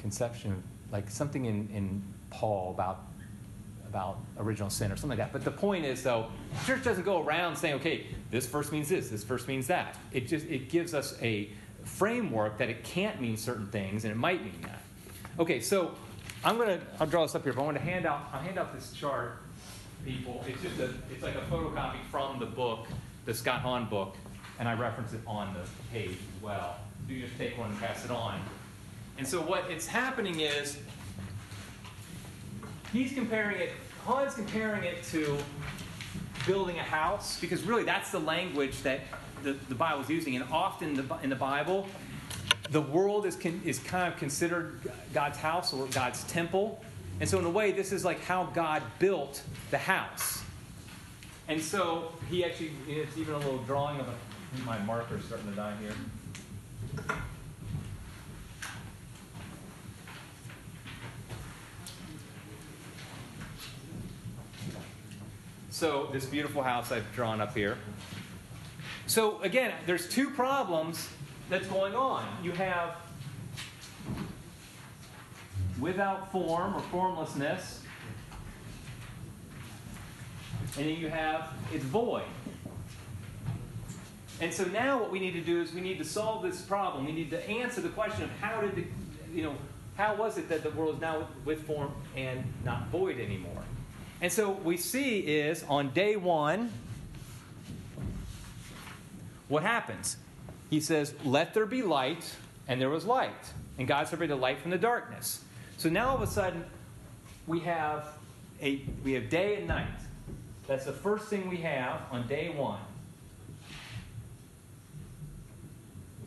conception, 0.00 0.60
like 0.90 1.08
something 1.08 1.44
in, 1.44 1.68
in 1.72 2.02
Paul 2.30 2.72
about 2.72 3.04
about 3.86 4.18
original 4.38 4.68
sin 4.68 4.92
or 4.92 4.96
something 4.96 5.16
like 5.16 5.18
that. 5.18 5.32
But 5.32 5.44
the 5.44 5.56
point 5.56 5.86
is, 5.86 6.02
though, 6.02 6.26
the 6.52 6.66
church 6.66 6.84
doesn't 6.84 7.04
go 7.04 7.24
around 7.24 7.56
saying, 7.56 7.76
okay, 7.76 8.08
this 8.30 8.44
verse 8.44 8.70
means 8.70 8.90
this, 8.90 9.08
this 9.08 9.24
verse 9.24 9.46
means 9.46 9.66
that. 9.68 9.96
It 10.12 10.26
just 10.26 10.46
it 10.46 10.68
gives 10.68 10.94
us 10.94 11.16
a 11.22 11.48
framework 11.84 12.58
that 12.58 12.68
it 12.68 12.82
can't 12.82 13.18
mean 13.20 13.36
certain 13.36 13.68
things 13.68 14.04
and 14.04 14.12
it 14.12 14.16
might 14.16 14.42
mean 14.44 14.60
that. 14.62 14.82
Okay, 15.38 15.60
so 15.60 15.94
I'm 16.44 16.58
gonna 16.58 16.80
I'll 16.98 17.06
draw 17.06 17.22
this 17.22 17.36
up 17.36 17.44
here, 17.44 17.52
but 17.52 17.62
I 17.62 17.64
want 17.64 17.76
to 17.76 17.82
hand 17.82 18.04
out 18.04 18.28
I'll 18.32 18.40
hand 18.40 18.58
out 18.58 18.74
this 18.74 18.92
chart, 18.92 19.38
people. 20.04 20.44
It's 20.46 20.60
just 20.60 20.80
a 20.80 20.92
it's 21.10 21.22
like 21.22 21.36
a 21.36 21.42
photocopy 21.50 21.98
from 22.10 22.40
the 22.40 22.46
book, 22.46 22.88
the 23.26 23.32
Scott 23.32 23.60
Hahn 23.60 23.88
book, 23.88 24.16
and 24.58 24.68
I 24.68 24.74
reference 24.74 25.12
it 25.12 25.20
on 25.26 25.54
the 25.54 25.60
page 25.92 26.10
as 26.10 26.42
well 26.42 26.76
you 27.08 27.22
just 27.22 27.36
take 27.38 27.56
one 27.58 27.70
and 27.70 27.80
pass 27.80 28.04
it 28.04 28.10
on. 28.10 28.40
And 29.16 29.26
so 29.26 29.40
what 29.40 29.64
it's 29.70 29.86
happening 29.86 30.40
is 30.40 30.78
he's 32.92 33.12
comparing 33.12 33.60
it, 33.60 33.72
Hahn's 34.04 34.34
comparing 34.34 34.84
it 34.84 35.02
to 35.04 35.38
building 36.46 36.78
a 36.78 36.82
house, 36.82 37.40
because 37.40 37.62
really 37.62 37.82
that's 37.82 38.10
the 38.10 38.20
language 38.20 38.82
that 38.82 39.00
the, 39.42 39.52
the 39.68 39.74
Bible 39.74 40.02
is 40.02 40.08
using. 40.08 40.36
And 40.36 40.44
often 40.52 40.94
the, 40.94 41.16
in 41.22 41.30
the 41.30 41.36
Bible, 41.36 41.86
the 42.70 42.80
world 42.80 43.26
is, 43.26 43.36
con, 43.36 43.60
is 43.64 43.78
kind 43.78 44.12
of 44.12 44.18
considered 44.18 44.80
God's 45.14 45.38
house 45.38 45.72
or 45.72 45.86
God's 45.88 46.24
temple. 46.24 46.82
And 47.20 47.28
so, 47.28 47.38
in 47.38 47.44
a 47.44 47.50
way, 47.50 47.72
this 47.72 47.90
is 47.90 48.04
like 48.04 48.22
how 48.22 48.44
God 48.54 48.82
built 48.98 49.42
the 49.70 49.78
house. 49.78 50.42
And 51.48 51.60
so, 51.60 52.12
he 52.30 52.44
actually, 52.44 52.72
it's 52.86 53.16
even 53.16 53.34
a 53.34 53.38
little 53.38 53.58
drawing 53.58 53.98
of 53.98 54.06
a, 54.06 54.14
my 54.64 54.78
marker's 54.80 55.24
starting 55.24 55.48
to 55.50 55.56
die 55.56 55.74
here. 55.80 55.92
So, 65.70 66.08
this 66.12 66.26
beautiful 66.26 66.62
house 66.62 66.90
I've 66.90 67.12
drawn 67.14 67.40
up 67.40 67.54
here. 67.54 67.78
So, 69.06 69.40
again, 69.42 69.72
there's 69.86 70.08
two 70.08 70.30
problems 70.30 71.08
that's 71.48 71.68
going 71.68 71.94
on. 71.94 72.24
You 72.42 72.50
have 72.52 72.96
without 75.78 76.32
form 76.32 76.74
or 76.74 76.80
formlessness, 76.80 77.82
and 80.76 80.86
then 80.86 80.96
you 80.96 81.08
have 81.08 81.52
it's 81.72 81.84
void. 81.84 82.24
And 84.40 84.52
so 84.52 84.64
now 84.64 85.00
what 85.00 85.10
we 85.10 85.18
need 85.18 85.32
to 85.32 85.40
do 85.40 85.60
is 85.60 85.72
we 85.72 85.80
need 85.80 85.98
to 85.98 86.04
solve 86.04 86.42
this 86.42 86.60
problem. 86.60 87.06
We 87.06 87.12
need 87.12 87.30
to 87.30 87.48
answer 87.48 87.80
the 87.80 87.88
question 87.88 88.24
of 88.24 88.30
how 88.40 88.60
did 88.60 88.76
the, 88.76 88.84
you 89.34 89.42
know, 89.42 89.56
how 89.96 90.14
was 90.14 90.38
it 90.38 90.48
that 90.48 90.62
the 90.62 90.70
world 90.70 90.96
is 90.96 91.00
now 91.00 91.28
with 91.44 91.66
form 91.66 91.92
and 92.16 92.44
not 92.64 92.88
void 92.88 93.18
anymore? 93.18 93.62
And 94.20 94.32
so 94.32 94.50
we 94.50 94.76
see 94.76 95.18
is 95.20 95.64
on 95.68 95.90
day 95.90 96.16
one, 96.16 96.72
what 99.48 99.62
happens? 99.62 100.16
He 100.70 100.80
says, 100.80 101.14
Let 101.24 101.54
there 101.54 101.66
be 101.66 101.82
light, 101.82 102.34
and 102.66 102.80
there 102.80 102.90
was 102.90 103.04
light. 103.04 103.52
And 103.78 103.88
God 103.88 104.08
separated 104.08 104.34
the 104.34 104.40
light 104.40 104.60
from 104.60 104.70
the 104.70 104.78
darkness. 104.78 105.42
So 105.78 105.88
now 105.88 106.10
all 106.10 106.16
of 106.16 106.22
a 106.22 106.26
sudden, 106.26 106.64
we 107.46 107.60
have 107.60 108.08
a 108.60 108.82
we 109.04 109.12
have 109.12 109.30
day 109.30 109.56
and 109.56 109.68
night. 109.68 109.86
That's 110.66 110.84
the 110.84 110.92
first 110.92 111.28
thing 111.28 111.48
we 111.48 111.58
have 111.58 112.02
on 112.10 112.26
day 112.26 112.50
one. 112.50 112.80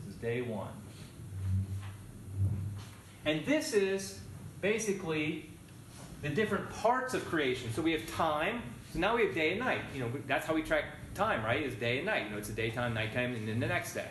This 0.06 0.11
is 0.11 0.11
day 0.22 0.42
one. 0.42 0.72
And 3.26 3.46
this 3.46 3.74
is 3.74 4.20
basically 4.62 5.50
the 6.22 6.30
different 6.30 6.70
parts 6.70 7.14
of 7.14 7.26
creation. 7.26 7.72
So 7.74 7.82
we 7.82 7.92
have 7.94 8.10
time. 8.16 8.62
So 8.94 9.00
now 9.00 9.16
we 9.16 9.26
have 9.26 9.34
day 9.34 9.52
and 9.52 9.60
night. 9.60 9.82
You 9.94 10.02
know, 10.02 10.12
that's 10.28 10.46
how 10.46 10.54
we 10.54 10.64
track 10.64 10.86
time, 11.14 11.44
right? 11.44 11.62
Is 11.62 11.76
day 11.76 11.98
and 11.98 12.06
night. 12.06 12.26
You 12.26 12.32
know, 12.32 12.38
it's 12.38 12.50
a 12.50 12.54
daytime, 12.54 12.94
nighttime, 12.94 13.34
and 13.36 13.48
then 13.48 13.60
the 13.60 13.68
next 13.68 13.94
day. 13.94 14.08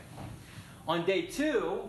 On 0.89 1.05
day 1.05 1.23
two, 1.23 1.89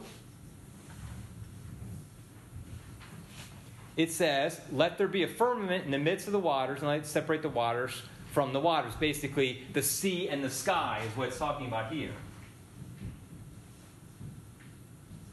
it 3.98 4.12
says, 4.12 4.60
Let 4.72 4.98
there 4.98 5.08
be 5.08 5.24
a 5.24 5.28
firmament 5.28 5.86
in 5.86 5.92
the 5.92 6.00
midst 6.00 6.28
of 6.28 6.34
the 6.34 6.40
waters, 6.40 6.80
and 6.80 6.88
let 6.88 7.00
it 7.00 7.06
separate 7.06 7.42
the 7.42 7.50
waters 7.50 8.02
from 8.32 8.54
the 8.54 8.60
waters. 8.60 8.94
Basically, 8.96 9.64
the 9.74 9.82
sea 9.82 10.30
and 10.30 10.44
the 10.44 10.50
sky 10.50 11.02
is 11.08 11.18
what 11.18 11.30
it's 11.30 11.38
talking 11.38 11.68
about 11.68 11.92
here. 11.92 12.12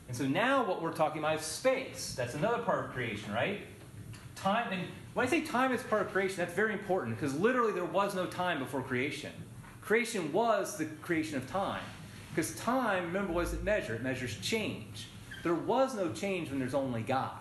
And 0.08 0.16
so 0.16 0.26
now 0.26 0.64
what 0.64 0.82
we're 0.82 0.92
talking 0.92 1.20
about 1.20 1.38
is 1.38 1.44
space. 1.44 2.14
That's 2.16 2.34
another 2.34 2.62
part 2.62 2.86
of 2.86 2.92
creation, 2.92 3.32
right? 3.32 3.60
Time, 4.34 4.72
and 4.72 4.82
when 5.14 5.26
I 5.26 5.28
say 5.28 5.42
time 5.42 5.72
is 5.72 5.82
part 5.82 6.02
of 6.02 6.12
creation, 6.12 6.38
that's 6.38 6.54
very 6.54 6.72
important 6.72 7.16
because 7.16 7.38
literally 7.38 7.72
there 7.72 7.84
was 7.84 8.14
no 8.14 8.26
time 8.26 8.58
before 8.58 8.82
creation. 8.82 9.32
Creation 9.82 10.32
was 10.32 10.76
the 10.76 10.86
creation 10.86 11.36
of 11.36 11.50
time. 11.50 11.82
Because 12.30 12.54
time, 12.56 13.04
remember, 13.04 13.32
what 13.32 13.44
does 13.44 13.54
it 13.54 13.64
measure? 13.64 13.94
It 13.94 14.02
measures 14.02 14.36
change. 14.40 15.08
There 15.42 15.54
was 15.54 15.94
no 15.94 16.12
change 16.12 16.50
when 16.50 16.58
there's 16.58 16.74
only 16.74 17.02
God. 17.02 17.40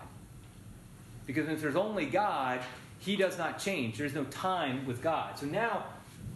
Because 1.26 1.48
if 1.48 1.60
there's 1.60 1.76
only 1.76 2.06
God, 2.06 2.60
He 2.98 3.16
does 3.16 3.38
not 3.38 3.58
change. 3.58 3.98
There's 3.98 4.14
no 4.14 4.24
time 4.24 4.86
with 4.86 5.02
God. 5.02 5.38
So 5.38 5.46
now, 5.46 5.84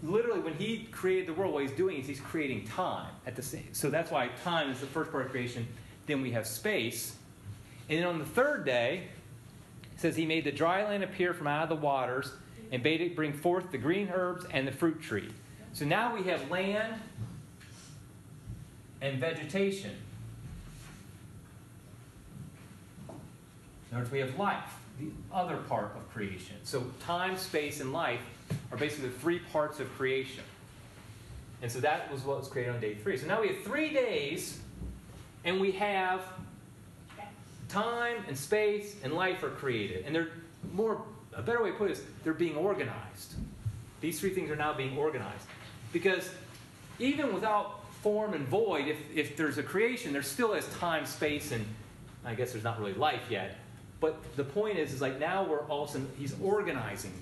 literally, 0.03 0.41
when 0.41 0.55
He 0.55 0.89
created 0.93 1.27
the 1.27 1.35
world, 1.35 1.55
what 1.55 1.63
He's 1.63 1.73
doing 1.73 1.99
is 1.99 2.07
He's 2.07 2.21
creating 2.21 2.67
time 2.67 3.11
at 3.27 3.37
the 3.37 3.43
same. 3.43 3.73
So 3.73 3.91
that's 3.91 4.11
why 4.11 4.29
time 4.45 4.71
is 4.71 4.81
the 4.81 4.87
first 4.87 5.11
part 5.11 5.27
of 5.27 5.33
creation. 5.33 5.67
Then 6.07 6.23
we 6.23 6.33
have 6.33 6.47
space. 6.47 7.17
And 7.89 7.99
then 7.99 8.07
on 8.07 8.19
the 8.19 8.25
third 8.25 8.65
day, 8.65 9.09
it 9.95 10.01
says 10.01 10.17
he 10.17 10.27
made 10.27 10.45
the 10.45 10.53
dry 10.53 10.85
land 10.85 11.05
appear 11.05 11.35
from 11.35 11.47
out 11.47 11.65
of 11.65 11.69
the 11.69 11.77
waters 11.77 12.33
and 12.71 12.83
bade 12.83 13.01
it 13.01 13.15
bring 13.15 13.33
forth 13.33 13.71
the 13.71 13.79
green 13.79 14.09
herbs 14.13 14.47
and 14.51 14.67
the 14.67 14.73
fruit 14.73 15.01
tree. 15.03 15.29
So 15.75 15.85
now 15.85 16.15
we 16.15 16.25
have 16.25 16.51
land 16.51 16.95
and 19.01 19.21
vegetation. 19.21 19.91
In 23.91 23.99
other 23.99 24.05
words, 24.05 24.11
we 24.11 24.21
have 24.21 24.39
life, 24.39 24.75
the 24.99 25.09
other 25.33 25.57
part 25.69 25.95
of 25.97 26.11
creation. 26.15 26.57
So 26.63 26.87
time, 27.05 27.37
space, 27.37 27.81
and 27.81 27.93
life 27.93 28.21
are 28.71 28.79
basically 28.79 29.11
the 29.11 29.19
three 29.19 29.39
parts 29.39 29.81
of 29.81 29.93
creation. 29.97 30.45
And 31.61 31.71
so 31.71 31.79
that 31.81 32.11
was 32.11 32.23
what 32.23 32.39
was 32.39 32.49
created 32.49 32.75
on 32.75 32.81
day 32.81 32.95
three. 32.95 33.19
So 33.19 33.27
now 33.27 33.43
we 33.43 33.49
have 33.49 33.63
three 33.65 33.93
days 33.93 34.59
and 35.45 35.61
we 35.61 35.73
have 35.73 36.23
time 37.69 38.17
and 38.29 38.37
space 38.37 38.97
and 39.03 39.13
life 39.13 39.43
are 39.43 39.51
created. 39.51 40.05
And 40.07 40.15
they're 40.15 40.31
more, 40.73 41.03
a 41.35 41.43
better 41.43 41.63
way 41.63 41.71
to 41.71 41.77
put 41.77 41.91
it 41.91 41.95
is 41.95 42.03
they're 42.23 42.35
being 42.35 42.57
organized. 42.57 43.35
These 44.01 44.21
three 44.21 44.31
things 44.31 44.51
are 44.51 44.57
now 44.57 44.73
being 44.73 44.97
organized. 44.97 45.47
Because 45.93 46.29
even 46.99 47.33
without 47.35 47.81
form 48.03 48.35
and 48.35 48.47
void, 48.47 48.89
if, 48.89 48.99
if 49.15 49.37
there's 49.37 49.59
a 49.59 49.63
creation, 49.63 50.13
there 50.13 50.23
still 50.23 50.55
is 50.55 50.67
time, 50.79 51.07
space, 51.07 51.53
and 51.53 51.65
I 52.25 52.35
guess 52.35 52.53
there's 52.53 52.65
not 52.65 52.79
really 52.79 52.95
life 52.95 53.23
yet. 53.31 53.57
But 54.01 54.37
the 54.37 54.45
point 54.45 54.79
is, 54.79 54.93
is 54.93 55.01
like 55.01 55.19
now 55.21 55.45
we're 55.45 55.65
also, 55.69 56.01
he's 56.19 56.35
organizing. 56.41 57.13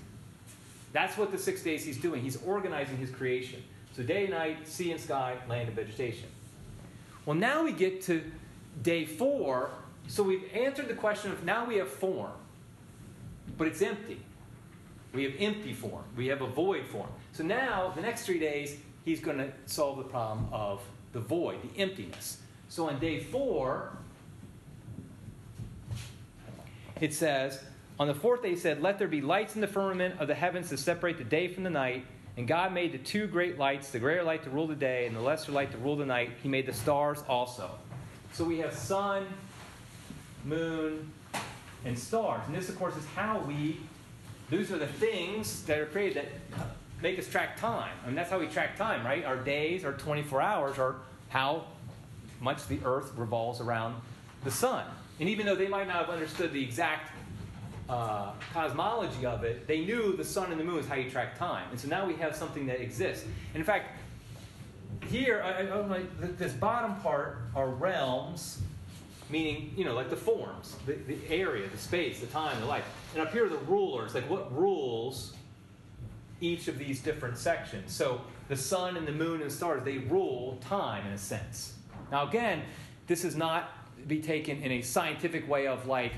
That's 0.93 1.17
what 1.17 1.31
the 1.31 1.37
six 1.37 1.63
days 1.63 1.85
he's 1.85 1.97
doing. 1.97 2.21
He's 2.21 2.41
organizing 2.43 2.97
his 2.97 3.11
creation. 3.11 3.63
So 3.95 4.03
day 4.03 4.23
and 4.23 4.31
night, 4.31 4.67
sea 4.67 4.91
and 4.91 4.99
sky, 4.99 5.35
land 5.47 5.67
and 5.67 5.75
vegetation. 5.75 6.27
Well, 7.25 7.35
now 7.35 7.63
we 7.63 7.71
get 7.71 8.01
to 8.03 8.23
day 8.81 9.05
four. 9.05 9.71
So 10.07 10.23
we've 10.23 10.49
answered 10.53 10.87
the 10.87 10.95
question 10.95 11.31
of 11.31 11.43
now 11.43 11.65
we 11.65 11.77
have 11.77 11.87
form, 11.87 12.31
but 13.57 13.67
it's 13.67 13.81
empty. 13.81 14.19
We 15.13 15.23
have 15.23 15.33
empty 15.39 15.73
form. 15.73 16.03
We 16.15 16.27
have 16.27 16.41
a 16.41 16.47
void 16.47 16.87
form. 16.87 17.09
So 17.33 17.43
now, 17.43 17.91
the 17.95 18.01
next 18.01 18.25
three 18.25 18.39
days, 18.39 18.77
he's 19.03 19.19
going 19.19 19.37
to 19.37 19.51
solve 19.65 19.97
the 19.97 20.03
problem 20.03 20.47
of 20.51 20.81
the 21.11 21.19
void, 21.19 21.57
the 21.61 21.79
emptiness. 21.79 22.37
So 22.69 22.87
on 22.87 22.99
day 22.99 23.19
four, 23.19 23.97
it 27.01 27.13
says, 27.13 27.61
On 27.99 28.07
the 28.07 28.13
fourth 28.13 28.41
day, 28.41 28.51
he 28.51 28.55
said, 28.55 28.81
Let 28.81 28.97
there 28.97 29.09
be 29.09 29.21
lights 29.21 29.55
in 29.55 29.61
the 29.61 29.67
firmament 29.67 30.19
of 30.19 30.27
the 30.27 30.35
heavens 30.35 30.69
to 30.69 30.77
separate 30.77 31.17
the 31.17 31.23
day 31.25 31.47
from 31.49 31.63
the 31.63 31.69
night 31.69 32.05
and 32.37 32.47
God 32.47 32.73
made 32.73 32.91
the 32.91 32.97
two 32.97 33.27
great 33.27 33.57
lights, 33.57 33.91
the 33.91 33.99
greater 33.99 34.23
light 34.23 34.43
to 34.43 34.49
rule 34.49 34.67
the 34.67 34.75
day 34.75 35.05
and 35.05 35.15
the 35.15 35.21
lesser 35.21 35.51
light 35.51 35.71
to 35.71 35.77
rule 35.77 35.95
the 35.95 36.05
night. 36.05 36.31
He 36.41 36.49
made 36.49 36.65
the 36.65 36.73
stars 36.73 37.23
also. 37.27 37.69
So 38.33 38.45
we 38.45 38.59
have 38.59 38.73
sun, 38.73 39.27
moon, 40.45 41.11
and 41.83 41.97
stars. 41.97 42.41
And 42.47 42.55
this, 42.55 42.69
of 42.69 42.77
course, 42.77 42.95
is 42.95 43.05
how 43.15 43.39
we, 43.39 43.79
those 44.49 44.71
are 44.71 44.77
the 44.77 44.87
things 44.87 45.63
that 45.63 45.77
are 45.77 45.85
created 45.87 46.15
that 46.55 46.67
make 47.01 47.19
us 47.19 47.27
track 47.27 47.59
time. 47.59 47.91
I 48.03 48.07
mean, 48.07 48.15
that's 48.15 48.29
how 48.29 48.39
we 48.39 48.47
track 48.47 48.77
time, 48.77 49.05
right? 49.05 49.25
Our 49.25 49.37
days, 49.37 49.83
our 49.83 49.93
24 49.93 50.41
hours, 50.41 50.79
are 50.79 50.95
how 51.29 51.65
much 52.39 52.67
the 52.67 52.79
earth 52.85 53.11
revolves 53.17 53.59
around 53.59 53.95
the 54.43 54.51
sun. 54.51 54.85
And 55.19 55.29
even 55.29 55.45
though 55.45 55.55
they 55.55 55.67
might 55.67 55.87
not 55.87 55.97
have 55.97 56.09
understood 56.09 56.53
the 56.53 56.63
exact 56.63 57.11
uh, 57.91 58.31
cosmology 58.53 59.25
of 59.25 59.43
it, 59.43 59.67
they 59.67 59.81
knew 59.81 60.15
the 60.15 60.23
sun 60.23 60.49
and 60.49 60.59
the 60.59 60.63
moon 60.63 60.79
is 60.79 60.87
how 60.87 60.95
you 60.95 61.11
track 61.11 61.37
time. 61.37 61.67
And 61.71 61.79
so 61.79 61.89
now 61.89 62.07
we 62.07 62.15
have 62.15 62.33
something 62.33 62.65
that 62.67 62.79
exists. 62.79 63.25
And 63.25 63.57
in 63.57 63.65
fact, 63.65 63.99
here, 65.07 65.41
I, 65.43 65.97
I, 65.97 66.03
this 66.37 66.53
bottom 66.53 66.95
part 67.01 67.39
are 67.53 67.67
realms, 67.67 68.61
meaning, 69.29 69.73
you 69.75 69.83
know, 69.83 69.93
like 69.93 70.09
the 70.09 70.15
forms, 70.15 70.77
the, 70.85 70.93
the 70.93 71.17
area, 71.29 71.67
the 71.67 71.77
space, 71.77 72.21
the 72.21 72.27
time, 72.27 72.57
the 72.61 72.65
life. 72.65 72.85
And 73.13 73.21
up 73.21 73.33
here 73.33 73.45
are 73.45 73.49
the 73.49 73.57
rulers, 73.57 74.15
like 74.15 74.29
what 74.29 74.55
rules 74.57 75.33
each 76.39 76.69
of 76.69 76.79
these 76.79 77.01
different 77.01 77.37
sections. 77.37 77.91
So 77.91 78.21
the 78.47 78.55
sun 78.55 78.95
and 78.95 79.05
the 79.05 79.11
moon 79.11 79.41
and 79.41 79.51
stars, 79.51 79.83
they 79.83 79.97
rule 79.97 80.57
time 80.61 81.05
in 81.07 81.11
a 81.11 81.17
sense. 81.17 81.73
Now, 82.09 82.25
again, 82.25 82.63
this 83.07 83.25
is 83.25 83.35
not 83.35 83.69
be 84.07 84.21
taken 84.21 84.63
in 84.63 84.71
a 84.71 84.81
scientific 84.81 85.47
way 85.49 85.67
of 85.67 85.87
like 85.87 86.13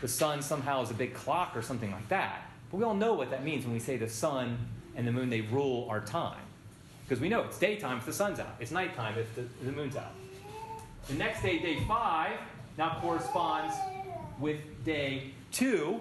the 0.00 0.08
sun 0.08 0.42
somehow 0.42 0.82
is 0.82 0.90
a 0.90 0.94
big 0.94 1.14
clock 1.14 1.56
or 1.56 1.62
something 1.62 1.90
like 1.90 2.08
that. 2.08 2.42
But 2.70 2.78
we 2.78 2.84
all 2.84 2.94
know 2.94 3.14
what 3.14 3.30
that 3.30 3.44
means 3.44 3.64
when 3.64 3.72
we 3.72 3.80
say 3.80 3.96
the 3.96 4.08
sun 4.08 4.58
and 4.96 5.06
the 5.06 5.12
moon, 5.12 5.30
they 5.30 5.40
rule 5.40 5.86
our 5.90 6.00
time. 6.00 6.40
Because 7.04 7.20
we 7.20 7.28
know 7.28 7.42
it's 7.42 7.58
daytime 7.58 7.98
if 7.98 8.06
the 8.06 8.12
sun's 8.12 8.38
out, 8.38 8.54
it's 8.60 8.70
nighttime 8.70 9.18
if 9.18 9.34
the, 9.34 9.42
the 9.64 9.72
moon's 9.72 9.96
out. 9.96 10.12
The 11.08 11.14
next 11.14 11.42
day, 11.42 11.58
day 11.58 11.82
five, 11.88 12.38
now 12.76 12.98
corresponds 13.00 13.74
with 14.38 14.60
day 14.84 15.32
two. 15.50 16.00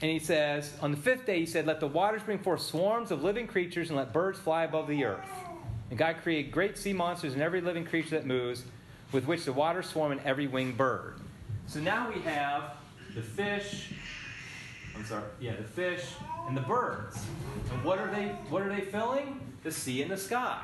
And 0.00 0.10
he 0.10 0.18
says, 0.18 0.72
on 0.80 0.90
the 0.90 0.96
fifth 0.96 1.26
day, 1.26 1.40
he 1.40 1.46
said, 1.46 1.66
Let 1.66 1.80
the 1.80 1.86
waters 1.86 2.22
bring 2.22 2.38
forth 2.38 2.60
swarms 2.60 3.10
of 3.10 3.24
living 3.24 3.46
creatures 3.46 3.88
and 3.88 3.96
let 3.96 4.12
birds 4.12 4.38
fly 4.38 4.64
above 4.64 4.86
the 4.86 5.04
earth. 5.04 5.28
And 5.90 5.98
God 5.98 6.16
created 6.22 6.52
great 6.52 6.78
sea 6.78 6.92
monsters 6.92 7.32
and 7.32 7.42
every 7.42 7.60
living 7.60 7.84
creature 7.84 8.10
that 8.10 8.26
moves, 8.26 8.64
with 9.12 9.26
which 9.26 9.44
the 9.44 9.52
waters 9.52 9.86
swarm 9.86 10.12
and 10.12 10.20
every 10.22 10.46
winged 10.46 10.76
bird. 10.76 11.14
So 11.66 11.80
now 11.80 12.10
we 12.10 12.20
have 12.22 12.76
the 13.14 13.22
fish, 13.22 13.92
I'm 14.96 15.04
sorry, 15.04 15.24
yeah, 15.40 15.56
the 15.56 15.64
fish 15.64 16.04
and 16.46 16.56
the 16.56 16.62
birds. 16.62 17.18
And 17.72 17.84
what 17.84 17.98
are 17.98 18.10
they 18.10 18.28
what 18.48 18.62
are 18.62 18.68
they 18.68 18.82
filling? 18.82 19.40
The 19.62 19.72
sea 19.72 20.02
and 20.02 20.10
the 20.10 20.16
sky. 20.16 20.60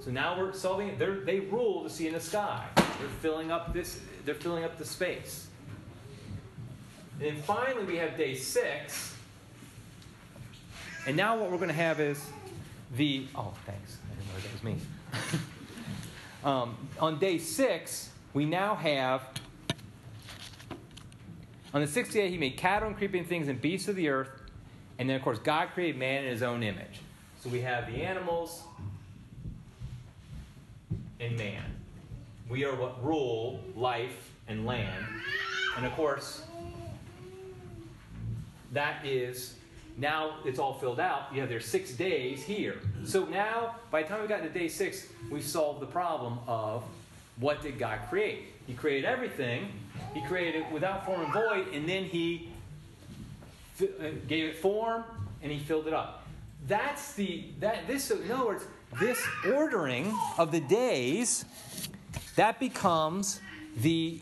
So 0.00 0.10
now 0.10 0.38
we're 0.38 0.52
solving 0.52 0.88
it. 0.88 0.98
They're, 0.98 1.20
they 1.20 1.40
rule 1.40 1.82
the 1.82 1.90
sea 1.90 2.06
and 2.06 2.16
the 2.16 2.20
sky. 2.20 2.66
They're 2.76 3.08
filling 3.20 3.50
up 3.50 3.72
this 3.72 4.00
they're 4.24 4.34
filling 4.34 4.64
up 4.64 4.78
the 4.78 4.84
space. 4.84 5.48
And 7.14 7.28
then 7.28 7.42
finally 7.42 7.84
we 7.84 7.96
have 7.96 8.16
day 8.16 8.34
six. 8.34 9.14
And 11.06 11.16
now 11.16 11.38
what 11.38 11.50
we're 11.50 11.56
going 11.56 11.68
to 11.68 11.74
have 11.74 12.00
is 12.00 12.22
the. 12.96 13.26
Oh, 13.34 13.54
thanks. 13.64 13.96
I 14.04 14.14
didn't 14.14 14.28
know 14.28 14.40
that 14.42 14.52
was 14.52 14.62
me. 14.62 15.40
um, 16.44 16.88
on 17.00 17.18
day 17.18 17.38
six, 17.38 18.10
we 18.34 18.44
now 18.44 18.74
have. 18.74 19.22
On 21.74 21.80
the 21.80 21.86
sixth 21.86 22.12
day, 22.12 22.30
he 22.30 22.38
made 22.38 22.56
cattle 22.56 22.88
and 22.88 22.96
creeping 22.96 23.24
things 23.24 23.48
and 23.48 23.60
beasts 23.60 23.88
of 23.88 23.96
the 23.96 24.08
earth. 24.08 24.30
And 24.98 25.08
then, 25.08 25.16
of 25.16 25.22
course, 25.22 25.38
God 25.38 25.68
created 25.74 25.98
man 25.98 26.24
in 26.24 26.30
his 26.30 26.42
own 26.42 26.62
image. 26.62 27.00
So 27.40 27.50
we 27.50 27.60
have 27.60 27.86
the 27.86 28.02
animals 28.02 28.62
and 31.20 31.36
man. 31.36 31.64
We 32.48 32.64
are 32.64 32.74
what 32.74 33.04
rule 33.04 33.60
life 33.76 34.32
and 34.48 34.64
land. 34.66 35.04
And 35.76 35.84
of 35.84 35.92
course, 35.92 36.42
that 38.72 39.04
is 39.06 39.54
now 39.98 40.36
it's 40.44 40.58
all 40.58 40.74
filled 40.74 41.00
out. 41.00 41.32
You 41.32 41.40
have 41.40 41.48
their 41.48 41.60
six 41.60 41.92
days 41.92 42.42
here. 42.42 42.76
So 43.04 43.24
now, 43.26 43.76
by 43.90 44.02
the 44.02 44.08
time 44.08 44.22
we 44.22 44.28
got 44.28 44.42
to 44.42 44.48
day 44.48 44.68
six, 44.68 45.08
we 45.30 45.40
solved 45.42 45.80
the 45.80 45.86
problem 45.86 46.38
of 46.46 46.84
what 47.38 47.62
did 47.62 47.78
God 47.78 48.00
create? 48.08 48.54
He 48.66 48.74
created 48.74 49.04
everything. 49.04 49.68
He 50.14 50.22
created 50.22 50.62
it 50.62 50.72
without 50.72 51.04
form 51.04 51.22
and 51.22 51.32
void, 51.32 51.68
and 51.74 51.88
then 51.88 52.04
he 52.04 52.48
uh, 53.80 54.10
gave 54.26 54.44
it 54.44 54.56
form 54.58 55.04
and 55.42 55.52
he 55.52 55.58
filled 55.58 55.86
it 55.86 55.92
up. 55.92 56.26
That's 56.66 57.12
the 57.12 57.44
that 57.60 57.86
this 57.86 58.10
in 58.10 58.30
other 58.30 58.46
words, 58.46 58.64
this 58.98 59.24
ordering 59.46 60.12
of 60.36 60.50
the 60.50 60.60
days 60.60 61.44
that 62.36 62.58
becomes 62.58 63.40
the 63.76 64.20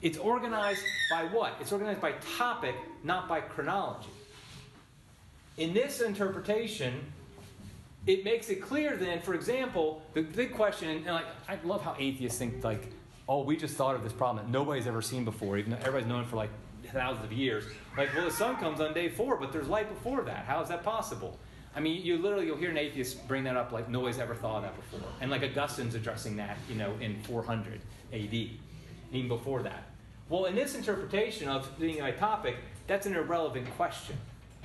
it's 0.00 0.18
organized 0.18 0.82
by 1.08 1.24
what? 1.24 1.54
It's 1.60 1.70
organized 1.70 2.00
by 2.00 2.12
topic, 2.36 2.74
not 3.04 3.28
by 3.28 3.40
chronology. 3.40 4.08
In 5.58 5.72
this 5.72 6.00
interpretation, 6.00 7.12
it 8.06 8.24
makes 8.24 8.48
it 8.48 8.60
clear 8.60 8.96
then, 8.96 9.20
for 9.20 9.34
example, 9.34 10.02
the 10.14 10.22
big 10.22 10.52
question, 10.52 10.88
and 10.88 11.06
like 11.06 11.26
I 11.48 11.58
love 11.62 11.84
how 11.84 11.94
atheists 11.98 12.38
think 12.38 12.64
like, 12.64 12.92
oh, 13.28 13.42
we 13.42 13.56
just 13.56 13.76
thought 13.76 13.94
of 13.94 14.02
this 14.02 14.12
problem 14.12 14.44
that 14.44 14.50
nobody's 14.50 14.86
ever 14.86 15.02
seen 15.02 15.24
before, 15.24 15.58
even 15.58 15.72
though 15.72 15.78
everybody's 15.78 16.06
known 16.08 16.22
it 16.22 16.28
for 16.28 16.36
like 16.36 16.50
thousands 16.92 17.24
of 17.24 17.32
years. 17.32 17.64
Like, 17.96 18.14
well, 18.14 18.24
the 18.24 18.30
sun 18.30 18.56
comes 18.56 18.80
on 18.80 18.94
day 18.94 19.08
four, 19.08 19.36
but 19.36 19.52
there's 19.52 19.68
light 19.68 19.88
before 19.88 20.22
that. 20.22 20.44
How 20.44 20.60
is 20.62 20.68
that 20.68 20.82
possible? 20.82 21.38
I 21.74 21.80
mean, 21.80 22.04
you 22.04 22.18
literally 22.18 22.46
you'll 22.46 22.58
hear 22.58 22.70
an 22.70 22.78
atheist 22.78 23.26
bring 23.26 23.44
that 23.44 23.56
up 23.56 23.72
like 23.72 23.88
nobody's 23.88 24.18
ever 24.18 24.34
thought 24.34 24.56
of 24.56 24.62
that 24.62 24.76
before, 24.76 25.08
and 25.20 25.30
like 25.30 25.42
Augustine's 25.42 25.94
addressing 25.94 26.36
that, 26.36 26.58
you 26.68 26.74
know, 26.74 26.92
in 27.00 27.20
400 27.22 27.80
A.D., 28.12 28.60
even 29.12 29.28
before 29.28 29.62
that. 29.62 29.84
Well, 30.28 30.46
in 30.46 30.54
this 30.54 30.74
interpretation 30.74 31.48
of 31.48 31.78
being 31.78 32.00
a 32.00 32.12
topic, 32.12 32.56
that's 32.86 33.06
an 33.06 33.14
irrelevant 33.14 33.70
question. 33.76 34.16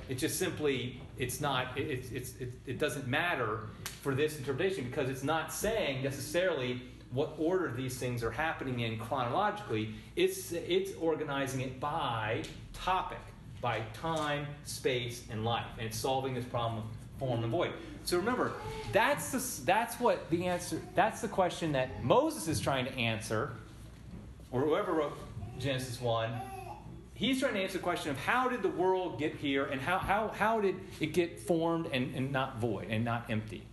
It 0.08 0.16
just 0.16 0.38
simply, 0.38 1.00
it's 1.18 1.40
not, 1.40 1.76
it, 1.76 2.06
it's, 2.12 2.34
it, 2.36 2.52
it 2.66 2.78
doesn't 2.78 3.06
matter 3.06 3.68
for 4.02 4.14
this 4.14 4.38
interpretation 4.38 4.84
because 4.84 5.10
it's 5.10 5.22
not 5.22 5.52
saying 5.52 6.02
necessarily 6.02 6.82
what 7.10 7.34
order 7.38 7.72
these 7.74 7.96
things 7.96 8.22
are 8.22 8.30
happening 8.30 8.80
in 8.80 8.98
chronologically. 8.98 9.94
It's, 10.16 10.52
it's 10.52 10.92
organizing 11.00 11.62
it 11.62 11.80
by 11.80 12.42
topic, 12.72 13.18
by 13.60 13.82
time, 13.94 14.46
space, 14.64 15.24
and 15.30 15.44
life. 15.44 15.66
And 15.78 15.86
it's 15.86 15.98
solving 15.98 16.34
this 16.34 16.44
problem 16.44 16.82
of 16.82 17.18
form 17.18 17.42
and 17.42 17.50
void. 17.50 17.72
So 18.04 18.16
remember, 18.16 18.52
that's, 18.92 19.30
the, 19.30 19.64
that's 19.64 19.98
what 19.98 20.28
the 20.30 20.46
answer, 20.46 20.80
that's 20.94 21.20
the 21.20 21.28
question 21.28 21.72
that 21.72 22.04
Moses 22.04 22.48
is 22.48 22.60
trying 22.60 22.84
to 22.84 22.94
answer, 22.94 23.52
or 24.50 24.62
whoever 24.62 24.92
wrote 24.92 25.18
Genesis 25.58 26.00
1 26.00 26.32
he's 27.18 27.40
trying 27.40 27.54
to 27.54 27.60
answer 27.60 27.78
the 27.78 27.82
question 27.82 28.10
of 28.12 28.16
how 28.16 28.48
did 28.48 28.62
the 28.62 28.68
world 28.68 29.18
get 29.18 29.34
here 29.34 29.64
and 29.64 29.80
how, 29.80 29.98
how, 29.98 30.28
how 30.28 30.60
did 30.60 30.76
it 31.00 31.12
get 31.12 31.38
formed 31.40 31.86
and, 31.92 32.14
and 32.14 32.30
not 32.30 32.58
void 32.58 32.86
and 32.88 33.04
not 33.04 33.28
empty. 33.28 33.66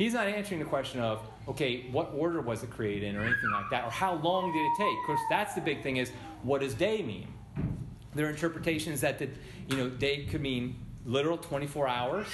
He's 0.00 0.14
not 0.14 0.28
answering 0.28 0.60
the 0.60 0.66
question 0.66 0.98
of, 0.98 1.20
okay, 1.46 1.84
what 1.92 2.10
order 2.16 2.40
was 2.40 2.62
it 2.62 2.70
created 2.70 3.02
in 3.02 3.16
or 3.16 3.20
anything 3.20 3.50
like 3.52 3.66
that, 3.70 3.84
or 3.84 3.90
how 3.90 4.14
long 4.14 4.50
did 4.50 4.64
it 4.64 4.72
take? 4.78 4.98
Of 4.98 5.04
course, 5.04 5.20
that's 5.28 5.54
the 5.54 5.60
big 5.60 5.82
thing 5.82 5.98
is, 5.98 6.10
what 6.42 6.62
does 6.62 6.72
day 6.72 7.02
mean? 7.02 7.26
There 8.14 8.26
are 8.26 8.30
interpretations 8.30 9.02
that, 9.02 9.18
the, 9.18 9.28
you 9.68 9.76
know, 9.76 9.90
day 9.90 10.24
could 10.24 10.40
mean 10.40 10.74
literal 11.04 11.36
24 11.36 11.86
hours. 11.86 12.26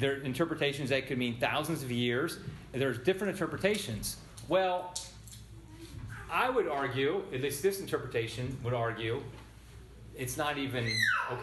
There 0.00 0.14
are 0.14 0.16
interpretations 0.22 0.90
that 0.90 1.06
could 1.06 1.16
mean 1.16 1.38
thousands 1.38 1.84
of 1.84 1.92
years. 1.92 2.38
There's 2.72 2.98
different 2.98 3.34
interpretations. 3.34 4.16
Well, 4.48 4.94
I 6.28 6.50
would 6.50 6.66
argue, 6.66 7.22
at 7.32 7.40
least 7.40 7.62
this 7.62 7.78
interpretation 7.78 8.58
would 8.64 8.74
argue, 8.74 9.22
it's 10.16 10.36
not 10.36 10.58
even 10.58 10.90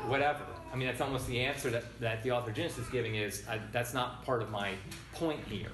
whatever. 0.07 0.43
I 0.71 0.75
mean, 0.75 0.87
that's 0.87 1.01
almost 1.01 1.27
the 1.27 1.39
answer 1.39 1.69
that, 1.69 1.99
that 1.99 2.23
the 2.23 2.31
author 2.31 2.49
of 2.49 2.55
Genesis 2.55 2.85
is 2.85 2.89
giving 2.89 3.15
is 3.15 3.43
uh, 3.49 3.57
that's 3.71 3.93
not 3.93 4.25
part 4.25 4.41
of 4.41 4.49
my 4.49 4.73
point 5.13 5.41
here. 5.45 5.71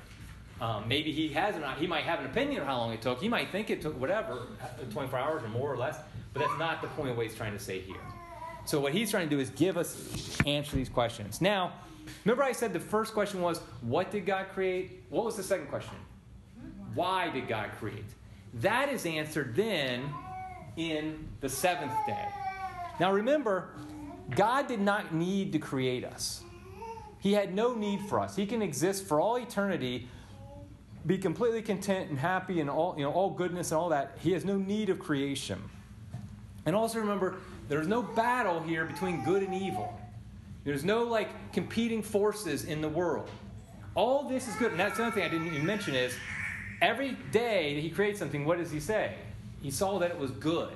Um, 0.60 0.88
maybe 0.88 1.12
he 1.12 1.28
has 1.30 1.56
not. 1.56 1.78
He 1.78 1.86
might 1.86 2.04
have 2.04 2.20
an 2.20 2.26
opinion 2.26 2.62
on 2.62 2.68
how 2.68 2.78
long 2.78 2.92
it 2.92 3.02
took. 3.02 3.22
He 3.22 3.30
might 3.30 3.52
think 3.52 3.70
it 3.70 3.82
took 3.82 4.00
whatever, 4.00 4.48
24 4.90 5.20
hours 5.20 5.44
or 5.44 5.50
more 5.50 5.72
or 5.72 5.78
less. 5.78 6.00
But 6.34 6.40
that's 6.40 6.58
not 6.58 6.82
the 6.82 6.88
point 6.90 7.12
of 7.12 7.18
what 7.18 7.28
he's 7.28 7.36
trying 7.36 7.54
to 7.54 7.60
say 7.60 7.80
here. 7.80 7.96
So 8.66 8.80
what 8.80 8.92
he's 8.92 9.12
trying 9.12 9.30
to 9.30 9.36
do 9.36 9.40
is 9.40 9.50
give 9.52 9.78
us 9.78 10.38
answer 10.46 10.76
these 10.76 10.90
questions. 10.90 11.42
Now, 11.42 11.74
remember 12.26 12.44
I 12.44 12.52
said 12.52 12.74
the 12.74 12.80
first 12.80 13.14
question 13.14 13.42
was, 13.42 13.60
what 13.82 14.12
did 14.12 14.26
God 14.26 14.48
create? 14.54 15.04
What 15.10 15.26
was 15.26 15.38
the 15.38 15.44
second 15.44 15.68
question? 15.68 15.96
Why 16.94 17.30
did 17.30 17.48
God 17.48 17.70
create? 17.80 18.06
That 18.56 18.90
is 18.90 19.06
answered 19.06 19.56
then 19.56 20.10
in 20.76 21.28
the 21.40 21.50
seventh 21.50 21.94
day. 22.06 22.28
Now 23.00 23.14
remember, 23.14 23.70
God 24.36 24.68
did 24.68 24.82
not 24.82 25.14
need 25.14 25.54
to 25.54 25.60
create 25.60 26.04
us. 26.04 26.44
He 27.20 27.34
had 27.34 27.54
no 27.54 27.74
need 27.74 28.02
for 28.02 28.20
us. 28.20 28.36
He 28.36 28.46
can 28.46 28.62
exist 28.62 29.06
for 29.06 29.20
all 29.20 29.38
eternity, 29.38 30.08
be 31.06 31.18
completely 31.18 31.62
content 31.62 32.10
and 32.10 32.20
happy 32.20 32.60
and 32.60 32.70
all, 32.70 32.96
you 32.98 33.04
know, 33.04 33.12
all 33.12 33.30
goodness 33.30 33.72
and 33.72 33.80
all 33.80 33.90
that. 33.90 34.18
He 34.20 34.34
has 34.34 34.46
no 34.46 34.58
need 34.58 34.90
of 34.90 35.00
creation. 35.00 35.62
And 36.66 36.76
also 36.76 37.00
remember, 37.00 37.38
there's 37.70 37.88
no 37.88 38.02
battle 38.02 38.62
here 38.62 38.86
between 38.86 39.24
good 39.24 39.44
and 39.44 39.54
evil. 39.54 39.98
There's 40.64 40.84
no 40.84 41.04
like 41.04 41.30
competing 41.54 42.04
forces 42.04 42.66
in 42.66 42.82
the 42.82 42.90
world. 42.90 43.30
All 43.96 44.28
this 44.28 44.48
is 44.48 44.56
good. 44.56 44.72
And 44.72 44.80
that's 44.80 45.00
another 45.00 45.16
thing 45.16 45.24
I 45.24 45.30
didn't 45.30 45.48
even 45.48 45.66
mention 45.66 45.96
is 45.96 46.14
every 46.82 47.18
day 47.32 47.74
that 47.76 47.82
he 47.82 47.90
creates 47.90 48.20
something, 48.20 48.46
what 48.46 48.58
does 48.58 48.70
he 48.70 48.80
say? 48.80 49.16
He 49.62 49.72
saw 49.72 49.98
that 50.00 50.12
it 50.12 50.18
was 50.18 50.32
good. 50.32 50.74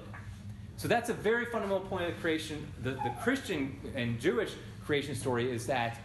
So 0.81 0.87
that's 0.87 1.11
a 1.11 1.13
very 1.13 1.45
fundamental 1.45 1.81
point 1.81 2.09
of 2.09 2.15
the 2.15 2.19
creation. 2.19 2.65
The, 2.81 2.93
the 2.93 3.13
Christian 3.21 3.79
and 3.93 4.19
Jewish 4.19 4.53
creation 4.83 5.13
story 5.13 5.51
is 5.51 5.67
that 5.67 5.99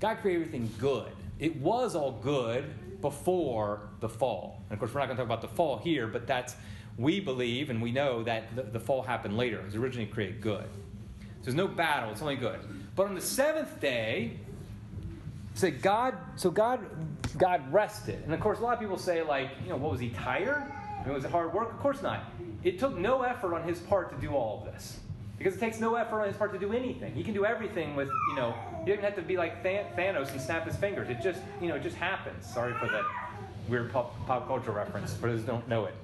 God 0.00 0.20
created 0.22 0.46
everything 0.46 0.70
good. 0.78 1.12
It 1.38 1.54
was 1.56 1.94
all 1.94 2.12
good 2.12 2.64
before 3.02 3.90
the 4.00 4.08
fall. 4.08 4.62
And 4.70 4.72
of 4.72 4.78
course, 4.78 4.94
we're 4.94 5.00
not 5.00 5.08
going 5.08 5.18
to 5.18 5.22
talk 5.22 5.26
about 5.26 5.42
the 5.42 5.54
fall 5.54 5.76
here, 5.76 6.06
but 6.06 6.26
that's, 6.26 6.56
we 6.96 7.20
believe 7.20 7.68
and 7.68 7.82
we 7.82 7.92
know 7.92 8.22
that 8.22 8.56
the, 8.56 8.62
the 8.62 8.80
fall 8.80 9.02
happened 9.02 9.36
later. 9.36 9.58
It 9.58 9.66
was 9.66 9.76
originally 9.76 10.08
created 10.08 10.40
good. 10.40 10.64
So 11.20 11.26
there's 11.42 11.54
no 11.54 11.68
battle, 11.68 12.10
it's 12.10 12.22
only 12.22 12.36
good. 12.36 12.58
But 12.96 13.08
on 13.08 13.14
the 13.14 13.20
seventh 13.20 13.80
day, 13.80 14.38
say 15.52 15.72
God, 15.72 16.16
so 16.36 16.50
God, 16.50 16.80
God 17.36 17.70
rested. 17.70 18.22
And 18.24 18.32
of 18.32 18.40
course, 18.40 18.60
a 18.60 18.62
lot 18.62 18.72
of 18.72 18.80
people 18.80 18.96
say, 18.96 19.20
like, 19.20 19.50
you 19.62 19.68
know, 19.68 19.76
what 19.76 19.90
was 19.90 20.00
he 20.00 20.08
tired? 20.08 20.72
I 20.98 21.04
mean, 21.04 21.12
was 21.12 21.26
it 21.26 21.30
hard 21.30 21.52
work? 21.52 21.70
Of 21.70 21.80
course 21.80 22.00
not. 22.00 22.31
It 22.64 22.78
took 22.78 22.96
no 22.96 23.22
effort 23.22 23.54
on 23.54 23.62
his 23.64 23.78
part 23.80 24.10
to 24.10 24.26
do 24.26 24.34
all 24.34 24.58
of 24.58 24.72
this. 24.72 24.98
Because 25.38 25.56
it 25.56 25.60
takes 25.60 25.80
no 25.80 25.96
effort 25.96 26.20
on 26.20 26.28
his 26.28 26.36
part 26.36 26.52
to 26.52 26.58
do 26.58 26.72
anything. 26.72 27.14
He 27.14 27.24
can 27.24 27.34
do 27.34 27.44
everything 27.44 27.96
with, 27.96 28.08
you 28.28 28.36
know, 28.36 28.54
he 28.84 28.90
doesn't 28.90 29.02
have 29.02 29.16
to 29.16 29.22
be 29.22 29.36
like 29.36 29.64
Thanos 29.64 30.30
and 30.30 30.40
snap 30.40 30.66
his 30.66 30.76
fingers. 30.76 31.08
It 31.08 31.20
just, 31.20 31.40
you 31.60 31.66
know, 31.66 31.74
it 31.74 31.82
just 31.82 31.96
happens. 31.96 32.46
Sorry 32.46 32.72
for 32.74 32.86
the 32.86 33.02
weird 33.68 33.92
pop, 33.92 34.14
pop 34.26 34.46
culture 34.46 34.70
reference 34.70 35.14
for 35.14 35.28
those 35.30 35.40
who 35.40 35.46
don't 35.46 35.66
know 35.68 35.86
it. 35.86 35.94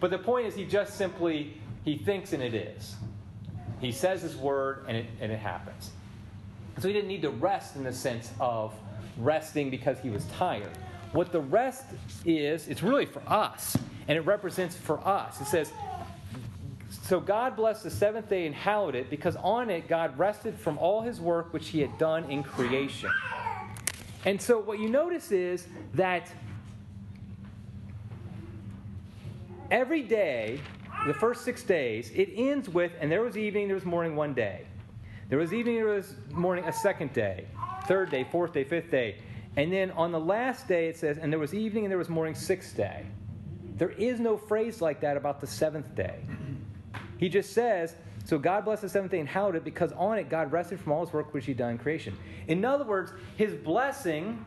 But 0.00 0.10
the 0.10 0.18
point 0.18 0.46
is, 0.46 0.56
he 0.56 0.64
just 0.64 0.96
simply, 0.96 1.60
he 1.84 1.98
thinks 1.98 2.32
and 2.32 2.42
it 2.42 2.54
is. 2.54 2.96
He 3.80 3.92
says 3.92 4.22
his 4.22 4.36
word 4.36 4.84
and 4.88 4.96
it, 4.96 5.06
and 5.20 5.30
it 5.30 5.38
happens. 5.38 5.90
So 6.80 6.88
he 6.88 6.94
didn't 6.94 7.08
need 7.08 7.22
to 7.22 7.30
rest 7.30 7.76
in 7.76 7.84
the 7.84 7.92
sense 7.92 8.32
of 8.40 8.74
resting 9.18 9.70
because 9.70 10.00
he 10.00 10.10
was 10.10 10.24
tired. 10.36 10.70
What 11.12 11.30
the 11.30 11.40
rest 11.40 11.84
is, 12.24 12.68
it's 12.68 12.82
really 12.82 13.06
for 13.06 13.22
us, 13.26 13.76
and 14.08 14.16
it 14.16 14.22
represents 14.22 14.76
for 14.76 15.06
us. 15.06 15.40
It 15.40 15.46
says, 15.46 15.72
so 16.90 17.20
God 17.20 17.56
blessed 17.56 17.84
the 17.84 17.90
seventh 17.90 18.28
day 18.28 18.46
and 18.46 18.54
hallowed 18.54 18.94
it, 18.94 19.08
because 19.10 19.36
on 19.36 19.70
it 19.70 19.88
God 19.88 20.18
rested 20.18 20.58
from 20.58 20.76
all 20.78 21.00
his 21.00 21.20
work 21.20 21.52
which 21.52 21.68
he 21.68 21.80
had 21.80 21.96
done 21.98 22.24
in 22.24 22.42
creation. 22.42 23.10
And 24.24 24.40
so 24.40 24.58
what 24.58 24.78
you 24.78 24.90
notice 24.90 25.32
is 25.32 25.66
that 25.94 26.30
every 29.70 30.02
day, 30.02 30.60
the 31.06 31.14
first 31.14 31.44
six 31.44 31.62
days, 31.62 32.10
it 32.14 32.28
ends 32.34 32.68
with, 32.68 32.92
and 33.00 33.10
there 33.10 33.22
was 33.22 33.36
evening, 33.36 33.68
there 33.68 33.76
was 33.76 33.86
morning 33.86 34.16
one 34.16 34.34
day. 34.34 34.66
There 35.28 35.38
was 35.38 35.54
evening, 35.54 35.76
there 35.76 35.86
was 35.86 36.14
morning 36.32 36.64
a 36.64 36.72
second 36.72 37.12
day, 37.12 37.46
third 37.86 38.10
day, 38.10 38.26
fourth 38.30 38.52
day, 38.52 38.64
fifth 38.64 38.90
day. 38.90 39.16
And 39.56 39.72
then 39.72 39.92
on 39.92 40.12
the 40.12 40.20
last 40.20 40.66
day, 40.68 40.88
it 40.88 40.96
says, 40.96 41.18
and 41.18 41.32
there 41.32 41.38
was 41.38 41.54
evening 41.54 41.84
and 41.84 41.90
there 41.90 41.98
was 41.98 42.08
morning, 42.08 42.34
sixth 42.34 42.76
day. 42.76 43.06
There 43.76 43.90
is 43.90 44.20
no 44.20 44.36
phrase 44.36 44.82
like 44.82 45.00
that 45.00 45.16
about 45.16 45.40
the 45.40 45.46
seventh 45.46 45.94
day. 45.94 46.18
He 47.20 47.28
just 47.28 47.52
says, 47.52 47.94
So 48.24 48.38
God 48.38 48.64
blessed 48.64 48.80
the 48.80 48.88
seventh 48.88 49.12
day 49.12 49.20
and 49.20 49.28
hallowed 49.28 49.54
it 49.54 49.62
because 49.62 49.92
on 49.92 50.18
it 50.18 50.30
God 50.30 50.50
rested 50.50 50.80
from 50.80 50.92
all 50.92 51.04
his 51.04 51.12
work 51.12 51.34
which 51.34 51.44
he 51.44 51.52
done 51.52 51.72
in 51.72 51.78
creation. 51.78 52.16
In 52.48 52.64
other 52.64 52.84
words, 52.84 53.12
his 53.36 53.52
blessing 53.52 54.42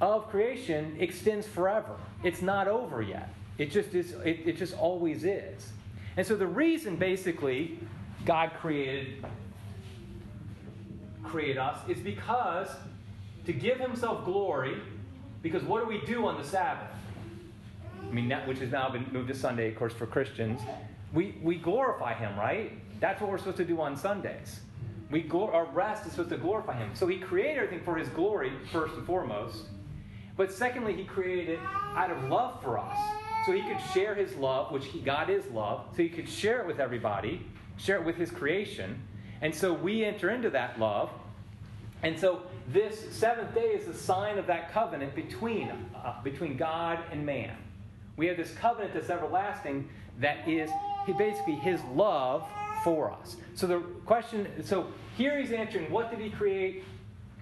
of 0.00 0.30
creation 0.30 0.96
extends 0.98 1.46
forever. 1.46 1.94
It's 2.22 2.40
not 2.40 2.68
over 2.68 3.02
yet. 3.02 3.28
It 3.58 3.70
just 3.70 3.94
is 3.94 4.12
it, 4.24 4.40
it 4.46 4.56
just 4.56 4.74
always 4.78 5.24
is. 5.24 5.72
And 6.16 6.26
so 6.26 6.36
the 6.36 6.46
reason 6.46 6.96
basically 6.96 7.78
God 8.24 8.52
created 8.60 9.22
created 11.22 11.58
us 11.58 11.78
is 11.86 11.98
because 11.98 12.68
to 13.44 13.52
give 13.52 13.78
himself 13.78 14.24
glory, 14.24 14.78
because 15.42 15.62
what 15.62 15.82
do 15.82 15.86
we 15.86 16.00
do 16.06 16.26
on 16.26 16.40
the 16.40 16.48
Sabbath? 16.48 16.88
I 18.02 18.10
mean, 18.10 18.28
that, 18.28 18.48
which 18.48 18.60
has 18.60 18.70
now 18.70 18.88
been 18.88 19.06
moved 19.12 19.28
to 19.28 19.34
Sunday, 19.34 19.68
of 19.68 19.76
course, 19.76 19.92
for 19.92 20.06
Christians. 20.06 20.62
We, 21.14 21.38
we 21.42 21.56
glorify 21.56 22.14
him, 22.14 22.36
right? 22.38 22.72
That's 23.00 23.20
what 23.20 23.30
we're 23.30 23.38
supposed 23.38 23.58
to 23.58 23.64
do 23.64 23.80
on 23.80 23.96
Sundays. 23.96 24.60
We 25.10 25.30
our 25.32 25.66
rest 25.66 26.06
is 26.06 26.12
supposed 26.12 26.30
to 26.30 26.38
glorify 26.38 26.76
him. 26.76 26.90
So 26.94 27.06
he 27.06 27.18
created 27.18 27.58
everything 27.58 27.84
for 27.84 27.96
his 27.96 28.08
glory, 28.08 28.52
first 28.72 28.94
and 28.94 29.06
foremost. 29.06 29.66
But 30.36 30.52
secondly, 30.52 30.94
he 30.94 31.04
created 31.04 31.50
it 31.50 31.58
out 31.94 32.10
of 32.10 32.24
love 32.24 32.60
for 32.62 32.78
us. 32.78 32.98
So 33.46 33.52
he 33.52 33.62
could 33.62 33.80
share 33.92 34.14
his 34.14 34.34
love, 34.36 34.72
which 34.72 34.86
he, 34.86 35.00
God 35.00 35.30
is 35.30 35.46
love, 35.52 35.84
so 35.92 36.02
he 36.02 36.08
could 36.08 36.28
share 36.28 36.60
it 36.60 36.66
with 36.66 36.80
everybody, 36.80 37.46
share 37.76 37.96
it 37.96 38.04
with 38.04 38.16
his 38.16 38.30
creation. 38.30 39.00
And 39.40 39.54
so 39.54 39.72
we 39.72 40.04
enter 40.04 40.30
into 40.30 40.50
that 40.50 40.80
love. 40.80 41.10
And 42.02 42.18
so 42.18 42.42
this 42.68 43.14
seventh 43.14 43.54
day 43.54 43.60
is 43.60 43.86
a 43.86 43.94
sign 43.94 44.38
of 44.38 44.46
that 44.46 44.72
covenant 44.72 45.14
between, 45.14 45.70
uh, 45.94 46.22
between 46.22 46.56
God 46.56 46.98
and 47.12 47.24
man. 47.24 47.56
We 48.16 48.26
have 48.26 48.36
this 48.36 48.52
covenant 48.54 48.94
that's 48.94 49.10
everlasting 49.10 49.88
that 50.20 50.48
is 50.48 50.70
basically 51.12 51.54
his 51.54 51.80
love 51.94 52.46
for 52.82 53.12
us. 53.12 53.36
So 53.54 53.66
the 53.66 53.80
question, 54.04 54.46
so 54.64 54.88
here 55.16 55.38
he's 55.40 55.52
answering 55.52 55.90
what 55.90 56.10
did 56.10 56.20
he 56.20 56.30
create? 56.30 56.84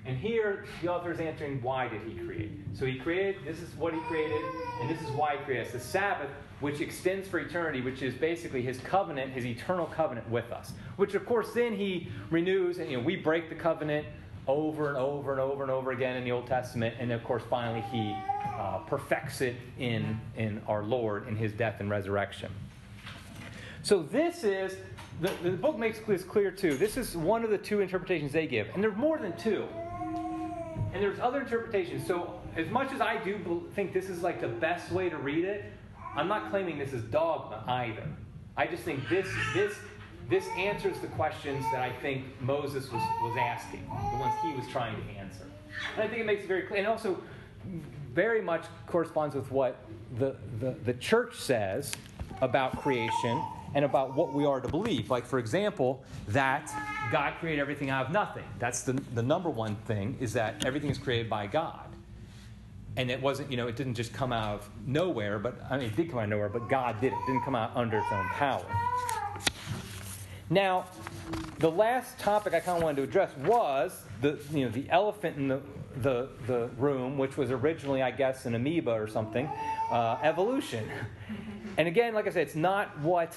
And 0.04 0.16
here 0.16 0.64
the 0.80 0.88
author 0.88 1.12
is 1.12 1.20
answering 1.20 1.62
why 1.62 1.88
did 1.88 2.02
he 2.02 2.14
create? 2.14 2.50
So 2.74 2.86
he 2.86 2.98
created, 2.98 3.36
this 3.44 3.60
is 3.60 3.74
what 3.76 3.94
he 3.94 4.00
created, 4.00 4.40
and 4.80 4.90
this 4.90 5.00
is 5.00 5.10
why 5.10 5.36
he 5.36 5.44
created 5.44 5.66
us. 5.66 5.72
The 5.72 5.80
Sabbath, 5.80 6.30
which 6.60 6.80
extends 6.80 7.28
for 7.28 7.38
eternity, 7.38 7.80
which 7.80 8.02
is 8.02 8.14
basically 8.14 8.62
his 8.62 8.78
covenant, 8.78 9.32
his 9.32 9.44
eternal 9.44 9.86
covenant 9.86 10.28
with 10.28 10.50
us. 10.50 10.72
Which 10.96 11.14
of 11.14 11.24
course 11.26 11.52
then 11.52 11.76
he 11.76 12.08
renews, 12.30 12.78
and 12.78 12.90
you 12.90 12.98
know, 12.98 13.04
we 13.04 13.16
break 13.16 13.48
the 13.48 13.54
covenant 13.54 14.06
over 14.48 14.88
and 14.88 14.96
over 14.96 15.30
and 15.30 15.40
over 15.40 15.62
and 15.62 15.70
over 15.70 15.92
again 15.92 16.16
in 16.16 16.24
the 16.24 16.32
Old 16.32 16.46
Testament, 16.46 16.96
and 16.98 17.12
of 17.12 17.22
course 17.22 17.42
finally 17.48 17.84
he 17.92 18.16
uh, 18.58 18.78
perfects 18.86 19.40
it 19.40 19.56
in, 19.78 20.20
in 20.36 20.60
our 20.66 20.82
Lord 20.82 21.28
in 21.28 21.36
his 21.36 21.52
death 21.52 21.76
and 21.78 21.88
resurrection. 21.88 22.50
So 23.82 24.02
this 24.02 24.44
is, 24.44 24.76
the, 25.20 25.30
the 25.42 25.50
book 25.50 25.76
makes 25.76 25.98
this 26.00 26.22
clear 26.22 26.50
too. 26.50 26.76
This 26.76 26.96
is 26.96 27.16
one 27.16 27.42
of 27.44 27.50
the 27.50 27.58
two 27.58 27.80
interpretations 27.80 28.32
they 28.32 28.46
give. 28.46 28.68
And 28.74 28.82
there's 28.82 28.96
more 28.96 29.18
than 29.18 29.36
two. 29.36 29.66
And 30.92 31.02
there's 31.02 31.18
other 31.18 31.40
interpretations. 31.40 32.06
So 32.06 32.40
as 32.56 32.68
much 32.68 32.92
as 32.92 33.00
I 33.00 33.22
do 33.24 33.66
think 33.74 33.92
this 33.92 34.08
is 34.08 34.22
like 34.22 34.40
the 34.40 34.48
best 34.48 34.92
way 34.92 35.08
to 35.08 35.16
read 35.16 35.44
it, 35.44 35.64
I'm 36.14 36.28
not 36.28 36.50
claiming 36.50 36.78
this 36.78 36.92
is 36.92 37.02
dogma 37.04 37.64
either. 37.66 38.06
I 38.56 38.66
just 38.66 38.82
think 38.82 39.08
this, 39.08 39.26
this, 39.54 39.74
this 40.28 40.46
answers 40.58 40.98
the 40.98 41.06
questions 41.08 41.64
that 41.72 41.80
I 41.80 41.90
think 42.00 42.24
Moses 42.40 42.84
was, 42.92 43.02
was 43.22 43.36
asking, 43.40 43.82
the 43.84 44.18
ones 44.18 44.34
he 44.42 44.52
was 44.52 44.66
trying 44.70 44.94
to 44.94 45.18
answer. 45.18 45.46
And 45.94 46.04
I 46.04 46.08
think 46.08 46.20
it 46.20 46.26
makes 46.26 46.44
it 46.44 46.48
very 46.48 46.62
clear. 46.62 46.78
And 46.80 46.86
also, 46.86 47.20
very 48.14 48.42
much 48.42 48.64
corresponds 48.86 49.34
with 49.34 49.50
what 49.50 49.78
the, 50.18 50.36
the, 50.60 50.72
the 50.84 50.92
church 50.94 51.36
says 51.36 51.92
about 52.42 52.78
creation 52.82 53.42
and 53.74 53.84
about 53.84 54.14
what 54.14 54.32
we 54.32 54.44
are 54.44 54.60
to 54.60 54.68
believe. 54.68 55.10
Like, 55.10 55.26
for 55.26 55.38
example, 55.38 56.04
that 56.28 56.70
God 57.10 57.34
created 57.40 57.60
everything 57.60 57.90
out 57.90 58.06
of 58.06 58.12
nothing. 58.12 58.44
That's 58.58 58.82
the, 58.82 58.92
the 59.14 59.22
number 59.22 59.50
one 59.50 59.76
thing, 59.86 60.16
is 60.20 60.32
that 60.34 60.64
everything 60.64 60.90
is 60.90 60.98
created 60.98 61.30
by 61.30 61.46
God. 61.46 61.88
And 62.96 63.10
it 63.10 63.22
wasn't, 63.22 63.50
you 63.50 63.56
know, 63.56 63.68
it 63.68 63.76
didn't 63.76 63.94
just 63.94 64.12
come 64.12 64.34
out 64.34 64.60
of 64.60 64.70
nowhere, 64.86 65.38
but, 65.38 65.54
I 65.70 65.78
mean, 65.78 65.86
it 65.86 65.96
did 65.96 66.10
come 66.10 66.18
out 66.18 66.24
of 66.24 66.30
nowhere, 66.30 66.50
but 66.50 66.68
God 66.68 67.00
did 67.00 67.12
it. 67.12 67.16
It 67.16 67.26
didn't 67.26 67.42
come 67.42 67.54
out 67.54 67.72
under 67.74 67.96
its 67.98 68.12
own 68.12 68.28
power. 68.28 68.66
Now, 70.50 70.84
the 71.58 71.70
last 71.70 72.18
topic 72.18 72.52
I 72.52 72.60
kind 72.60 72.76
of 72.76 72.84
wanted 72.84 72.96
to 72.96 73.02
address 73.04 73.34
was 73.38 74.02
the, 74.20 74.38
you 74.52 74.66
know, 74.66 74.70
the 74.70 74.84
elephant 74.90 75.38
in 75.38 75.48
the, 75.48 75.60
the, 76.02 76.28
the 76.46 76.68
room, 76.76 77.16
which 77.16 77.38
was 77.38 77.50
originally, 77.50 78.02
I 78.02 78.10
guess, 78.10 78.44
an 78.44 78.54
amoeba 78.54 78.90
or 78.90 79.08
something, 79.08 79.48
uh, 79.90 80.18
evolution. 80.22 80.86
And 81.78 81.88
again, 81.88 82.12
like 82.12 82.26
I 82.26 82.30
said, 82.30 82.42
it's 82.42 82.54
not 82.54 82.98
what 82.98 83.34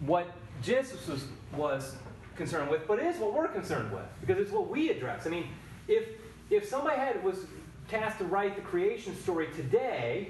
what 0.00 0.30
Genesis 0.62 1.06
was, 1.08 1.24
was 1.56 1.96
concerned 2.36 2.70
with, 2.70 2.86
but 2.86 2.98
it 2.98 3.06
is 3.06 3.18
what 3.18 3.34
we're 3.34 3.48
concerned 3.48 3.92
with 3.92 4.04
because 4.20 4.38
it's 4.38 4.52
what 4.52 4.68
we 4.68 4.90
address. 4.90 5.26
I 5.26 5.30
mean, 5.30 5.48
if 5.86 6.08
if 6.50 6.66
somebody 6.66 6.96
had 6.96 7.22
was 7.22 7.46
tasked 7.88 8.18
to 8.18 8.24
write 8.24 8.56
the 8.56 8.62
creation 8.62 9.14
story 9.16 9.48
today, 9.54 10.28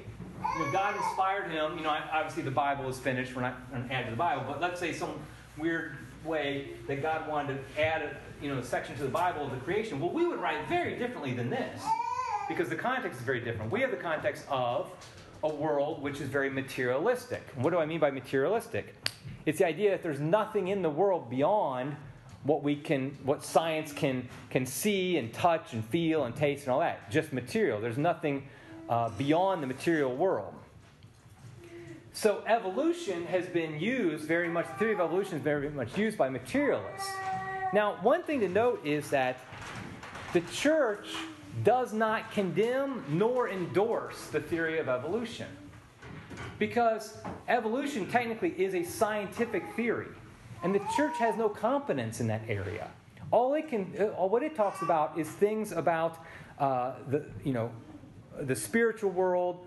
you 0.56 0.64
know, 0.64 0.72
God 0.72 0.96
inspired 0.96 1.50
him. 1.50 1.76
You 1.76 1.84
know, 1.84 1.96
obviously 2.12 2.42
the 2.42 2.50
Bible 2.50 2.88
is 2.88 2.98
finished. 2.98 3.34
We're 3.34 3.42
not 3.42 3.70
going 3.70 3.88
to 3.88 3.94
add 3.94 4.06
to 4.06 4.10
the 4.10 4.16
Bible, 4.16 4.44
but 4.46 4.60
let's 4.60 4.80
say 4.80 4.92
some 4.92 5.14
weird 5.56 5.96
way 6.24 6.70
that 6.86 7.02
God 7.02 7.28
wanted 7.28 7.58
to 7.58 7.80
add 7.80 8.02
a, 8.02 8.16
you 8.44 8.52
know 8.52 8.60
a 8.60 8.64
section 8.64 8.96
to 8.96 9.02
the 9.02 9.08
Bible 9.08 9.44
of 9.44 9.50
the 9.50 9.58
creation. 9.58 10.00
Well, 10.00 10.10
we 10.10 10.26
would 10.26 10.40
write 10.40 10.68
very 10.68 10.98
differently 10.98 11.34
than 11.34 11.50
this 11.50 11.82
because 12.48 12.68
the 12.68 12.76
context 12.76 13.20
is 13.20 13.24
very 13.24 13.40
different. 13.40 13.70
We 13.70 13.80
have 13.80 13.90
the 13.90 13.96
context 13.96 14.44
of 14.48 14.90
a 15.44 15.48
world 15.48 16.02
which 16.02 16.20
is 16.20 16.28
very 16.28 16.50
materialistic. 16.50 17.42
What 17.54 17.70
do 17.70 17.78
I 17.78 17.86
mean 17.86 18.00
by 18.00 18.10
materialistic? 18.10 18.94
It's 19.48 19.60
the 19.60 19.66
idea 19.66 19.92
that 19.92 20.02
there's 20.02 20.20
nothing 20.20 20.68
in 20.68 20.82
the 20.82 20.90
world 20.90 21.30
beyond 21.30 21.96
what 22.42 22.62
we 22.62 22.76
can 22.76 23.16
what 23.22 23.42
science 23.42 23.94
can 23.94 24.28
can 24.50 24.66
see 24.66 25.16
and 25.16 25.32
touch 25.32 25.72
and 25.72 25.82
feel 25.86 26.24
and 26.24 26.36
taste 26.36 26.64
and 26.64 26.72
all 26.72 26.80
that. 26.80 27.10
Just 27.10 27.32
material. 27.32 27.80
There's 27.80 27.96
nothing 27.96 28.46
uh, 28.90 29.08
beyond 29.16 29.62
the 29.62 29.66
material 29.66 30.14
world. 30.14 30.52
So 32.12 32.42
evolution 32.46 33.24
has 33.28 33.46
been 33.46 33.80
used 33.80 34.24
very 34.24 34.50
much 34.50 34.66
the 34.66 34.74
theory 34.74 34.92
of 34.92 35.00
evolution 35.00 35.38
is 35.38 35.42
very 35.42 35.70
much 35.70 35.96
used 35.96 36.18
by 36.18 36.28
materialists. 36.28 37.10
Now 37.72 37.96
one 38.02 38.24
thing 38.24 38.40
to 38.40 38.48
note 38.50 38.84
is 38.84 39.08
that 39.08 39.38
the 40.34 40.42
church 40.52 41.08
does 41.64 41.94
not 41.94 42.32
condemn 42.32 43.02
nor 43.08 43.48
endorse 43.48 44.26
the 44.26 44.40
theory 44.40 44.78
of 44.78 44.90
evolution 44.90 45.48
because 46.58 47.18
evolution 47.48 48.06
technically 48.10 48.50
is 48.50 48.74
a 48.74 48.82
scientific 48.82 49.62
theory, 49.74 50.08
and 50.62 50.74
the 50.74 50.80
church 50.96 51.16
has 51.18 51.36
no 51.36 51.48
competence 51.48 52.20
in 52.20 52.26
that 52.26 52.42
area. 52.48 52.90
All 53.30 53.54
it 53.54 53.68
can, 53.68 53.94
all 54.16 54.24
uh, 54.24 54.28
what 54.28 54.42
it 54.42 54.56
talks 54.56 54.82
about 54.82 55.18
is 55.18 55.28
things 55.28 55.72
about 55.72 56.18
uh, 56.58 56.94
the, 57.08 57.26
you 57.44 57.52
know, 57.52 57.70
the 58.40 58.56
spiritual 58.56 59.10
world, 59.10 59.66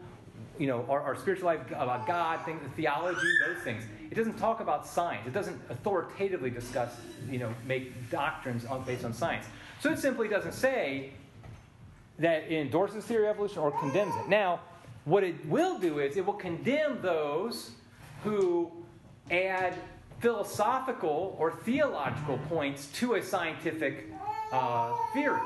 you 0.58 0.68
know, 0.68 0.86
our, 0.90 1.02
our 1.02 1.16
spiritual 1.16 1.46
life, 1.46 1.60
about 1.70 2.08
God, 2.08 2.44
things, 2.44 2.60
theology, 2.76 3.28
those 3.46 3.64
things. 3.64 3.84
It 4.10 4.16
doesn't 4.16 4.38
talk 4.38 4.60
about 4.60 4.88
science. 4.88 5.28
It 5.28 5.34
doesn't 5.34 5.60
authoritatively 5.70 6.50
discuss, 6.50 6.94
you 7.30 7.40
know, 7.40 7.54
make 7.66 8.10
doctrines 8.10 8.66
on, 8.66 8.84
based 8.84 9.06
on 9.06 9.14
science. 9.14 9.46
So 9.80 9.92
it 9.92 10.00
simply 10.00 10.28
doesn't 10.28 10.54
say 10.54 11.12
that 12.20 12.44
it 12.44 12.54
endorses 12.54 13.06
theory 13.06 13.28
of 13.28 13.36
evolution 13.36 13.60
or 13.60 13.72
condemns 13.72 14.14
it. 14.16 14.28
Now, 14.28 14.60
what 15.06 15.24
it 15.24 15.46
will 15.46 15.80
do 15.80 16.00
is 16.00 16.18
it 16.18 16.26
will 16.26 16.34
condemn 16.34 17.02
those 17.02 17.72
who 18.24 18.72
add 19.30 19.74
philosophical 20.20 21.36
or 21.40 21.52
theological 21.52 22.38
points 22.50 22.88
to 22.94 23.16
a 23.16 23.24
scientific 23.24 24.08
uh, 24.52 24.94
theory. 25.14 25.40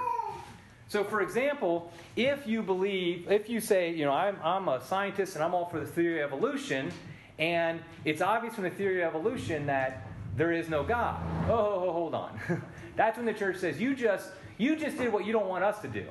So, 0.88 1.04
for 1.04 1.22
example, 1.22 1.92
if 2.16 2.46
you 2.46 2.62
believe, 2.62 3.32
if 3.32 3.50
you 3.50 3.60
say, 3.60 3.92
you 3.92 4.06
know, 4.06 4.12
I'm, 4.12 4.38
I'm 4.44 4.68
a 4.68 4.84
scientist 4.84 5.36
and 5.36 5.44
I'm 5.44 5.56
all 5.56 5.66
for 5.66 5.80
the 5.80 5.86
theory 5.86 6.22
of 6.22 6.32
evolution, 6.32 6.92
and 7.40 7.80
it's 8.04 8.22
obvious 8.22 8.54
from 8.54 8.66
the 8.66 8.70
theory 8.70 9.02
of 9.02 9.16
evolution 9.16 9.66
that 9.66 10.06
there 10.36 10.52
is 10.52 10.70
no 10.70 10.84
God. 10.84 11.22
Oh, 11.50 11.92
hold 11.92 12.14
on. 12.14 12.40
That's 12.96 13.18
when 13.18 13.26
the 13.26 13.34
church 13.34 13.58
says, 13.58 13.80
you 13.80 13.96
just, 13.96 14.30
you 14.58 14.76
just 14.76 14.98
did 14.98 15.12
what 15.12 15.26
you 15.26 15.34
don't 15.34 15.48
want 15.48 15.64
us 15.64 15.80
to 15.80 15.88
do. 15.88 16.06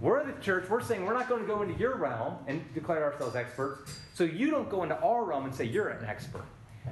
We're 0.00 0.24
the 0.24 0.32
church. 0.40 0.68
We're 0.68 0.80
saying 0.80 1.04
we're 1.04 1.14
not 1.14 1.28
going 1.28 1.42
to 1.42 1.46
go 1.46 1.60
into 1.62 1.78
your 1.78 1.96
realm 1.96 2.38
and 2.46 2.62
declare 2.72 3.04
ourselves 3.04 3.36
experts. 3.36 3.98
So 4.14 4.24
you 4.24 4.50
don't 4.50 4.70
go 4.70 4.82
into 4.82 4.98
our 5.00 5.24
realm 5.24 5.44
and 5.44 5.54
say 5.54 5.64
you're 5.64 5.88
an 5.88 6.04
expert. 6.06 6.44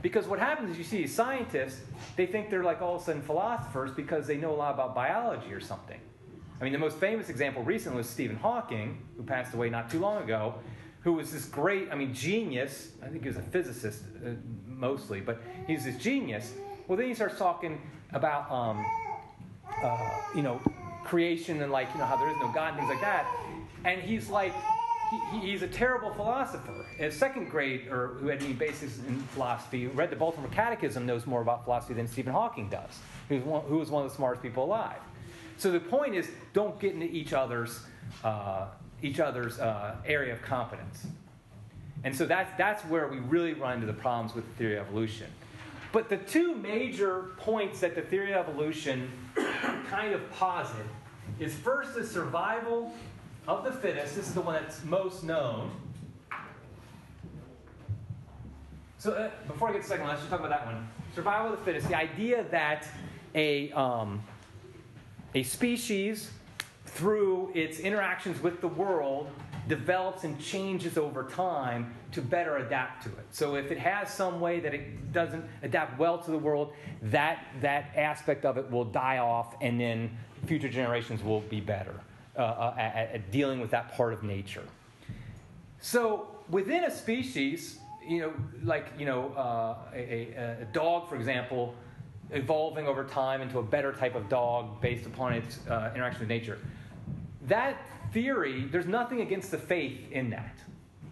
Because 0.02 0.26
what 0.26 0.38
happens 0.38 0.72
is 0.72 0.78
you 0.78 0.84
see 0.84 1.06
scientists, 1.06 1.80
they 2.16 2.26
think 2.26 2.50
they're 2.50 2.62
like 2.62 2.82
all 2.82 2.96
of 2.96 3.02
a 3.02 3.04
sudden 3.04 3.22
philosophers 3.22 3.90
because 3.92 4.26
they 4.26 4.36
know 4.36 4.50
a 4.50 4.56
lot 4.56 4.74
about 4.74 4.94
biology 4.94 5.52
or 5.52 5.61
something. 5.61 5.98
I 6.61 6.64
mean, 6.64 6.72
the 6.72 6.78
most 6.78 6.98
famous 6.98 7.30
example 7.30 7.62
recently 7.62 7.96
was 7.98 8.09
Stephen 8.09 8.36
Hawking, 8.36 8.98
who 9.16 9.22
passed 9.22 9.54
away 9.54 9.70
not 9.70 9.90
too 9.90 10.00
long 10.00 10.22
ago, 10.22 10.56
who 11.00 11.14
was 11.14 11.32
this 11.32 11.46
great, 11.46 11.88
I 11.90 11.94
mean, 11.94 12.12
genius. 12.12 12.90
I 13.02 13.09
think 13.09 13.22
he 13.22 13.28
was 13.28 13.38
a 13.38 13.42
physicist 13.42 14.02
uh, 14.24 14.30
mostly, 14.66 15.20
but 15.20 15.40
he's 15.66 15.84
this 15.84 15.96
genius. 15.96 16.52
Well, 16.86 16.98
then 16.98 17.06
he 17.09 17.14
starts 17.14 17.38
talking 17.38 17.80
about, 18.12 18.50
um, 18.50 18.84
uh, 19.82 20.20
you 20.34 20.42
know, 20.42 20.61
creation 21.09 21.62
and 21.62 21.72
like, 21.72 21.88
you 21.92 21.98
know, 21.98 22.06
how 22.06 22.16
there 22.16 22.28
is 22.28 22.36
no 22.40 22.52
God 22.52 22.68
and 22.68 22.78
things 22.78 22.90
like 22.90 23.00
that. 23.00 23.26
And 23.84 24.00
he's 24.00 24.28
like, 24.28 24.52
he, 25.32 25.38
he's 25.40 25.62
a 25.62 25.68
terrible 25.68 26.12
philosopher. 26.12 26.84
In 26.98 27.11
second 27.11 27.48
grade, 27.48 27.88
or 27.88 28.09
who 28.18 28.28
had 28.28 28.42
any 28.42 28.52
basis 28.52 28.98
in 28.98 29.18
philosophy, 29.32 29.86
read 29.86 30.11
the 30.11 30.16
Baltimore 30.16 30.50
Catechism, 30.50 31.06
knows 31.06 31.26
more 31.26 31.40
about 31.40 31.64
philosophy 31.64 31.94
than 31.94 32.06
Stephen 32.06 32.32
Hawking 32.32 32.68
does, 32.68 32.98
who's 33.28 33.42
one, 33.42 33.62
who 33.62 33.78
was 33.78 33.90
one 33.90 34.04
of 34.04 34.11
the 34.11 34.16
smartest 34.16 34.42
people 34.42 34.64
alive. 34.64 35.00
So 35.56 35.70
the 35.70 35.80
point 35.80 36.14
is, 36.14 36.30
don't 36.52 36.78
get 36.78 36.92
into 36.92 37.06
each 37.06 37.32
other's 37.32 37.80
uh, 38.22 38.66
each 39.02 39.20
other's 39.20 39.59
uh, 39.59 39.96
area 40.04 40.32
of 40.32 40.42
competence. 40.42 41.06
And 42.04 42.14
so 42.14 42.26
that's 42.26 42.50
that's 42.59 42.82
where 42.84 43.09
we 43.09 43.18
really 43.18 43.54
run 43.54 43.74
into 43.74 43.86
the 43.86 43.92
problems 43.92 44.34
with 44.34 44.46
the 44.46 44.54
theory 44.54 44.76
of 44.76 44.86
evolution. 44.88 45.28
But 45.93 46.09
the 46.09 46.18
two 46.18 46.55
major 46.55 47.30
points 47.39 47.80
that 47.80 47.95
the 47.95 48.03
theory 48.03 48.34
of 48.34 48.49
evolution 48.49 49.11
kind 49.89 50.14
of 50.14 50.30
posit 50.32 50.86
is 51.39 51.55
first 51.55 51.95
the 51.95 52.07
survival 52.07 52.93
of 53.47 53.64
the 53.64 53.72
fittest. 53.72 54.14
This 54.14 54.28
is 54.28 54.34
the 54.34 54.41
one 54.41 54.55
that's 54.55 54.84
most 54.84 55.24
known. 55.24 55.70
So 58.99 59.12
uh, 59.12 59.30
before 59.47 59.70
I 59.70 59.72
get 59.72 59.82
to 59.82 59.82
the 59.84 59.89
second 59.89 60.05
one, 60.05 60.11
let's 60.11 60.22
just 60.22 60.30
talk 60.30 60.41
about 60.41 60.51
that 60.51 60.66
one. 60.66 60.89
Survival 61.14 61.53
of 61.53 61.59
the 61.59 61.64
fittest. 61.64 61.89
The 61.89 61.97
idea 61.97 62.45
that 62.51 62.86
a, 63.34 63.70
um, 63.72 64.22
a 65.34 65.43
species, 65.43 66.30
through 66.84 67.53
its 67.55 67.78
interactions 67.78 68.43
with 68.43 68.61
the 68.61 68.68
world, 68.68 69.30
develops 69.68 70.24
and 70.24 70.40
changes 70.40 70.98
over 70.98 71.24
time 71.24 71.94
to 72.12 72.22
better 72.22 72.56
adapt 72.56 73.04
to 73.04 73.10
it. 73.10 73.26
So 73.30 73.54
if 73.54 73.70
it 73.70 73.78
has 73.78 74.12
some 74.12 74.40
way 74.40 74.60
that 74.60 74.74
it 74.74 75.12
doesn't 75.12 75.44
adapt 75.62 75.98
well 75.98 76.18
to 76.18 76.30
the 76.30 76.38
world, 76.38 76.72
that, 77.02 77.44
that 77.60 77.92
aspect 77.94 78.44
of 78.44 78.56
it 78.56 78.70
will 78.70 78.84
die 78.84 79.18
off, 79.18 79.54
and 79.60 79.80
then 79.80 80.16
future 80.46 80.68
generations 80.68 81.22
will 81.22 81.40
be 81.42 81.60
better 81.60 81.94
uh, 82.36 82.40
uh, 82.40 82.74
at, 82.78 83.10
at 83.12 83.30
dealing 83.30 83.60
with 83.60 83.70
that 83.70 83.94
part 83.94 84.12
of 84.12 84.22
nature. 84.22 84.64
So 85.80 86.28
within 86.48 86.84
a 86.84 86.90
species, 86.90 87.78
you 88.06 88.20
know, 88.20 88.32
like 88.64 88.92
you 88.98 89.04
know, 89.04 89.32
uh, 89.36 89.76
a, 89.94 90.56
a, 90.62 90.64
dog, 90.72 91.08
for 91.08 91.16
example, 91.16 91.74
evolving 92.30 92.86
over 92.86 93.04
time 93.04 93.42
into 93.42 93.58
a 93.58 93.62
better 93.62 93.92
type 93.92 94.14
of 94.14 94.28
dog 94.28 94.80
based 94.80 95.06
upon 95.06 95.34
its 95.34 95.66
uh, 95.68 95.92
interaction 95.94 96.20
with 96.20 96.28
nature. 96.28 96.58
That 97.46 97.80
theory, 98.12 98.66
there's 98.70 98.86
nothing 98.86 99.20
against 99.20 99.50
the 99.50 99.59
faith 99.59 100.11
in 100.11 100.30
that. 100.30 100.56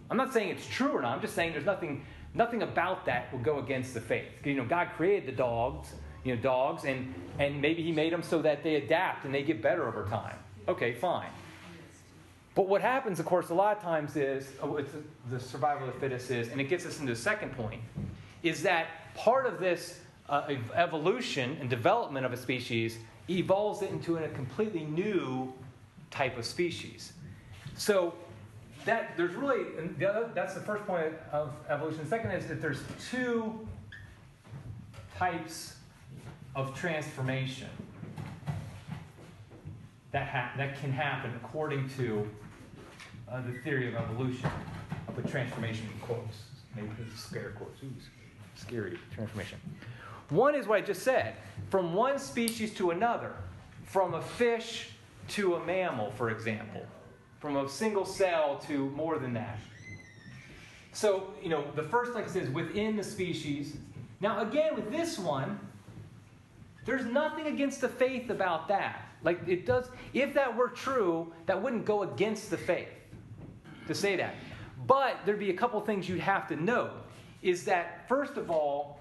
I'm 0.09 0.17
not 0.17 0.33
saying 0.33 0.49
it's 0.49 0.67
true 0.67 0.91
or 0.91 1.01
not. 1.01 1.15
I'm 1.15 1.21
just 1.21 1.35
saying 1.35 1.53
there's 1.53 1.65
nothing, 1.65 2.05
nothing 2.33 2.63
about 2.63 3.05
that 3.05 3.31
will 3.31 3.39
go 3.39 3.59
against 3.59 3.93
the 3.93 4.01
faith. 4.01 4.45
You 4.45 4.55
know, 4.55 4.65
God 4.65 4.89
created 4.95 5.27
the 5.27 5.33
dogs, 5.33 5.89
you 6.23 6.35
know, 6.35 6.41
dogs, 6.41 6.85
and 6.85 7.13
and 7.39 7.61
maybe 7.61 7.83
He 7.83 7.91
made 7.91 8.13
them 8.13 8.23
so 8.23 8.41
that 8.41 8.63
they 8.63 8.75
adapt 8.75 9.25
and 9.25 9.33
they 9.33 9.43
get 9.43 9.61
better 9.61 9.87
over 9.87 10.05
time. 10.05 10.37
Okay, 10.67 10.93
fine. 10.93 11.29
But 12.55 12.67
what 12.67 12.81
happens, 12.81 13.19
of 13.19 13.25
course, 13.25 13.49
a 13.49 13.53
lot 13.53 13.77
of 13.77 13.83
times 13.83 14.15
is 14.15 14.51
oh, 14.63 14.83
the 15.29 15.39
survival 15.39 15.87
of 15.87 15.93
the 15.93 15.99
fittest 15.99 16.31
is, 16.31 16.49
and 16.49 16.59
it 16.59 16.65
gets 16.65 16.85
us 16.85 16.99
into 16.99 17.13
the 17.13 17.19
second 17.19 17.55
point, 17.55 17.81
is 18.41 18.63
that 18.63 19.13
part 19.15 19.45
of 19.45 19.59
this 19.59 19.99
uh, 20.27 20.55
evolution 20.73 21.57
and 21.61 21.69
development 21.69 22.25
of 22.25 22.33
a 22.33 22.37
species 22.37 22.97
evolves 23.29 23.81
it 23.81 23.91
into 23.91 24.17
a 24.17 24.27
completely 24.29 24.85
new 24.85 25.53
type 26.17 26.35
of 26.35 26.45
species. 26.45 27.13
So 27.77 28.15
that 28.85 29.15
there's 29.15 29.35
really 29.35 29.65
the 29.99 30.09
other, 30.09 30.31
that's 30.33 30.55
the 30.55 30.61
first 30.61 30.83
point 30.87 31.13
of 31.31 31.53
evolution. 31.69 31.99
The 32.03 32.09
second 32.09 32.31
is 32.31 32.47
that 32.47 32.59
there's 32.59 32.81
two 33.11 33.67
types 35.15 35.75
of 36.55 36.75
transformation 36.75 37.69
that, 40.11 40.27
ha- 40.27 40.51
that 40.57 40.79
can 40.79 40.91
happen 40.91 41.31
according 41.43 41.87
to 41.97 42.27
uh, 43.29 43.41
the 43.41 43.59
theory 43.59 43.87
of 43.89 43.95
evolution. 43.95 44.49
I'll 45.07 45.13
put 45.13 45.27
transformation 45.29 45.85
in 45.93 45.99
quotes. 45.99 46.37
Maybe 46.75 46.89
scare 47.15 47.51
quotes. 47.51 47.83
Ooh, 47.83 47.91
scary 48.55 48.97
transformation. 49.13 49.59
One 50.29 50.55
is 50.55 50.65
what 50.65 50.79
I 50.79 50.81
just 50.81 51.03
said 51.03 51.35
from 51.69 51.93
one 51.93 52.17
species 52.17 52.73
to 52.75 52.89
another, 52.89 53.33
from 53.83 54.15
a 54.15 54.21
fish 54.21 54.89
to 55.29 55.55
a 55.55 55.65
mammal, 55.65 56.11
for 56.11 56.29
example, 56.29 56.85
from 57.39 57.57
a 57.57 57.69
single 57.69 58.05
cell 58.05 58.59
to 58.67 58.89
more 58.91 59.19
than 59.19 59.33
that. 59.33 59.59
So, 60.93 61.33
you 61.43 61.49
know, 61.49 61.63
the 61.75 61.83
first, 61.83 62.13
like 62.13 62.25
I 62.25 62.27
said, 62.27 62.43
is 62.43 62.49
within 62.49 62.95
the 62.95 63.03
species. 63.03 63.77
Now, 64.19 64.41
again, 64.41 64.75
with 64.75 64.91
this 64.91 65.19
one, 65.19 65.59
there's 66.85 67.05
nothing 67.05 67.47
against 67.47 67.81
the 67.81 67.89
faith 67.89 68.29
about 68.29 68.67
that. 68.69 69.07
Like, 69.23 69.47
it 69.47 69.65
does, 69.65 69.89
if 70.13 70.33
that 70.33 70.55
were 70.55 70.69
true, 70.69 71.31
that 71.45 71.61
wouldn't 71.61 71.85
go 71.85 72.03
against 72.03 72.49
the 72.49 72.57
faith 72.57 72.87
to 73.87 73.93
say 73.93 74.15
that. 74.15 74.35
But 74.85 75.19
there'd 75.25 75.39
be 75.39 75.49
a 75.49 75.55
couple 75.55 75.79
things 75.81 76.07
you'd 76.07 76.19
have 76.19 76.47
to 76.47 76.55
note 76.55 76.91
is 77.41 77.65
that, 77.65 78.07
first 78.07 78.37
of 78.37 78.49
all, 78.49 78.99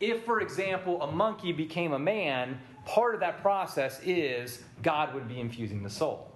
if, 0.00 0.24
for 0.24 0.40
example, 0.40 1.02
a 1.02 1.10
monkey 1.10 1.52
became 1.52 1.92
a 1.92 1.98
man, 1.98 2.58
part 2.84 3.14
of 3.14 3.20
that 3.20 3.40
process 3.42 4.00
is 4.04 4.62
God 4.82 5.14
would 5.14 5.28
be 5.28 5.40
infusing 5.40 5.82
the 5.82 5.90
soul. 5.90 6.30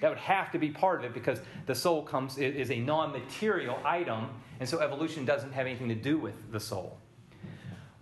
That 0.00 0.08
would 0.08 0.18
have 0.18 0.50
to 0.52 0.58
be 0.58 0.70
part 0.70 1.00
of 1.00 1.06
it 1.06 1.14
because 1.14 1.40
the 1.66 1.74
soul 1.74 2.02
comes 2.02 2.38
is 2.38 2.70
a 2.70 2.78
non-material 2.78 3.78
item, 3.84 4.28
and 4.60 4.68
so 4.68 4.80
evolution 4.80 5.24
doesn't 5.24 5.52
have 5.52 5.66
anything 5.66 5.88
to 5.88 5.94
do 5.94 6.18
with 6.18 6.52
the 6.52 6.60
soul. 6.60 6.98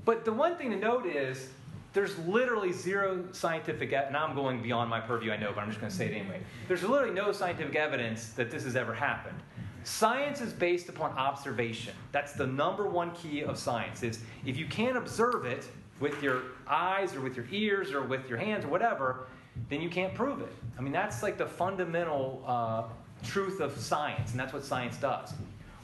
But 0.04 0.24
the 0.24 0.32
one 0.32 0.56
thing 0.56 0.70
to 0.70 0.76
note 0.76 1.06
is 1.06 1.50
there's 1.92 2.18
literally 2.20 2.72
zero 2.72 3.24
scientific 3.32 3.92
and 3.92 4.16
I'm 4.16 4.34
going 4.34 4.62
beyond 4.62 4.88
my 4.88 5.00
purview, 5.00 5.30
I 5.30 5.36
know, 5.36 5.52
but 5.54 5.60
I'm 5.60 5.68
just 5.68 5.80
going 5.80 5.90
to 5.90 5.96
say 5.96 6.06
it 6.06 6.14
anyway. 6.16 6.40
There's 6.66 6.82
literally 6.82 7.14
no 7.14 7.32
scientific 7.32 7.76
evidence 7.76 8.28
that 8.30 8.50
this 8.50 8.64
has 8.64 8.76
ever 8.76 8.94
happened. 8.94 9.38
Science 9.84 10.40
is 10.40 10.52
based 10.52 10.88
upon 10.88 11.10
observation. 11.18 11.94
That's 12.12 12.32
the 12.32 12.46
number 12.46 12.88
one 12.88 13.10
key 13.12 13.42
of 13.42 13.58
science 13.58 14.02
is 14.02 14.20
if 14.46 14.56
you 14.56 14.66
can't 14.66 14.96
observe 14.96 15.44
it, 15.44 15.68
with 16.02 16.20
your 16.20 16.42
eyes 16.66 17.14
or 17.14 17.20
with 17.20 17.36
your 17.36 17.46
ears 17.52 17.92
or 17.92 18.02
with 18.02 18.28
your 18.28 18.36
hands 18.36 18.64
or 18.64 18.68
whatever, 18.68 19.28
then 19.68 19.80
you 19.80 19.88
can't 19.88 20.14
prove 20.14 20.40
it. 20.40 20.52
I 20.76 20.82
mean, 20.82 20.92
that's 20.92 21.22
like 21.22 21.38
the 21.38 21.46
fundamental 21.46 22.42
uh, 22.44 22.82
truth 23.22 23.60
of 23.60 23.78
science, 23.78 24.32
and 24.32 24.40
that's 24.40 24.52
what 24.52 24.64
science 24.64 24.96
does. 24.96 25.32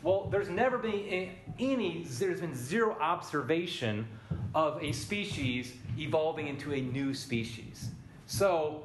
Well, 0.02 0.28
there's 0.30 0.48
never 0.48 0.76
been 0.76 1.30
any, 1.58 2.04
there's 2.04 2.40
been 2.40 2.54
zero 2.54 2.96
observation 3.00 4.08
of 4.54 4.82
a 4.82 4.90
species 4.90 5.74
evolving 5.96 6.48
into 6.48 6.74
a 6.74 6.80
new 6.80 7.14
species. 7.14 7.90
So, 8.26 8.82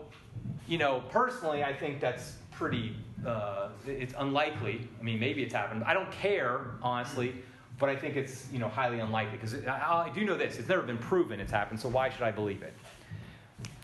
you 0.68 0.78
know, 0.78 1.04
personally, 1.10 1.64
I 1.64 1.74
think 1.74 2.00
that's 2.00 2.34
pretty, 2.52 2.96
uh, 3.26 3.70
it's 3.88 4.14
unlikely. 4.18 4.88
I 5.00 5.04
mean, 5.04 5.20
maybe 5.20 5.42
it's 5.42 5.54
happened. 5.54 5.84
I 5.84 5.94
don't 5.94 6.12
care, 6.12 6.72
honestly, 6.82 7.36
but 7.84 7.90
I 7.90 7.98
think 7.98 8.16
it's 8.16 8.48
you 8.50 8.60
know 8.60 8.70
highly 8.70 9.02
unlikely 9.02 9.36
because 9.36 9.56
I, 9.68 10.10
do 10.16 10.24
know 10.24 10.38
this: 10.38 10.58
it's 10.58 10.70
never 10.70 10.84
been 10.84 10.98
proven 10.98 11.42
it's 11.42 11.52
happened. 11.52 11.82
So 11.82 11.90
why 11.90 12.08
should 12.08 12.22
I 12.22 12.32
believe 12.32 12.64
it? 12.64 12.74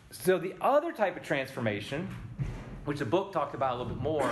So 0.09 0.37
the 0.37 0.53
other 0.61 0.93
type 0.93 1.17
of 1.17 1.23
transformation, 1.23 2.07
which 2.85 2.99
the 2.99 3.05
book 3.05 3.33
talked 3.33 3.55
about 3.55 3.75
a 3.75 3.77
little 3.77 3.93
bit 3.93 4.01
more, 4.01 4.31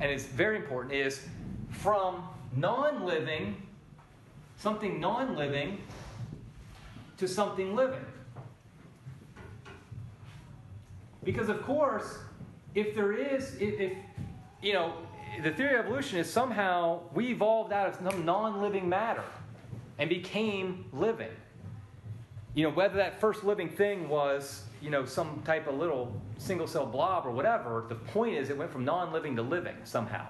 and 0.00 0.08
is 0.08 0.26
very 0.26 0.54
important, 0.54 0.94
is 0.94 1.26
from 1.68 2.28
non-living, 2.54 3.60
something 4.56 5.00
non-living, 5.00 5.80
to 7.16 7.26
something 7.26 7.74
living. 7.74 8.06
Because 11.24 11.48
of 11.48 11.60
course, 11.64 12.18
if 12.76 12.94
there 12.94 13.14
is, 13.14 13.56
if, 13.56 13.80
if 13.80 13.92
you 14.62 14.74
know, 14.74 14.92
the 15.42 15.50
theory 15.50 15.78
of 15.78 15.86
evolution 15.86 16.18
is 16.18 16.30
somehow 16.30 17.00
we 17.14 17.28
evolved 17.28 17.72
out 17.72 17.88
of 17.88 17.94
some 17.96 18.24
non 18.24 18.60
living 18.60 18.88
matter 18.88 19.24
and 19.98 20.08
became 20.08 20.86
living. 20.92 21.30
You 22.54 22.64
know, 22.64 22.70
whether 22.70 22.96
that 22.96 23.20
first 23.20 23.44
living 23.44 23.68
thing 23.68 24.08
was, 24.08 24.64
you 24.80 24.90
know, 24.90 25.04
some 25.04 25.42
type 25.44 25.66
of 25.66 25.74
little 25.76 26.12
single 26.38 26.66
cell 26.66 26.86
blob 26.86 27.26
or 27.26 27.30
whatever, 27.30 27.84
the 27.88 27.94
point 27.94 28.34
is 28.34 28.50
it 28.50 28.56
went 28.56 28.72
from 28.72 28.84
non 28.84 29.12
living 29.12 29.36
to 29.36 29.42
living 29.42 29.76
somehow. 29.84 30.26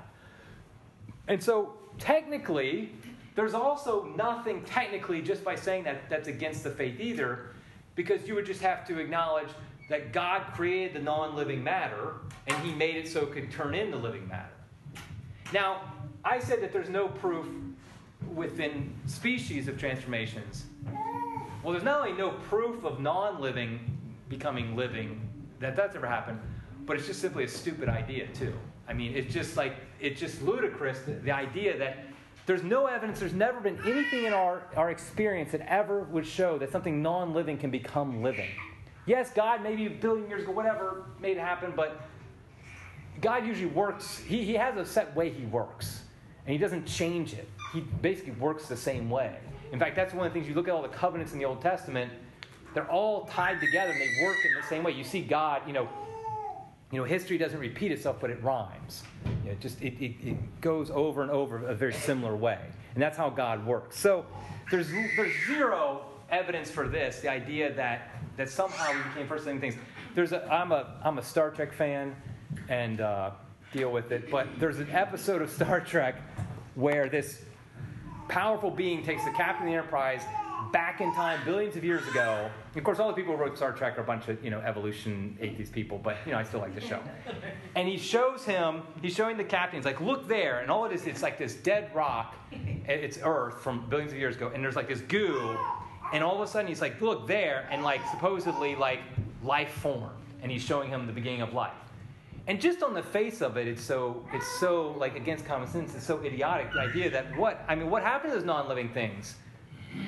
And 1.27 1.43
so, 1.43 1.75
technically, 1.99 2.93
there's 3.35 3.55
also 3.55 4.13
nothing 4.17 4.63
technically 4.65 5.23
just 5.23 5.45
by 5.45 5.55
saying 5.55 5.85
that 5.85 6.09
that's 6.11 6.29
against 6.29 6.65
the 6.65 6.71
faith 6.71 6.99
either, 6.99 7.51
because 7.95 8.27
you 8.27 8.35
would 8.35 8.47
just 8.47 8.63
have 8.63 8.87
to 8.89 8.99
acknowledge 8.99 9.49
that 9.89 10.13
God 10.13 10.43
created 10.55 10.95
the 10.95 11.01
non 11.01 11.35
living 11.35 11.63
matter 11.63 12.15
and 12.47 12.57
He 12.65 12.75
made 12.75 12.97
it 12.97 13.09
so 13.09 13.23
it 13.23 13.33
could 13.33 13.51
turn 13.51 13.75
into 13.75 13.97
living 13.97 14.27
matter. 14.29 14.58
Now, 15.53 15.81
I 16.25 16.39
said 16.39 16.61
that 16.63 16.73
there's 16.73 16.89
no 16.89 17.09
proof 17.09 17.47
within 18.35 18.95
species 19.07 19.69
of 19.69 19.79
transformations. 19.79 20.67
Well, 21.63 21.73
there's 21.73 21.85
not 21.85 22.01
only 22.01 22.13
no 22.13 22.31
proof 22.31 22.85
of 22.85 23.01
non 23.01 23.41
living 23.41 23.81
becoming 24.29 24.77
living, 24.77 25.21
that 25.61 25.75
that's 25.75 25.97
ever 25.97 26.07
happened, 26.07 26.41
but 26.85 26.97
it's 26.97 27.07
just 27.07 27.21
simply 27.21 27.45
a 27.45 27.49
stupid 27.49 27.89
idea, 27.89 28.27
too. 28.29 28.53
I 28.87 28.93
mean, 28.93 29.15
it's 29.15 29.33
just 29.33 29.57
like, 29.57 29.77
it's 30.01 30.21
just 30.21 30.43
ludicrous, 30.43 31.01
the, 31.01 31.13
the 31.13 31.33
idea 31.33 31.77
that 31.79 32.05
there's 32.47 32.63
no 32.63 32.87
evidence, 32.87 33.21
there's 33.21 33.35
never 33.35 33.61
been 33.61 33.79
anything 33.87 34.25
in 34.25 34.33
our, 34.33 34.63
our 34.77 34.91
experience 34.91 35.53
that 35.53 35.61
ever 35.63 36.05
would 36.05 36.27
show 36.27 36.59
that 36.59 36.71
something 36.73 37.03
non 37.03 37.35
living 37.35 37.59
can 37.59 37.71
become 37.71 38.23
living. 38.23 38.49
Yes, 39.07 39.31
God, 39.31 39.63
maybe 39.63 39.87
a 39.87 39.91
billion 39.91 40.29
years 40.29 40.43
ago, 40.43 40.53
whatever, 40.53 41.05
made 41.21 41.37
it 41.37 41.41
happen, 41.41 41.73
but 41.75 42.03
God 43.21 43.47
usually 43.47 43.71
works, 43.71 44.19
he, 44.19 44.45
he 44.45 44.55
has 44.55 44.77
a 44.77 44.85
set 44.85 45.15
way 45.17 45.31
he 45.31 45.45
works, 45.47 46.03
and 46.47 46.53
he 46.53 46.59
doesn't 46.59 46.87
change 46.87 47.33
it. 47.33 47.49
He 47.73 47.81
basically 47.81 48.33
works 48.33 48.67
the 48.67 48.77
same 48.77 49.11
way. 49.11 49.37
In 49.73 49.79
fact, 49.79 49.97
that's 49.97 50.15
one 50.15 50.27
of 50.27 50.33
the 50.33 50.39
things 50.39 50.49
you 50.49 50.55
look 50.55 50.69
at 50.69 50.75
all 50.75 50.83
the 50.83 50.89
covenants 50.89 51.33
in 51.33 51.39
the 51.39 51.45
Old 51.45 51.61
Testament, 51.61 52.13
they're 52.75 52.91
all 52.91 53.27
tied 53.27 53.61
together 53.61 53.93
and 53.93 54.01
they 54.01 54.23
work 54.23 54.37
in 54.45 54.55
the 54.55 54.67
same 54.67 54.83
way. 54.83 54.93
You 54.93 55.05
see 55.05 55.21
God, 55.21 55.63
you 55.67 55.73
know, 55.73 55.89
you 56.91 56.99
know, 56.99 57.05
history 57.05 57.37
doesn't 57.37 57.59
repeat 57.59 57.93
itself, 57.93 58.17
but 58.21 58.31
it 58.31 58.43
rhymes. 58.43 59.03
You 59.25 59.31
know, 59.47 59.53
it 59.53 59.61
just 59.61 59.83
it, 59.83 59.95
it, 60.03 60.15
it 60.23 60.61
goes 60.61 60.91
over 60.91 61.23
and 61.23 61.31
over 61.31 61.67
a 61.67 61.75
very 61.75 61.93
similar 61.93 62.35
way. 62.35 62.59
And 62.95 63.03
that's 63.03 63.17
how 63.17 63.29
God 63.29 63.67
works. 63.67 63.99
So 63.99 64.25
there's 64.71 64.89
there's 65.17 65.33
zero 65.47 66.07
evidence 66.31 66.71
for 66.71 66.89
this, 66.89 67.21
the 67.21 67.29
idea 67.29 67.73
that 67.75 68.11
that 68.39 68.49
somehow 68.49 68.93
we 68.93 69.03
became 69.11 69.27
first 69.27 69.45
living 69.45 69.61
things. 69.61 69.75
There's 70.15 70.33
a 70.33 70.51
I'm 70.51 70.73
a 70.73 70.95
I'm 71.05 71.19
a 71.19 71.23
Star 71.23 71.51
Trek 71.51 71.73
fan 71.75 72.17
and 72.69 73.01
uh, 73.01 73.31
deal 73.73 73.91
with 73.91 74.13
it, 74.13 74.31
but 74.31 74.47
there's 74.59 74.79
an 74.79 74.91
episode 74.91 75.43
of 75.43 75.51
Star 75.51 75.81
Trek 75.81 76.17
where 76.75 77.09
this 77.09 77.43
powerful 78.29 78.71
being 78.71 79.03
takes 79.03 79.25
the 79.25 79.31
captain 79.33 79.67
of 79.67 79.73
the 79.73 79.79
Enterprise 79.79 80.23
back 80.73 81.01
in 81.01 81.13
time, 81.15 81.41
billions 81.45 81.77
of 81.77 81.85
years 81.85 82.07
ago. 82.09 82.51
Of 82.75 82.85
course, 82.85 82.99
all 82.99 83.09
the 83.09 83.15
people 83.15 83.37
who 83.37 83.43
wrote 83.43 83.57
Star 83.57 83.73
Trek 83.73 83.97
are 83.99 84.03
a 84.03 84.05
bunch 84.05 84.29
of 84.29 84.43
you 84.45 84.51
know 84.51 84.61
evolution 84.61 85.37
atheist 85.41 85.73
people, 85.73 85.99
but 85.99 86.17
you 86.27 86.33
know 86.33 86.39
I 86.39 86.43
still 86.43 86.61
like 86.61 86.75
the 86.75 86.81
show. 86.81 87.01
And 87.75 87.89
he 87.89 87.97
shows 87.97 88.45
him, 88.45 88.83
he's 89.03 89.15
showing 89.15 89.37
the 89.37 89.45
captain. 89.45 89.79
He's 89.79 89.87
like, 89.87 90.01
look 90.01 90.29
there, 90.29 90.61
and 90.61 90.71
all 90.71 90.85
it 90.85 90.93
is, 90.93 91.07
it's 91.07 91.23
like 91.23 91.39
this 91.39 91.55
dead 91.55 91.91
rock. 91.95 92.35
It's 92.87 93.19
Earth 93.23 93.61
from 93.63 93.89
billions 93.89 94.13
of 94.13 94.19
years 94.19 94.37
ago, 94.37 94.51
and 94.55 94.63
there's 94.63 94.77
like 94.77 94.89
this 94.89 95.01
goo, 95.03 95.57
and 96.13 96.23
all 96.25 96.35
of 96.35 96.41
a 96.41 96.51
sudden 96.51 96.69
he's 96.69 96.81
like, 96.81 97.01
look 97.01 97.27
there, 97.27 97.69
and 97.71 97.83
like 97.83 98.01
supposedly 98.11 98.75
like 98.75 99.01
life 99.43 99.71
formed, 99.71 100.11
and 100.43 100.51
he's 100.51 100.63
showing 100.63 100.89
him 100.89 101.07
the 101.07 101.13
beginning 101.13 101.43
of 101.43 101.53
life. 101.53 101.73
And 102.49 102.59
just 102.59 102.83
on 102.83 102.95
the 102.95 103.03
face 103.03 103.43
of 103.43 103.59
it, 103.59 103.69
it's 103.69 103.83
so 103.83 104.25
it's 104.33 104.47
so 104.59 104.95
like 104.99 105.17
against 105.17 105.45
common 105.45 105.69
sense. 105.69 105.95
It's 105.95 106.07
so 106.07 106.19
idiotic. 106.25 106.73
The 106.73 106.81
idea 106.81 107.11
that 107.11 107.37
what 107.37 107.63
I 107.69 107.75
mean, 107.75 107.91
what 107.91 108.03
happened 108.03 108.33
to 108.33 108.39
those 108.39 108.47
non-living 108.47 108.89
things? 108.89 109.37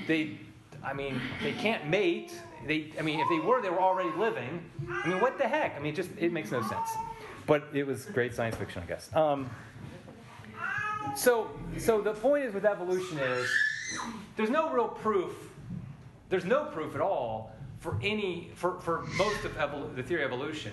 They, 0.07 0.39
I 0.83 0.95
mean, 0.95 1.21
they 1.43 1.53
can't 1.53 1.87
mate. 1.87 2.33
They, 2.67 2.93
I 2.99 3.03
mean, 3.03 3.21
if 3.21 3.29
they 3.29 3.47
were, 3.47 3.61
they 3.61 3.69
were 3.69 3.81
already 3.81 4.11
living. 4.17 4.65
I 4.91 5.09
mean, 5.09 5.21
what 5.21 5.37
the 5.37 5.47
heck? 5.47 5.77
I 5.77 5.81
mean, 5.81 5.93
it 5.93 5.97
just 5.97 6.11
it 6.19 6.33
makes 6.33 6.51
no 6.51 6.63
sense. 6.63 6.89
But 7.47 7.69
it 7.75 7.87
was 7.87 8.07
great 8.07 8.35
science 8.35 8.57
fiction, 8.57 8.83
I 8.83 8.87
guess. 8.87 9.15
Um, 9.15 9.51
so, 11.17 11.51
so 11.77 12.01
the 12.01 12.15
point 12.15 12.45
is 12.45 12.55
with 12.55 12.65
evolution 12.65 13.19
is 13.19 13.51
there's 14.37 14.51
no 14.51 14.73
real 14.73 14.89
proof. 14.89 15.33
There's 16.31 16.47
no 16.47 16.65
proof 16.65 16.95
at 16.95 17.03
all 17.03 17.53
for 17.81 17.99
any 18.03 18.51
for, 18.55 18.81
for 18.81 19.03
most 19.19 19.45
of 19.45 19.97
the 19.97 20.03
theory 20.03 20.25
of 20.25 20.33
evolution. 20.33 20.73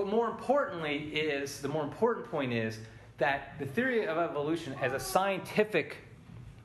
But 0.00 0.08
more 0.08 0.30
importantly 0.30 0.96
is 1.12 1.60
the 1.60 1.68
more 1.68 1.84
important 1.84 2.30
point 2.30 2.54
is 2.54 2.78
that 3.18 3.52
the 3.58 3.66
theory 3.66 4.06
of 4.06 4.16
evolution 4.16 4.74
as 4.80 4.94
a 4.94 4.98
scientific 4.98 5.98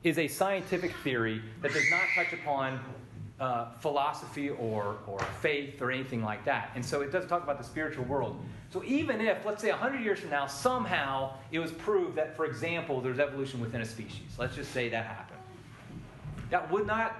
is 0.04 0.16
a 0.16 0.26
scientific 0.26 0.96
theory 1.04 1.42
that 1.60 1.74
does 1.74 1.84
not 1.90 2.00
touch 2.14 2.32
upon 2.32 2.80
uh, 3.38 3.72
philosophy 3.80 4.48
or, 4.48 4.96
or 5.06 5.18
faith 5.42 5.82
or 5.82 5.90
anything 5.90 6.22
like 6.22 6.46
that. 6.46 6.70
And 6.76 6.82
so 6.82 7.02
it 7.02 7.12
doesn't 7.12 7.28
talk 7.28 7.42
about 7.42 7.58
the 7.58 7.64
spiritual 7.64 8.06
world. 8.06 8.40
So 8.70 8.82
even 8.84 9.20
if, 9.20 9.44
let's 9.44 9.60
say, 9.60 9.68
100 9.68 10.00
years 10.00 10.18
from 10.18 10.30
now, 10.30 10.46
somehow 10.46 11.34
it 11.52 11.58
was 11.58 11.72
proved 11.72 12.16
that, 12.16 12.36
for 12.36 12.46
example, 12.46 13.02
there's 13.02 13.18
evolution 13.18 13.60
within 13.60 13.82
a 13.82 13.86
species, 13.86 14.32
let's 14.38 14.56
just 14.56 14.72
say 14.72 14.88
that 14.88 15.04
happened, 15.04 15.40
that 16.48 16.72
would 16.72 16.86
not 16.86 17.16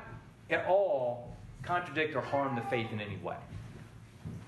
at 0.48 0.64
all 0.64 1.36
contradict 1.62 2.16
or 2.16 2.22
harm 2.22 2.56
the 2.56 2.62
faith 2.62 2.90
in 2.90 3.02
any 3.02 3.18
way. 3.18 3.36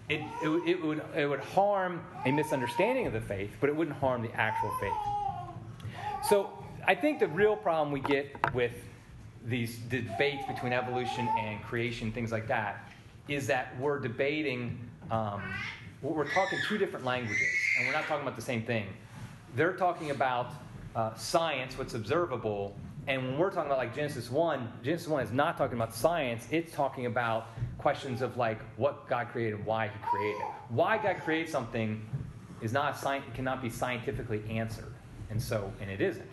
It, 0.08 0.22
it, 0.42 0.48
it, 0.66 0.82
would, 0.82 1.02
it 1.14 1.26
would 1.26 1.40
harm 1.40 2.00
a 2.24 2.32
misunderstanding 2.32 3.06
of 3.06 3.12
the 3.12 3.20
faith, 3.20 3.50
but 3.60 3.68
it 3.68 3.76
wouldn't 3.76 3.96
harm 3.98 4.22
the 4.22 4.32
actual 4.34 4.70
faith. 4.80 4.92
So 6.28 6.50
I 6.86 6.94
think 6.94 7.18
the 7.18 7.28
real 7.28 7.56
problem 7.56 7.92
we 7.92 8.00
get 8.00 8.34
with 8.54 8.72
these 9.44 9.76
debates 9.76 10.46
between 10.46 10.72
evolution 10.72 11.28
and 11.38 11.62
creation, 11.62 12.10
things 12.12 12.32
like 12.32 12.48
that, 12.48 12.90
is 13.28 13.46
that 13.46 13.78
we're 13.78 13.98
debating, 13.98 14.78
um, 15.10 15.42
we're 16.00 16.30
talking 16.32 16.58
two 16.66 16.78
different 16.78 17.04
languages, 17.04 17.46
and 17.78 17.86
we're 17.86 17.92
not 17.92 18.06
talking 18.06 18.22
about 18.22 18.36
the 18.36 18.42
same 18.42 18.62
thing. 18.62 18.86
They're 19.54 19.74
talking 19.74 20.10
about 20.10 20.52
uh, 20.96 21.14
science, 21.14 21.76
what's 21.76 21.94
observable, 21.94 22.74
and 23.06 23.22
when 23.22 23.38
we're 23.38 23.50
talking 23.50 23.70
about 23.70 23.78
like 23.78 23.94
Genesis 23.94 24.30
1, 24.30 24.72
Genesis 24.82 25.08
1 25.08 25.24
is 25.24 25.32
not 25.32 25.56
talking 25.56 25.78
about 25.78 25.94
science, 25.94 26.46
it's 26.50 26.72
talking 26.72 27.06
about 27.06 27.48
questions 27.78 28.20
of 28.22 28.36
like 28.36 28.60
what 28.76 29.08
God 29.08 29.28
created 29.28 29.64
why 29.64 29.88
He 29.88 29.98
created. 30.02 30.42
Why 30.68 30.98
God 30.98 31.16
created 31.24 31.48
something 31.48 32.04
is 32.60 32.72
not 32.72 32.96
sci- 32.96 33.22
cannot 33.34 33.62
be 33.62 33.70
scientifically 33.70 34.42
answered, 34.50 34.92
and 35.30 35.40
so 35.40 35.72
and 35.80 35.90
it 35.90 36.00
isn't. 36.00 36.28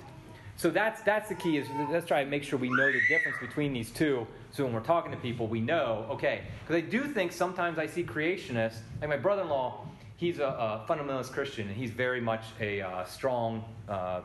So 0.58 0.70
that's 0.70 1.02
that's 1.02 1.30
the 1.30 1.36
key. 1.36 1.58
Is 1.58 1.68
let's 1.90 2.08
try 2.08 2.24
to 2.24 2.30
make 2.30 2.44
sure 2.44 2.58
we 2.58 2.70
know 2.70 2.92
the 2.92 3.02
difference 3.08 3.38
between 3.40 3.74
these 3.74 3.92
two. 3.92 4.26
So 4.52 4.64
when 4.64 4.74
we're 4.74 4.80
talking 4.80 5.12
to 5.12 5.18
people, 5.18 5.48
we 5.48 5.62
know 5.62 6.08
okay. 6.10 6.44
Because 6.62 6.84
I 6.84 6.86
do 6.86 7.04
think 7.04 7.32
sometimes 7.32 7.78
I 7.78 7.88
see 7.88 8.04
creationists, 8.04 8.80
like 9.00 9.10
my 9.10 9.18
brother-in-law. 9.18 9.88
He's 10.18 10.40
a, 10.40 10.46
a 10.46 10.86
fundamentalist 10.88 11.34
Christian, 11.34 11.68
and 11.68 11.76
he's 11.76 11.92
very 11.92 12.22
much 12.22 12.46
a 12.62 12.80
uh, 12.80 13.04
strong 13.04 13.66
uh, 13.90 14.22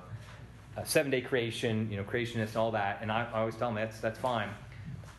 seven-day 0.85 1.23
creation, 1.23 1.89
you 1.91 1.97
know, 1.97 2.05
creationist 2.05 2.51
and 2.51 2.59
all 2.59 2.71
that. 2.71 3.01
And 3.03 3.11
I, 3.11 3.29
I 3.35 3.41
always 3.41 3.57
tell 3.57 3.71
him 3.71 3.75
that's 3.75 3.99
that's 3.99 4.19
fine. 4.19 4.51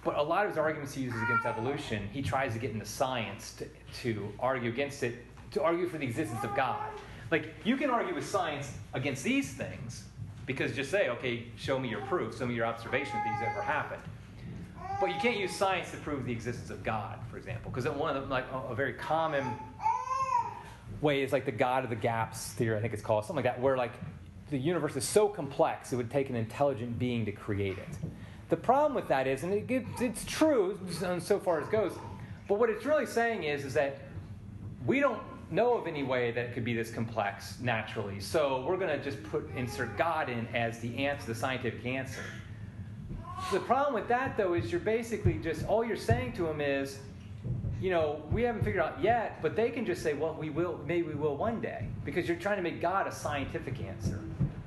But 0.04 0.18
a 0.18 0.22
lot 0.22 0.46
of 0.46 0.52
his 0.52 0.58
arguments 0.58 0.94
he 0.94 1.04
uses 1.04 1.22
against 1.22 1.46
evolution, 1.46 2.10
he 2.12 2.22
tries 2.22 2.54
to 2.54 2.60
get 2.60 2.72
into 2.72 2.86
science 2.86 3.54
to, 3.54 3.68
to 4.02 4.34
argue 4.40 4.70
against 4.70 5.04
it, 5.04 5.26
to 5.52 5.62
argue 5.62 5.88
for 5.88 5.98
the 5.98 6.06
existence 6.06 6.44
of 6.44 6.56
God. 6.56 6.90
Like 7.30 7.54
you 7.64 7.78
can 7.78 7.90
argue 7.90 8.16
with 8.16 8.28
science 8.28 8.74
against 8.94 9.24
these 9.24 9.54
things, 9.54 10.06
because 10.46 10.76
just 10.76 10.90
say, 10.90 11.10
okay, 11.10 11.46
show 11.56 11.80
me 11.80 11.88
your 11.88 12.02
proof, 12.02 12.38
show 12.38 12.46
me 12.46 12.56
your 12.56 12.66
observation 12.66 13.14
that 13.14 13.24
these 13.26 13.48
ever 13.50 13.62
happened. 13.62 14.02
But 15.00 15.08
you 15.08 15.16
can't 15.22 15.38
use 15.38 15.56
science 15.56 15.92
to 15.92 15.98
prove 15.98 16.26
the 16.26 16.32
existence 16.32 16.70
of 16.70 16.84
God, 16.84 17.20
for 17.30 17.38
example, 17.38 17.72
because 17.72 17.88
one 17.92 18.16
of 18.16 18.24
the, 18.24 18.30
like 18.30 18.46
a 18.52 18.76
very 18.76 18.94
common 18.94 19.46
way 21.00 21.24
is 21.24 21.32
like 21.32 21.46
the 21.46 21.52
God 21.52 21.84
of 21.84 21.90
the 21.90 21.96
gaps 21.96 22.54
theory, 22.54 22.78
I 22.78 22.82
think 22.82 22.94
it's 22.94 23.02
called, 23.02 23.26
something 23.26 23.44
like 23.44 23.56
that, 23.56 23.62
where 23.62 23.78
like 23.78 23.94
the 24.50 24.58
universe 24.58 24.96
is 24.96 25.08
so 25.08 25.28
complex 25.28 25.94
it 25.94 25.96
would 25.96 26.12
take 26.12 26.30
an 26.30 26.36
intelligent 26.36 27.00
being 27.00 27.26
to 27.26 27.32
create 27.32 27.78
it. 27.78 27.88
The 28.52 28.58
problem 28.58 28.94
with 28.94 29.08
that 29.08 29.28
is, 29.28 29.44
and 29.44 29.54
it, 29.54 29.86
it's 30.02 30.26
true 30.26 30.78
so 31.20 31.40
far 31.40 31.62
as 31.62 31.70
goes, 31.70 31.94
but 32.50 32.60
what 32.60 32.70
it's 32.70 32.84
really 32.84 33.06
saying 33.06 33.44
is, 33.44 33.64
is 33.64 33.74
that 33.76 34.00
we 34.86 35.00
don't 35.00 35.22
know 35.52 35.78
of 35.78 35.88
any 35.88 36.04
way 36.04 36.32
that 36.32 36.48
it 36.48 36.54
could 36.54 36.66
be 36.66 36.74
this 36.74 36.92
complex 36.92 37.58
naturally. 37.62 38.20
So 38.20 38.66
we're 38.68 38.76
going 38.76 38.90
to 38.90 39.02
just 39.02 39.24
put 39.24 39.50
insert 39.56 39.98
God 39.98 40.28
in 40.28 40.46
as 40.54 40.80
the 40.80 41.06
answer, 41.06 41.28
the 41.28 41.36
scientific 41.36 41.86
answer. 41.86 42.26
The 43.54 43.62
problem 43.62 43.94
with 43.94 44.10
that, 44.10 44.36
though, 44.36 44.54
is 44.54 44.70
you're 44.70 44.82
basically 44.82 45.36
just 45.36 45.66
all 45.66 45.86
you're 45.86 45.96
saying 45.96 46.34
to 46.34 46.44
them 46.44 46.60
is, 46.60 47.00
you 47.80 47.90
know, 47.90 48.22
we 48.32 48.44
haven't 48.44 48.66
figured 48.66 48.84
out 48.84 49.02
yet, 49.02 49.42
but 49.42 49.56
they 49.56 49.70
can 49.70 49.86
just 49.86 50.04
say, 50.04 50.14
well, 50.14 50.36
we 50.38 50.50
will, 50.50 50.78
maybe 50.86 51.08
we 51.08 51.16
will 51.16 51.38
one 51.38 51.62
day, 51.62 51.88
because 52.04 52.28
you're 52.28 52.36
trying 52.36 52.58
to 52.58 52.64
make 52.64 52.82
God 52.82 53.08
a 53.08 53.14
scientific 53.14 53.82
answer. 53.82 54.20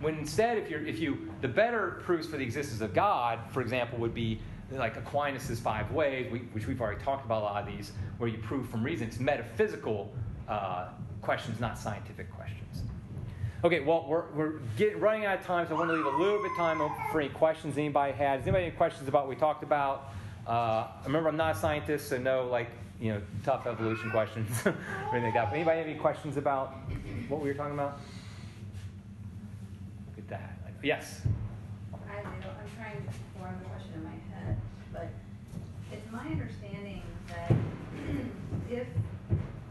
When 0.04 0.18
instead, 0.18 0.58
if 0.58 0.68
you're, 0.68 0.84
if 0.84 0.98
you, 0.98 1.30
the 1.40 1.48
better 1.48 2.02
proofs 2.04 2.26
for 2.26 2.36
the 2.36 2.42
existence 2.44 2.82
of 2.82 2.92
God, 2.92 3.38
for 3.48 3.62
example, 3.62 3.98
would 4.00 4.12
be 4.12 4.38
like 4.70 4.98
Aquinas' 4.98 5.58
five 5.58 5.90
ways, 5.92 6.30
which 6.52 6.66
we've 6.66 6.78
already 6.78 7.02
talked 7.02 7.24
about 7.24 7.40
a 7.40 7.44
lot 7.46 7.66
of 7.66 7.74
these, 7.74 7.92
where 8.18 8.28
you 8.28 8.36
prove 8.36 8.68
from 8.68 8.84
reason. 8.84 9.08
It's 9.08 9.18
metaphysical 9.18 10.12
uh, 10.46 10.88
questions, 11.22 11.58
not 11.58 11.78
scientific 11.78 12.30
questions. 12.34 12.82
Okay, 13.64 13.80
well, 13.80 14.04
we're, 14.06 14.26
we're 14.34 14.58
getting, 14.76 15.00
running 15.00 15.24
out 15.24 15.38
of 15.38 15.46
time, 15.46 15.66
so 15.66 15.74
I 15.74 15.78
want 15.78 15.88
to 15.88 15.96
leave 15.96 16.04
a 16.04 16.18
little 16.18 16.42
bit 16.42 16.50
of 16.50 16.56
time 16.58 16.82
for 17.10 17.22
any 17.22 17.30
questions 17.30 17.78
anybody 17.78 18.12
has. 18.12 18.42
Anybody 18.42 18.64
any 18.64 18.74
questions 18.74 19.08
about 19.08 19.22
what 19.22 19.30
we 19.30 19.36
talked 19.36 19.62
about? 19.62 20.12
Uh, 20.46 20.86
remember, 21.06 21.30
I'm 21.30 21.38
not 21.38 21.56
a 21.56 21.58
scientist, 21.58 22.10
so 22.10 22.18
no, 22.18 22.46
like, 22.48 22.68
you 23.00 23.10
know, 23.10 23.22
tough 23.42 23.66
evolution 23.66 24.10
questions 24.10 24.50
or 24.66 24.74
anything 25.12 25.24
like 25.24 25.34
that. 25.34 25.48
But 25.48 25.54
anybody 25.54 25.78
have 25.78 25.88
any 25.88 25.98
questions 25.98 26.36
about 26.36 26.74
what 27.28 27.40
we 27.40 27.48
were 27.48 27.54
talking 27.54 27.72
about? 27.72 28.00
Yes? 30.84 31.22
I 32.12 32.20
do. 32.20 32.28
I'm 32.28 32.70
trying 32.76 33.00
to 33.00 33.12
form 33.40 33.56
the 33.56 33.68
question 33.72 33.96
in 33.96 34.04
my 34.04 34.20
head, 34.36 34.60
but 34.92 35.08
it's 35.90 36.04
my 36.12 36.28
understanding 36.28 37.00
that 37.32 37.56
if 38.70 38.86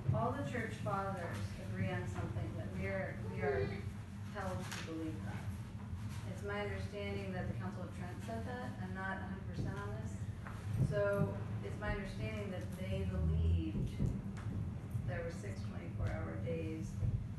all 0.09 0.33
the 0.33 0.41
church 0.51 0.73
fathers 0.83 1.37
agree 1.69 1.85
on 1.93 2.01
something, 2.09 2.49
that 2.57 2.65
we 2.81 2.87
are, 2.87 3.13
we 3.29 3.41
are 3.45 3.69
held 4.33 4.57
to 4.57 4.77
believe 4.89 5.13
that. 5.29 5.45
It's 6.33 6.41
my 6.41 6.65
understanding 6.65 7.31
that 7.33 7.45
the 7.45 7.61
Council 7.61 7.85
of 7.85 7.93
Trent 7.93 8.17
said 8.25 8.41
that. 8.49 8.73
I'm 8.81 8.97
not 8.97 9.21
100% 9.53 9.69
on 9.69 9.93
this. 10.01 10.17
So 10.89 11.29
it's 11.63 11.79
my 11.79 11.93
understanding 11.93 12.49
that 12.49 12.65
they 12.81 13.05
believed 13.13 14.01
there 15.07 15.21
were 15.21 15.29
six 15.29 15.61
24-hour 15.61 16.41
days 16.43 16.89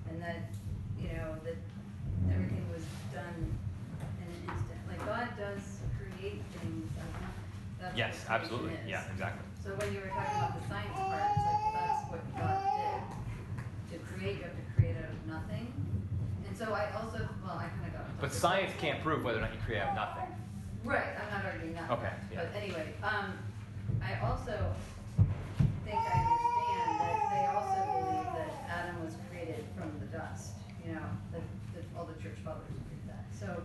and 0.08 0.22
that, 0.22 0.46
you 0.94 1.08
know, 1.08 1.34
that 1.42 1.58
everything 2.30 2.64
was 2.72 2.84
done 3.12 3.52
in 4.20 4.26
an 4.26 4.40
instant. 4.48 4.80
Like 4.88 5.02
God 5.06 5.28
does 5.36 5.80
create 5.98 6.40
things. 6.60 6.88
That's 6.96 7.83
yes, 7.96 8.24
absolutely. 8.28 8.72
Is. 8.72 8.88
Yeah, 8.88 9.12
exactly. 9.12 9.44
So 9.62 9.70
when 9.70 9.92
you 9.94 10.00
were 10.00 10.08
talking 10.08 10.36
about 10.36 10.60
the 10.60 10.68
science 10.68 10.98
part, 11.08 11.22
it's 11.36 11.46
like 11.46 11.62
that's 11.72 12.02
what 12.10 12.22
God 12.36 12.60
did. 12.76 13.98
To 13.98 14.04
create, 14.12 14.36
you 14.38 14.44
have 14.44 14.52
to 14.52 14.66
create 14.76 14.96
out 14.96 15.10
of 15.10 15.26
nothing. 15.26 15.72
And 16.46 16.56
so 16.56 16.72
I 16.72 16.92
also, 17.00 17.28
well, 17.44 17.58
I 17.58 17.68
kind 17.68 17.86
of 17.86 17.92
got. 17.92 18.20
But 18.20 18.32
science 18.32 18.72
can't 18.78 19.02
prove 19.02 19.24
whether 19.24 19.38
or 19.38 19.42
not 19.42 19.52
you 19.52 19.60
create 19.64 19.80
out 19.80 19.90
of 19.90 19.96
nothing. 19.96 20.28
Right, 20.84 21.16
I'm 21.16 21.30
not 21.32 21.44
arguing 21.46 21.74
that. 21.74 21.90
Okay, 21.90 22.12
yeah. 22.32 22.44
But 22.44 22.62
anyway, 22.62 22.92
um, 23.02 23.38
I 24.02 24.20
also 24.20 24.74
think 25.84 25.96
I 25.96 26.16
understand 26.20 27.00
that 27.00 27.18
they 27.32 27.44
also 27.48 27.80
believe 28.04 28.28
that 28.36 28.52
Adam 28.68 29.04
was 29.04 29.16
created 29.30 29.64
from 29.76 29.92
the 29.98 30.06
dust, 30.12 30.52
you 30.84 30.92
know, 30.92 31.08
that, 31.32 31.40
that 31.74 31.84
all 31.96 32.04
the 32.04 32.20
church 32.22 32.36
fathers 32.44 32.68
believe 32.68 33.06
that, 33.08 33.24
so. 33.32 33.46
so 33.46 33.62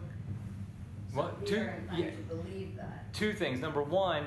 Well, 1.13 1.31
we 1.41 1.47
two- 1.47 1.69
yeah. 1.95 2.11
to 2.11 2.17
believe 2.27 2.75
that. 2.77 3.13
Two 3.13 3.33
things. 3.33 3.59
Number 3.59 3.81
one, 3.81 4.25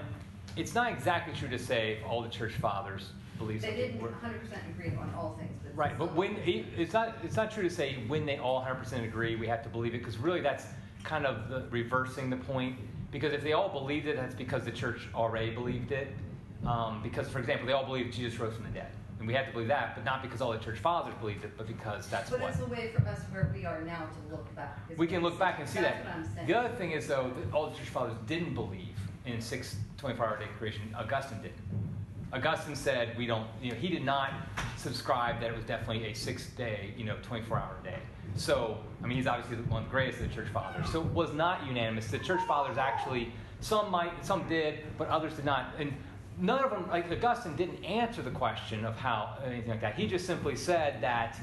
it's 0.57 0.74
not 0.74 0.93
exactly 0.93 1.35
true 1.35 1.49
to 1.49 1.59
say 1.59 2.01
all 2.09 2.22
the 2.22 2.28
church 2.28 2.53
fathers 2.55 3.11
believe 3.39 3.62
They 3.62 3.74
didn't 3.74 4.01
hundred 4.14 4.41
percent 4.41 4.62
agree 4.70 4.91
on 4.97 5.12
all 5.16 5.37
things, 5.39 5.53
but. 5.62 5.74
Right, 5.76 5.99
but 5.99 6.14
when 6.14 6.37
it- 6.39 6.66
it's 6.76 6.93
not 6.93 7.16
it's 7.22 7.37
not 7.37 7.51
true 7.51 7.62
to 7.62 7.70
say 7.70 8.05
when 8.09 8.26
they 8.26 8.37
all 8.39 8.61
100% 8.61 9.05
agree 9.05 9.37
we 9.37 9.47
have 9.47 9.62
to 9.62 9.68
believe 9.68 9.95
it 9.95 9.99
because 9.99 10.18
really 10.18 10.41
that's 10.41 10.66
kind 11.05 11.24
of 11.26 11.49
the, 11.49 11.64
reversing 11.70 12.28
the 12.30 12.37
point 12.37 12.76
because 13.11 13.33
if 13.33 13.43
they 13.43 13.53
all 13.53 13.68
believed 13.68 14.07
it 14.07 14.16
that's 14.16 14.35
because 14.35 14.64
the 14.64 14.70
church 14.70 15.09
already 15.14 15.51
believed 15.51 15.91
it 15.93 16.09
um, 16.66 17.01
because 17.03 17.28
for 17.28 17.39
example 17.41 17.66
they 17.66 17.72
all 17.72 17.85
believe 17.87 18.12
Jesus 18.12 18.39
rose 18.39 18.55
from 18.55 18.64
the 18.64 18.70
dead 18.70 18.93
and 19.23 19.29
we 19.29 19.35
have 19.35 19.47
to 19.47 19.53
believe 19.53 19.68
that 19.68 19.95
but 19.95 20.05
not 20.05 20.20
because 20.20 20.41
all 20.41 20.51
the 20.53 20.59
church 20.59 20.81
fathers 20.81 21.14
believed 21.20 21.45
it 21.45 21.53
but 21.57 21.68
because 21.68 22.09
that's 22.09 22.29
But 22.29 22.41
what 22.41 22.51
it's 22.51 22.61
a 22.61 22.66
way 22.66 22.91
for 22.93 23.07
us 23.07 23.20
where 23.31 23.53
we 23.55 23.64
are 23.64 23.81
now 23.83 24.01
to 24.01 24.33
look 24.35 24.53
back. 24.57 24.81
we 24.97 25.07
can 25.07 25.23
look 25.23 25.39
back 25.39 25.61
and 25.61 25.68
see 25.68 25.79
that's 25.81 25.97
that. 25.99 26.05
what 26.05 26.14
I'm 26.16 26.35
saying. 26.35 26.47
The 26.49 26.59
other 26.59 26.75
thing 26.75 26.91
is, 26.91 27.07
though, 27.07 27.31
that 27.37 27.55
all 27.55 27.70
the 27.70 27.77
church 27.79 27.89
fathers 27.89 28.16
didn't 28.27 28.55
believe 28.55 28.97
in 29.25 29.41
six 29.41 29.77
24 29.99 30.27
hour 30.27 30.39
day 30.41 30.47
creation. 30.59 30.83
Augustine 30.99 31.39
didn't. 31.41 31.55
Augustine 32.33 32.75
said, 32.75 33.16
we 33.16 33.27
don't, 33.27 33.47
you 33.62 33.70
know, 33.70 33.77
he 33.77 33.89
did 33.89 34.05
not 34.05 34.33
subscribe 34.77 35.39
that 35.41 35.51
it 35.51 35.55
was 35.57 35.64
definitely 35.66 36.07
a 36.07 36.14
six 36.14 36.47
day, 36.49 36.93
you 36.97 37.05
know, 37.05 37.16
24 37.23 37.59
hour 37.59 37.77
day. 37.85 37.99
So, 38.35 38.79
I 39.05 39.07
mean, 39.07 39.18
he's 39.18 39.29
obviously 39.29 39.57
the 39.57 39.62
one 39.70 39.83
of 39.85 39.89
the 39.89 39.93
greatest 39.93 40.20
of 40.20 40.29
the 40.29 40.35
church 40.35 40.49
fathers. 40.49 40.91
So 40.91 41.01
it 41.03 41.07
was 41.09 41.33
not 41.33 41.64
unanimous. 41.64 42.09
The 42.09 42.18
church 42.18 42.41
fathers 42.49 42.77
actually, 42.77 43.33
some 43.61 43.89
might, 43.89 44.25
some 44.25 44.49
did, 44.49 44.81
but 44.99 45.07
others 45.09 45.35
did 45.35 45.45
not. 45.45 45.75
And 45.79 45.93
none 46.41 46.64
of 46.64 46.70
them, 46.70 46.89
like 46.89 47.11
Augustine, 47.11 47.57
didn't 47.57 47.85
answer 47.85 48.22
the 48.22 48.30
question 48.30 48.85
of 48.85 48.97
how, 48.97 49.37
anything 49.45 49.70
like 49.70 49.80
that. 49.80 49.95
He 49.95 50.07
just 50.07 50.26
simply 50.26 50.57
said 50.57 51.01
that 51.03 51.39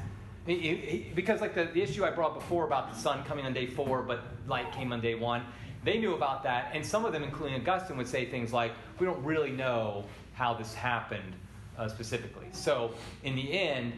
he- 0.46 0.58
he- 0.58 1.12
because 1.16 1.42
like 1.42 1.54
the, 1.54 1.66
the 1.66 1.82
issue 1.82 2.04
I 2.06 2.12
brought 2.12 2.34
before 2.34 2.66
about 2.66 2.92
the 2.94 3.00
sun 3.00 3.24
coming 3.24 3.46
on 3.46 3.54
day 3.54 3.68
four, 3.68 4.02
but 4.02 4.22
light 4.48 4.72
came 4.72 4.92
on 4.92 5.02
day 5.02 5.16
one, 5.16 5.44
they 5.84 5.98
knew 6.00 6.14
about 6.14 6.44
that, 6.44 6.72
and 6.74 6.86
some 6.86 7.06
of 7.06 7.14
them, 7.14 7.24
including 7.24 7.56
Augustine, 7.62 7.96
would 7.98 8.08
say 8.08 8.26
things 8.26 8.52
like, 8.52 8.74
"We 9.00 9.06
don't 9.06 9.24
really 9.24 9.52
know 9.52 10.04
how 10.34 10.54
this 10.54 10.74
happened 10.74 11.34
uh, 11.78 11.88
specifically." 11.88 12.48
So 12.52 12.92
in 13.24 13.34
the 13.36 13.58
end, 13.58 13.94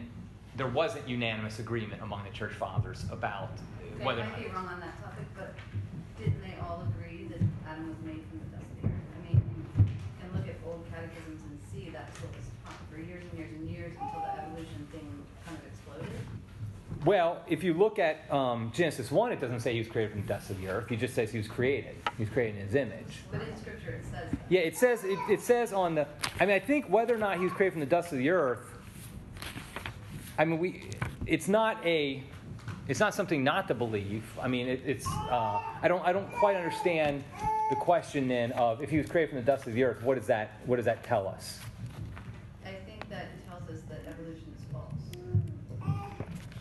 there 0.56 0.68
wasn't 0.68 1.08
unanimous 1.08 1.58
agreement 1.58 2.00
among 2.00 2.22
the 2.22 2.30
church 2.30 2.52
fathers 2.52 3.04
about 3.10 3.50
Okay, 3.96 4.04
whether. 4.04 4.22
I 4.22 4.26
might 4.28 4.44
be 4.44 4.50
wrong 4.50 4.68
on 4.68 4.78
that 4.78 5.02
topic, 5.02 5.24
but 5.36 5.54
didn't 6.18 6.40
they 6.42 6.54
all 6.62 6.86
agree 6.88 7.01
Well, 17.04 17.42
if 17.48 17.64
you 17.64 17.74
look 17.74 17.98
at 17.98 18.30
um, 18.32 18.70
Genesis 18.72 19.10
1, 19.10 19.32
it 19.32 19.40
doesn't 19.40 19.60
say 19.60 19.72
he 19.72 19.80
was 19.80 19.88
created 19.88 20.12
from 20.12 20.22
the 20.22 20.28
dust 20.28 20.50
of 20.50 20.60
the 20.60 20.68
earth. 20.68 20.88
He 20.88 20.96
just 20.96 21.14
says 21.14 21.32
he 21.32 21.38
was 21.38 21.48
created. 21.48 21.96
He 22.16 22.22
was 22.22 22.32
created 22.32 22.60
in 22.60 22.66
his 22.66 22.74
image. 22.76 23.24
But 23.30 23.42
in 23.42 23.56
scripture 23.56 23.90
it 23.90 24.04
says 24.04 24.30
that. 24.30 24.38
Yeah, 24.48 24.60
it 24.60 24.76
says 24.76 25.02
it, 25.02 25.18
it 25.28 25.40
says 25.40 25.72
on 25.72 25.96
the. 25.96 26.06
I 26.38 26.46
mean, 26.46 26.54
I 26.54 26.60
think 26.60 26.88
whether 26.88 27.14
or 27.14 27.18
not 27.18 27.38
he 27.38 27.44
was 27.44 27.52
created 27.52 27.72
from 27.72 27.80
the 27.80 27.86
dust 27.86 28.12
of 28.12 28.18
the 28.18 28.30
earth. 28.30 28.66
I 30.38 30.44
mean, 30.44 30.58
we. 30.60 30.90
It's 31.26 31.48
not 31.48 31.84
a. 31.84 32.22
It's 32.88 33.00
not 33.00 33.14
something 33.14 33.42
not 33.42 33.68
to 33.68 33.74
believe. 33.74 34.24
I 34.40 34.48
mean, 34.48 34.68
it, 34.68 34.82
it's. 34.86 35.06
Uh, 35.06 35.60
I 35.82 35.88
don't. 35.88 36.04
I 36.06 36.12
don't 36.12 36.30
quite 36.32 36.56
understand 36.56 37.24
the 37.70 37.76
question 37.76 38.28
then 38.28 38.52
of 38.52 38.82
if 38.82 38.90
he 38.90 38.98
was 38.98 39.08
created 39.08 39.30
from 39.30 39.38
the 39.38 39.44
dust 39.44 39.66
of 39.66 39.74
the 39.74 39.82
earth. 39.82 40.02
What 40.02 40.16
does 40.18 40.26
that? 40.28 40.60
What 40.66 40.76
does 40.76 40.84
that 40.84 41.02
tell 41.02 41.26
us? 41.26 41.58
I 42.64 42.74
think 42.86 43.08
that 43.08 43.28
tells 43.48 43.68
us 43.70 43.82
that 43.88 44.02
evolution 44.08 44.54
is 44.56 44.64
false. 44.72 44.92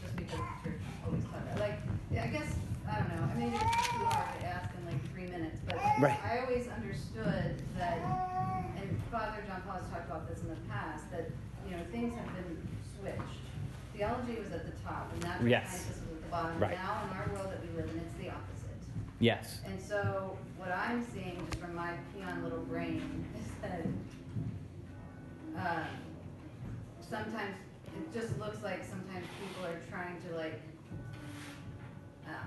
Just 0.02 0.16
because 0.16 0.40
the 0.64 0.70
church 0.70 0.82
always 1.06 1.24
taught 1.26 1.46
that. 1.48 1.60
Like, 1.60 1.80
yeah, 2.12 2.24
I 2.24 2.28
guess, 2.28 2.56
I 3.42 3.46
don't 3.46 3.54
know, 3.54 3.58
I 3.58 3.64
mean, 3.64 3.72
it's 3.80 3.88
too 3.90 4.06
hard 4.06 4.40
to 4.40 4.46
ask 4.46 4.70
in 4.78 4.86
like 4.86 5.12
three 5.14 5.26
minutes, 5.26 5.58
but 5.66 5.76
Right. 6.00 6.20
I 6.24 6.40
always 6.46 6.68
understood 6.68 7.56
that, 7.78 7.98
and 8.78 9.02
Father 9.12 9.42
John 9.48 9.62
Paul 9.66 9.80
has 9.82 9.90
talked 9.90 10.06
about 10.06 10.30
this 10.30 10.42
in 10.42 10.50
the 10.50 10.62
past, 10.70 11.10
that, 11.12 11.26
you 11.68 11.76
know, 11.76 11.84
things 11.92 12.14
have 12.16 12.28
been 12.36 12.68
switched. 13.00 13.42
Theology 13.96 14.36
was 14.40 14.52
at 14.52 14.66
the 14.66 14.84
top, 14.84 15.12
and 15.14 15.24
natural 15.24 15.50
Yes. 15.50 15.88
was 15.88 15.98
at 15.98 16.22
the 16.22 16.28
bottom. 16.30 16.60
Right. 16.60 16.78
Now, 16.78 17.02
in 17.10 17.18
our 17.18 17.28
world 17.34 17.52
that 17.52 17.62
we 17.66 17.76
live 17.76 17.90
in, 17.90 17.98
it's 18.00 18.14
the 18.16 18.30
opposite. 18.30 18.78
Yes. 19.20 19.62
And 19.66 19.82
so 19.82 20.38
what 20.58 20.72
I'm 20.72 21.04
seeing 21.04 21.38
just 21.50 21.60
from 21.60 21.74
my 21.76 21.94
peon 22.14 22.44
little 22.44 22.62
brain 22.66 23.26
is 23.40 23.52
that 23.62 23.86
um, 25.58 25.88
sometimes 27.10 27.56
it 27.98 28.14
just 28.14 28.38
looks 28.40 28.64
like 28.64 28.84
sometimes 28.86 29.26
people 29.42 29.66
are 29.66 29.80
trying 29.90 30.22
to 30.30 30.36
like 30.38 30.62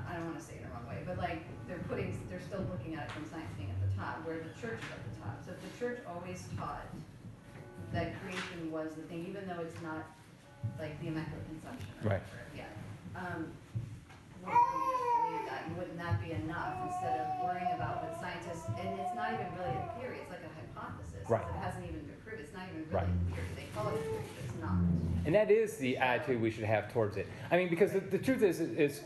I 0.09 0.14
don't 0.16 0.26
want 0.26 0.39
to 0.39 0.45
say 0.45 0.55
it 0.57 0.62
in 0.62 0.68
the 0.68 0.72
wrong 0.74 0.87
way, 0.89 1.03
but 1.07 1.18
like 1.18 1.43
they're 1.68 1.82
putting 1.89 2.12
they're 2.30 2.41
still 2.45 2.64
looking 2.70 2.95
at 2.95 3.07
it 3.07 3.11
from 3.12 3.24
science 3.28 3.51
being 3.57 3.70
at 3.70 3.80
the 3.82 3.91
top, 3.97 4.24
where 4.26 4.39
the 4.39 4.53
church 4.61 4.78
is 4.80 4.91
at 4.93 5.03
the 5.05 5.14
top. 5.20 5.37
So 5.45 5.53
if 5.53 5.61
the 5.61 5.72
church 5.78 5.99
always 6.09 6.45
taught 6.57 6.87
that 7.93 8.14
creation 8.22 8.70
was 8.70 8.95
the 8.97 9.03
thing, 9.09 9.26
even 9.28 9.47
though 9.47 9.61
it's 9.62 9.80
not 9.82 10.05
like 10.78 10.99
the 11.01 11.09
immaculate 11.09 11.47
conception. 11.47 11.89
Or 12.03 12.09
Right. 12.16 12.22
whatever, 12.24 12.51
Yeah. 12.57 12.70
Um, 13.14 13.53
wouldn't 14.43 14.61
believe 14.61 15.47
that? 15.49 15.61
And 15.66 15.76
wouldn't 15.76 15.99
that 15.99 16.20
be 16.20 16.32
enough 16.32 16.74
instead 16.85 17.20
of 17.20 17.26
worrying 17.45 17.72
about 17.76 18.03
what 18.03 18.18
scientists, 18.20 18.66
and 18.78 18.99
it's 19.01 19.14
not 19.14 19.32
even 19.32 19.47
really 19.57 19.72
a 19.76 19.87
theory, 20.01 20.18
it's 20.20 20.30
like 20.30 20.43
a 20.45 20.53
hypothesis. 20.53 21.22
Right. 21.28 21.45
It 21.45 21.61
hasn't 21.62 21.85
even 21.85 22.01
been 22.05 22.16
proved, 22.24 22.41
it's 22.41 22.53
not 22.53 22.64
even 22.68 22.85
Right. 22.91 23.07
really 23.07 23.20
a 23.30 23.35
theory. 23.35 23.49
They 23.57 23.68
call 23.74 23.89
it 23.89 23.95
a 23.95 24.03
theory, 24.03 24.24
but 24.35 24.45
it's 24.45 24.59
not. 24.61 24.78
And 25.26 25.35
that 25.35 25.51
is 25.51 25.76
the 25.78 25.97
attitude 25.99 26.41
we 26.43 26.51
should 26.51 26.64
have 26.64 26.93
towards 26.93 27.16
it. 27.16 27.26
I 27.51 27.57
mean, 27.57 27.68
because 27.68 27.93
the, 27.93 28.01
the 28.01 28.18
truth 28.18 28.43
is, 28.43 28.61
is 28.61 29.01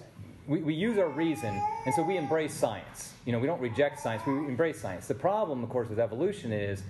we, 0.49 0.61
we 0.61 0.75
use 0.75 0.99
our 0.99 1.09
reason, 1.09 1.63
and 1.85 1.95
so 1.95 2.03
we 2.03 2.17
embrace 2.17 2.55
science. 2.55 3.13
You 3.27 3.33
know, 3.33 3.39
we 3.39 3.47
don't 3.47 3.61
reject 3.61 4.01
science, 4.01 4.23
we 4.27 4.33
embrace 4.33 4.81
science. 4.81 5.07
The 5.07 5.15
problem, 5.15 5.63
of 5.63 5.69
course, 5.69 5.89
with 5.89 6.01
evolution 6.01 6.53
is, 6.53 6.83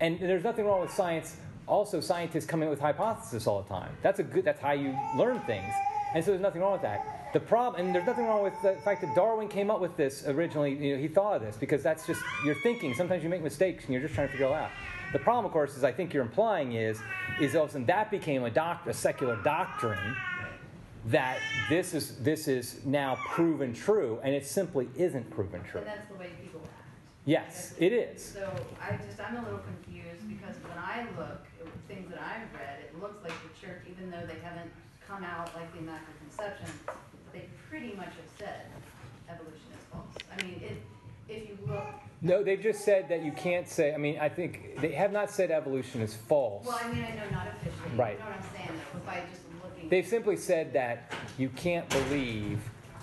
and 0.00 0.18
there's 0.18 0.42
nothing 0.42 0.66
wrong 0.66 0.80
with 0.80 0.92
science. 0.92 1.36
Also, 1.66 2.00
scientists 2.00 2.44
come 2.44 2.62
in 2.62 2.68
with 2.68 2.80
hypotheses 2.80 3.46
all 3.46 3.62
the 3.62 3.68
time. 3.68 3.90
That's 4.02 4.18
a 4.18 4.24
good. 4.24 4.44
That's 4.44 4.60
how 4.60 4.72
you 4.72 4.98
learn 5.16 5.40
things, 5.40 5.72
and 6.14 6.24
so 6.24 6.32
there's 6.32 6.42
nothing 6.42 6.60
wrong 6.60 6.72
with 6.72 6.82
that. 6.82 7.32
The 7.32 7.40
problem, 7.40 7.84
and 7.84 7.94
there's 7.94 8.06
nothing 8.06 8.26
wrong 8.26 8.42
with 8.42 8.54
the 8.62 8.74
fact 8.84 9.00
that 9.00 9.14
Darwin 9.14 9.48
came 9.48 9.70
up 9.70 9.80
with 9.80 9.96
this 9.96 10.26
originally. 10.26 10.74
You 10.74 10.96
know, 10.96 11.00
he 11.00 11.08
thought 11.08 11.36
of 11.36 11.42
this 11.42 11.56
because 11.56 11.82
that's 11.82 12.06
just 12.06 12.20
your 12.44 12.56
thinking. 12.62 12.94
Sometimes 12.94 13.22
you 13.22 13.28
make 13.28 13.42
mistakes, 13.42 13.84
and 13.84 13.92
you're 13.92 14.02
just 14.02 14.14
trying 14.14 14.26
to 14.26 14.32
figure 14.32 14.46
it 14.46 14.52
out. 14.52 14.70
The 15.12 15.20
problem, 15.20 15.46
of 15.46 15.52
course, 15.52 15.76
is 15.76 15.84
I 15.84 15.92
think 15.92 16.12
you're 16.12 16.24
implying 16.24 16.72
is, 16.72 16.98
is 17.40 17.54
all 17.54 17.62
of 17.62 17.68
a 17.68 17.72
sudden 17.72 17.86
that 17.86 18.10
became 18.10 18.42
a, 18.42 18.50
doc, 18.50 18.84
a 18.88 18.92
secular 18.92 19.36
doctrine 19.44 20.16
that 21.06 21.38
this 21.68 21.92
is 21.94 22.16
this 22.18 22.48
is 22.48 22.84
now 22.84 23.16
proven 23.30 23.72
true, 23.74 24.18
and 24.22 24.34
it 24.34 24.46
simply 24.46 24.88
isn't 24.96 25.30
proven 25.30 25.62
true. 25.64 25.80
And 25.80 25.88
that's 25.88 26.08
the 26.08 26.14
way 26.14 26.28
people 26.42 26.60
act. 26.64 26.70
Yes, 27.26 27.74
it 27.78 27.92
is. 27.92 28.22
So 28.22 28.50
I 28.80 28.96
just, 28.96 29.20
I'm 29.20 29.36
a 29.36 29.42
little 29.44 29.60
confused 29.60 30.28
because 30.28 30.56
when 30.62 30.78
I 30.78 31.06
look 31.18 31.46
at 31.60 31.66
things 31.88 32.10
that 32.10 32.20
I've 32.20 32.52
read, 32.58 32.80
it 32.84 33.00
looks 33.00 33.22
like 33.22 33.32
the 33.42 33.66
church, 33.66 33.82
even 33.90 34.10
though 34.10 34.26
they 34.26 34.38
haven't 34.42 34.70
come 35.06 35.24
out 35.24 35.54
like 35.54 35.72
the 35.72 35.78
Immaculate 35.80 36.18
Conception, 36.20 36.68
they 37.32 37.46
pretty 37.68 37.94
much 37.94 38.08
have 38.08 38.30
said 38.38 38.60
evolution 39.28 39.68
is 39.72 39.84
false. 39.90 40.14
I 40.38 40.42
mean, 40.42 40.60
it, 40.62 40.82
if 41.28 41.48
you 41.48 41.58
look, 41.66 41.84
No, 42.20 42.42
they've 42.44 42.60
just 42.60 42.84
said 42.84 43.08
that 43.08 43.24
you 43.24 43.32
can't 43.32 43.66
say. 43.68 43.94
I 43.94 43.96
mean, 43.98 44.18
I 44.18 44.28
think 44.28 44.78
they 44.80 44.92
have 44.92 45.12
not 45.12 45.30
said 45.30 45.50
evolution 45.50 46.00
is 46.02 46.14
false. 46.14 46.66
well, 46.66 46.78
I 46.82 46.88
mean, 46.92 47.04
I 47.04 47.14
know 47.16 47.30
not 47.30 47.46
officially, 47.48 47.96
Right. 47.96 48.12
you 48.12 48.18
know 48.18 48.24
what 48.30 48.36
I'm 48.36 48.56
saying, 48.56 48.80
though, 48.92 49.00
by 49.00 49.14
just 49.30 49.32
looking. 49.32 49.43
They've 49.90 50.06
simply 50.06 50.36
said 50.36 50.72
that 50.72 51.12
you 51.38 51.48
can't 51.50 51.88
believe 51.88 52.60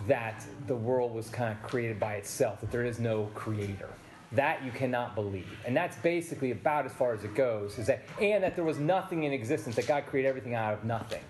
that 0.07 0.43
the 0.67 0.75
world 0.75 1.13
was 1.13 1.29
kind 1.29 1.51
of 1.51 1.61
created 1.63 1.99
by 1.99 2.15
itself, 2.15 2.61
that 2.61 2.71
there 2.71 2.83
is 2.83 2.99
no 2.99 3.25
creator. 3.35 3.89
That 4.33 4.63
you 4.63 4.71
cannot 4.71 5.13
believe. 5.13 5.59
And 5.65 5.75
that's 5.75 5.97
basically 5.97 6.51
about 6.51 6.85
as 6.85 6.93
far 6.93 7.13
as 7.13 7.23
it 7.25 7.35
goes. 7.35 7.77
Is 7.77 7.87
that 7.87 8.03
and 8.21 8.41
that 8.43 8.55
there 8.55 8.63
was 8.63 8.79
nothing 8.79 9.23
in 9.23 9.33
existence, 9.33 9.75
that 9.75 9.87
God 9.87 10.05
created 10.05 10.29
everything 10.29 10.55
out 10.55 10.73
of 10.73 10.85
nothing. 10.85 11.21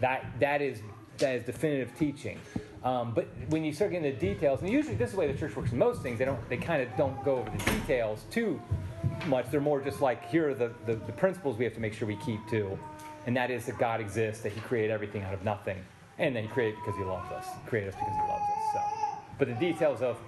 That 0.00 0.26
that 0.38 0.60
is 0.60 0.82
that 1.18 1.34
is 1.36 1.44
definitive 1.44 1.96
teaching. 1.98 2.38
Um, 2.84 3.12
but 3.14 3.28
when 3.48 3.64
you 3.64 3.72
start 3.72 3.92
getting 3.92 4.10
the 4.10 4.18
details, 4.18 4.60
and 4.60 4.68
usually 4.68 4.96
this 4.96 5.08
is 5.08 5.14
the 5.14 5.20
way 5.20 5.30
the 5.30 5.38
church 5.38 5.56
works 5.56 5.72
in 5.72 5.78
most 5.78 6.02
things, 6.02 6.18
they 6.18 6.24
don't 6.26 6.46
they 6.50 6.58
kind 6.58 6.82
of 6.82 6.94
don't 6.96 7.24
go 7.24 7.36
over 7.36 7.50
the 7.50 7.70
details 7.70 8.26
too 8.30 8.60
much. 9.26 9.50
They're 9.50 9.60
more 9.60 9.80
just 9.80 10.00
like 10.00 10.28
here 10.28 10.50
are 10.50 10.54
the, 10.54 10.72
the, 10.84 10.96
the 10.96 11.12
principles 11.12 11.56
we 11.56 11.64
have 11.64 11.74
to 11.74 11.80
make 11.80 11.94
sure 11.94 12.06
we 12.06 12.16
keep 12.16 12.46
to. 12.50 12.78
And 13.26 13.36
that 13.36 13.50
is 13.50 13.66
that 13.66 13.78
God 13.78 14.00
exists, 14.00 14.42
that 14.42 14.52
He 14.52 14.60
created 14.60 14.90
everything 14.90 15.22
out 15.22 15.34
of 15.34 15.44
nothing. 15.44 15.78
And 16.18 16.34
then 16.34 16.44
He 16.44 16.48
created 16.48 16.76
because 16.84 16.98
He 16.98 17.04
loves 17.04 17.30
us. 17.32 17.46
Created 17.66 17.94
us 17.94 17.94
because 17.94 18.14
He 18.14 18.28
loves 18.28 18.42
us. 18.42 18.72
So 18.74 19.02
but 19.38 19.48
the 19.48 19.54
details 19.54 20.02
of 20.02 20.18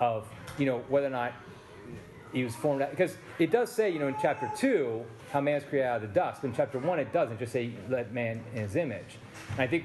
of 0.00 0.28
you 0.58 0.66
know 0.66 0.78
whether 0.88 1.06
or 1.06 1.10
not 1.10 1.32
he 2.32 2.42
was 2.42 2.54
formed 2.56 2.82
out 2.82 2.90
because 2.90 3.16
it 3.38 3.50
does 3.50 3.70
say 3.70 3.90
you 3.90 4.00
know 4.00 4.08
in 4.08 4.16
chapter 4.20 4.50
2 4.56 5.04
how 5.30 5.40
man 5.40 5.56
is 5.56 5.64
created 5.64 5.86
out 5.86 6.02
of 6.02 6.02
the 6.02 6.08
dust 6.08 6.40
but 6.42 6.48
in 6.48 6.54
chapter 6.54 6.78
1 6.78 6.98
it 6.98 7.12
doesn't 7.12 7.38
just 7.38 7.52
say 7.52 7.70
let 7.88 8.12
man 8.12 8.42
in 8.54 8.62
his 8.62 8.74
image 8.74 9.18
and 9.52 9.60
i 9.60 9.66
think 9.68 9.84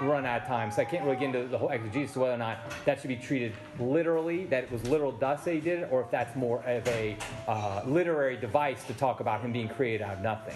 we're 0.00 0.08
running 0.08 0.26
out 0.26 0.42
of 0.42 0.46
time, 0.46 0.70
so 0.70 0.82
I 0.82 0.84
can't 0.84 1.04
really 1.04 1.16
get 1.16 1.34
into 1.34 1.48
the 1.48 1.56
whole 1.56 1.70
exegesis 1.70 2.16
of 2.16 2.20
whether 2.20 2.34
or 2.34 2.36
not 2.36 2.58
that 2.84 3.00
should 3.00 3.08
be 3.08 3.16
treated 3.16 3.54
literally, 3.80 4.44
that 4.44 4.64
it 4.64 4.70
was 4.70 4.86
literal 4.86 5.10
dust 5.10 5.46
that 5.46 5.54
he 5.54 5.60
did 5.60 5.80
it, 5.80 5.88
or 5.90 6.02
if 6.02 6.10
that's 6.10 6.36
more 6.36 6.62
of 6.64 6.86
a 6.88 7.16
uh, 7.48 7.80
literary 7.86 8.36
device 8.36 8.84
to 8.84 8.92
talk 8.92 9.20
about 9.20 9.40
him 9.40 9.52
being 9.52 9.70
created 9.70 10.02
out 10.02 10.18
of 10.18 10.20
nothing. 10.20 10.54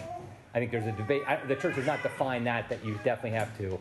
I 0.55 0.59
think 0.59 0.71
there's 0.71 0.87
a 0.87 0.93
debate. 0.93 1.23
I, 1.27 1.37
the 1.47 1.57
church 1.57 1.77
has 1.77 1.87
not 1.87 2.03
defined 2.03 2.47
that. 2.47 2.69
That 2.69 2.85
you 2.85 2.99
definitely 3.05 3.39
have 3.39 3.57
to 3.59 3.79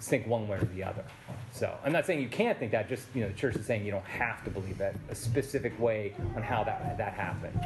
think 0.00 0.26
one 0.26 0.46
way 0.48 0.58
or 0.58 0.64
the 0.64 0.84
other. 0.84 1.04
So 1.52 1.74
I'm 1.84 1.92
not 1.92 2.06
saying 2.06 2.20
you 2.20 2.28
can't 2.28 2.58
think 2.58 2.72
that. 2.72 2.88
Just 2.88 3.06
you 3.14 3.22
know, 3.22 3.28
the 3.28 3.34
church 3.34 3.56
is 3.56 3.66
saying 3.66 3.84
you 3.84 3.92
don't 3.92 4.04
have 4.04 4.44
to 4.44 4.50
believe 4.50 4.78
that. 4.78 4.94
A 5.10 5.14
specific 5.14 5.78
way 5.80 6.14
on 6.34 6.42
how 6.42 6.64
that 6.64 6.98
that 6.98 7.14
happened. 7.14 7.58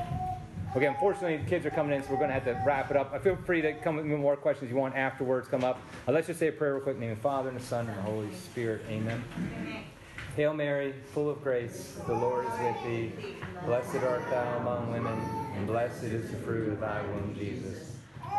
Okay, 0.76 0.86
unfortunately, 0.86 1.38
the 1.38 1.50
kids 1.50 1.66
are 1.66 1.70
coming 1.70 1.96
in, 1.96 2.02
so 2.02 2.10
we're 2.10 2.18
going 2.18 2.28
to 2.28 2.34
have 2.34 2.44
to 2.44 2.62
wrap 2.64 2.92
it 2.92 2.96
up. 2.96 3.12
I 3.12 3.18
feel 3.18 3.34
free 3.44 3.60
to 3.60 3.72
come 3.72 3.96
with 3.96 4.06
me 4.06 4.14
more 4.14 4.36
questions 4.36 4.70
you 4.70 4.76
want 4.76 4.94
afterwards. 4.94 5.48
Come 5.48 5.64
up. 5.64 5.80
Uh, 6.06 6.12
let's 6.12 6.28
just 6.28 6.38
say 6.38 6.46
a 6.46 6.52
prayer 6.52 6.74
real 6.74 6.82
quick. 6.82 6.94
In 6.94 7.00
the 7.00 7.06
name 7.06 7.12
of 7.12 7.18
the 7.18 7.22
Father 7.22 7.48
and 7.48 7.58
the 7.58 7.64
Son 7.64 7.88
and 7.88 7.98
the 7.98 8.02
Holy 8.02 8.32
Spirit. 8.32 8.82
Amen. 8.88 9.24
Hail 10.36 10.54
Mary, 10.54 10.94
full 11.12 11.28
of 11.28 11.42
grace, 11.42 11.98
the 12.06 12.14
Lord 12.14 12.46
is 12.46 12.52
with 12.60 12.84
thee. 12.84 13.12
Blessed 13.66 13.96
art 13.96 14.22
thou 14.30 14.58
among 14.58 14.92
women, 14.92 15.18
and 15.56 15.66
blessed 15.66 16.04
is 16.04 16.30
the 16.30 16.36
fruit 16.36 16.68
of 16.68 16.80
thy 16.80 17.02
womb, 17.02 17.34
Jesus. 17.36 17.89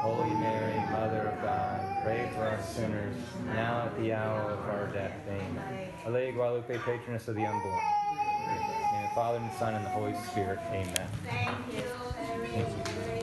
Holy 0.02 0.32
Mary, 0.32 0.80
Mother 0.92 1.28
of 1.28 1.42
God, 1.44 2.04
pray 2.04 2.28
for 2.34 2.42
us 2.42 2.76
sinners, 2.76 3.16
now 3.46 3.84
at 3.86 3.96
the 4.02 4.12
hour 4.14 4.50
of 4.50 4.60
our 4.62 4.88
death. 4.88 5.14
Amen. 5.28 5.90
Alleluia, 6.04 6.32
Guadalupe, 6.32 6.76
patroness 6.80 7.28
of 7.28 7.36
the 7.36 7.46
unborn. 7.46 7.80
In 8.50 8.56
the 8.56 8.62
name 8.64 9.04
of 9.04 9.10
the 9.10 9.16
Father, 9.16 9.38
and 9.38 9.52
the 9.52 9.56
Son, 9.60 9.76
and 9.76 9.86
the 9.86 9.90
Holy 9.92 10.16
Spirit. 10.32 10.58
Amen. 10.72 11.08
Thank 11.24 11.58
you. 11.72 13.21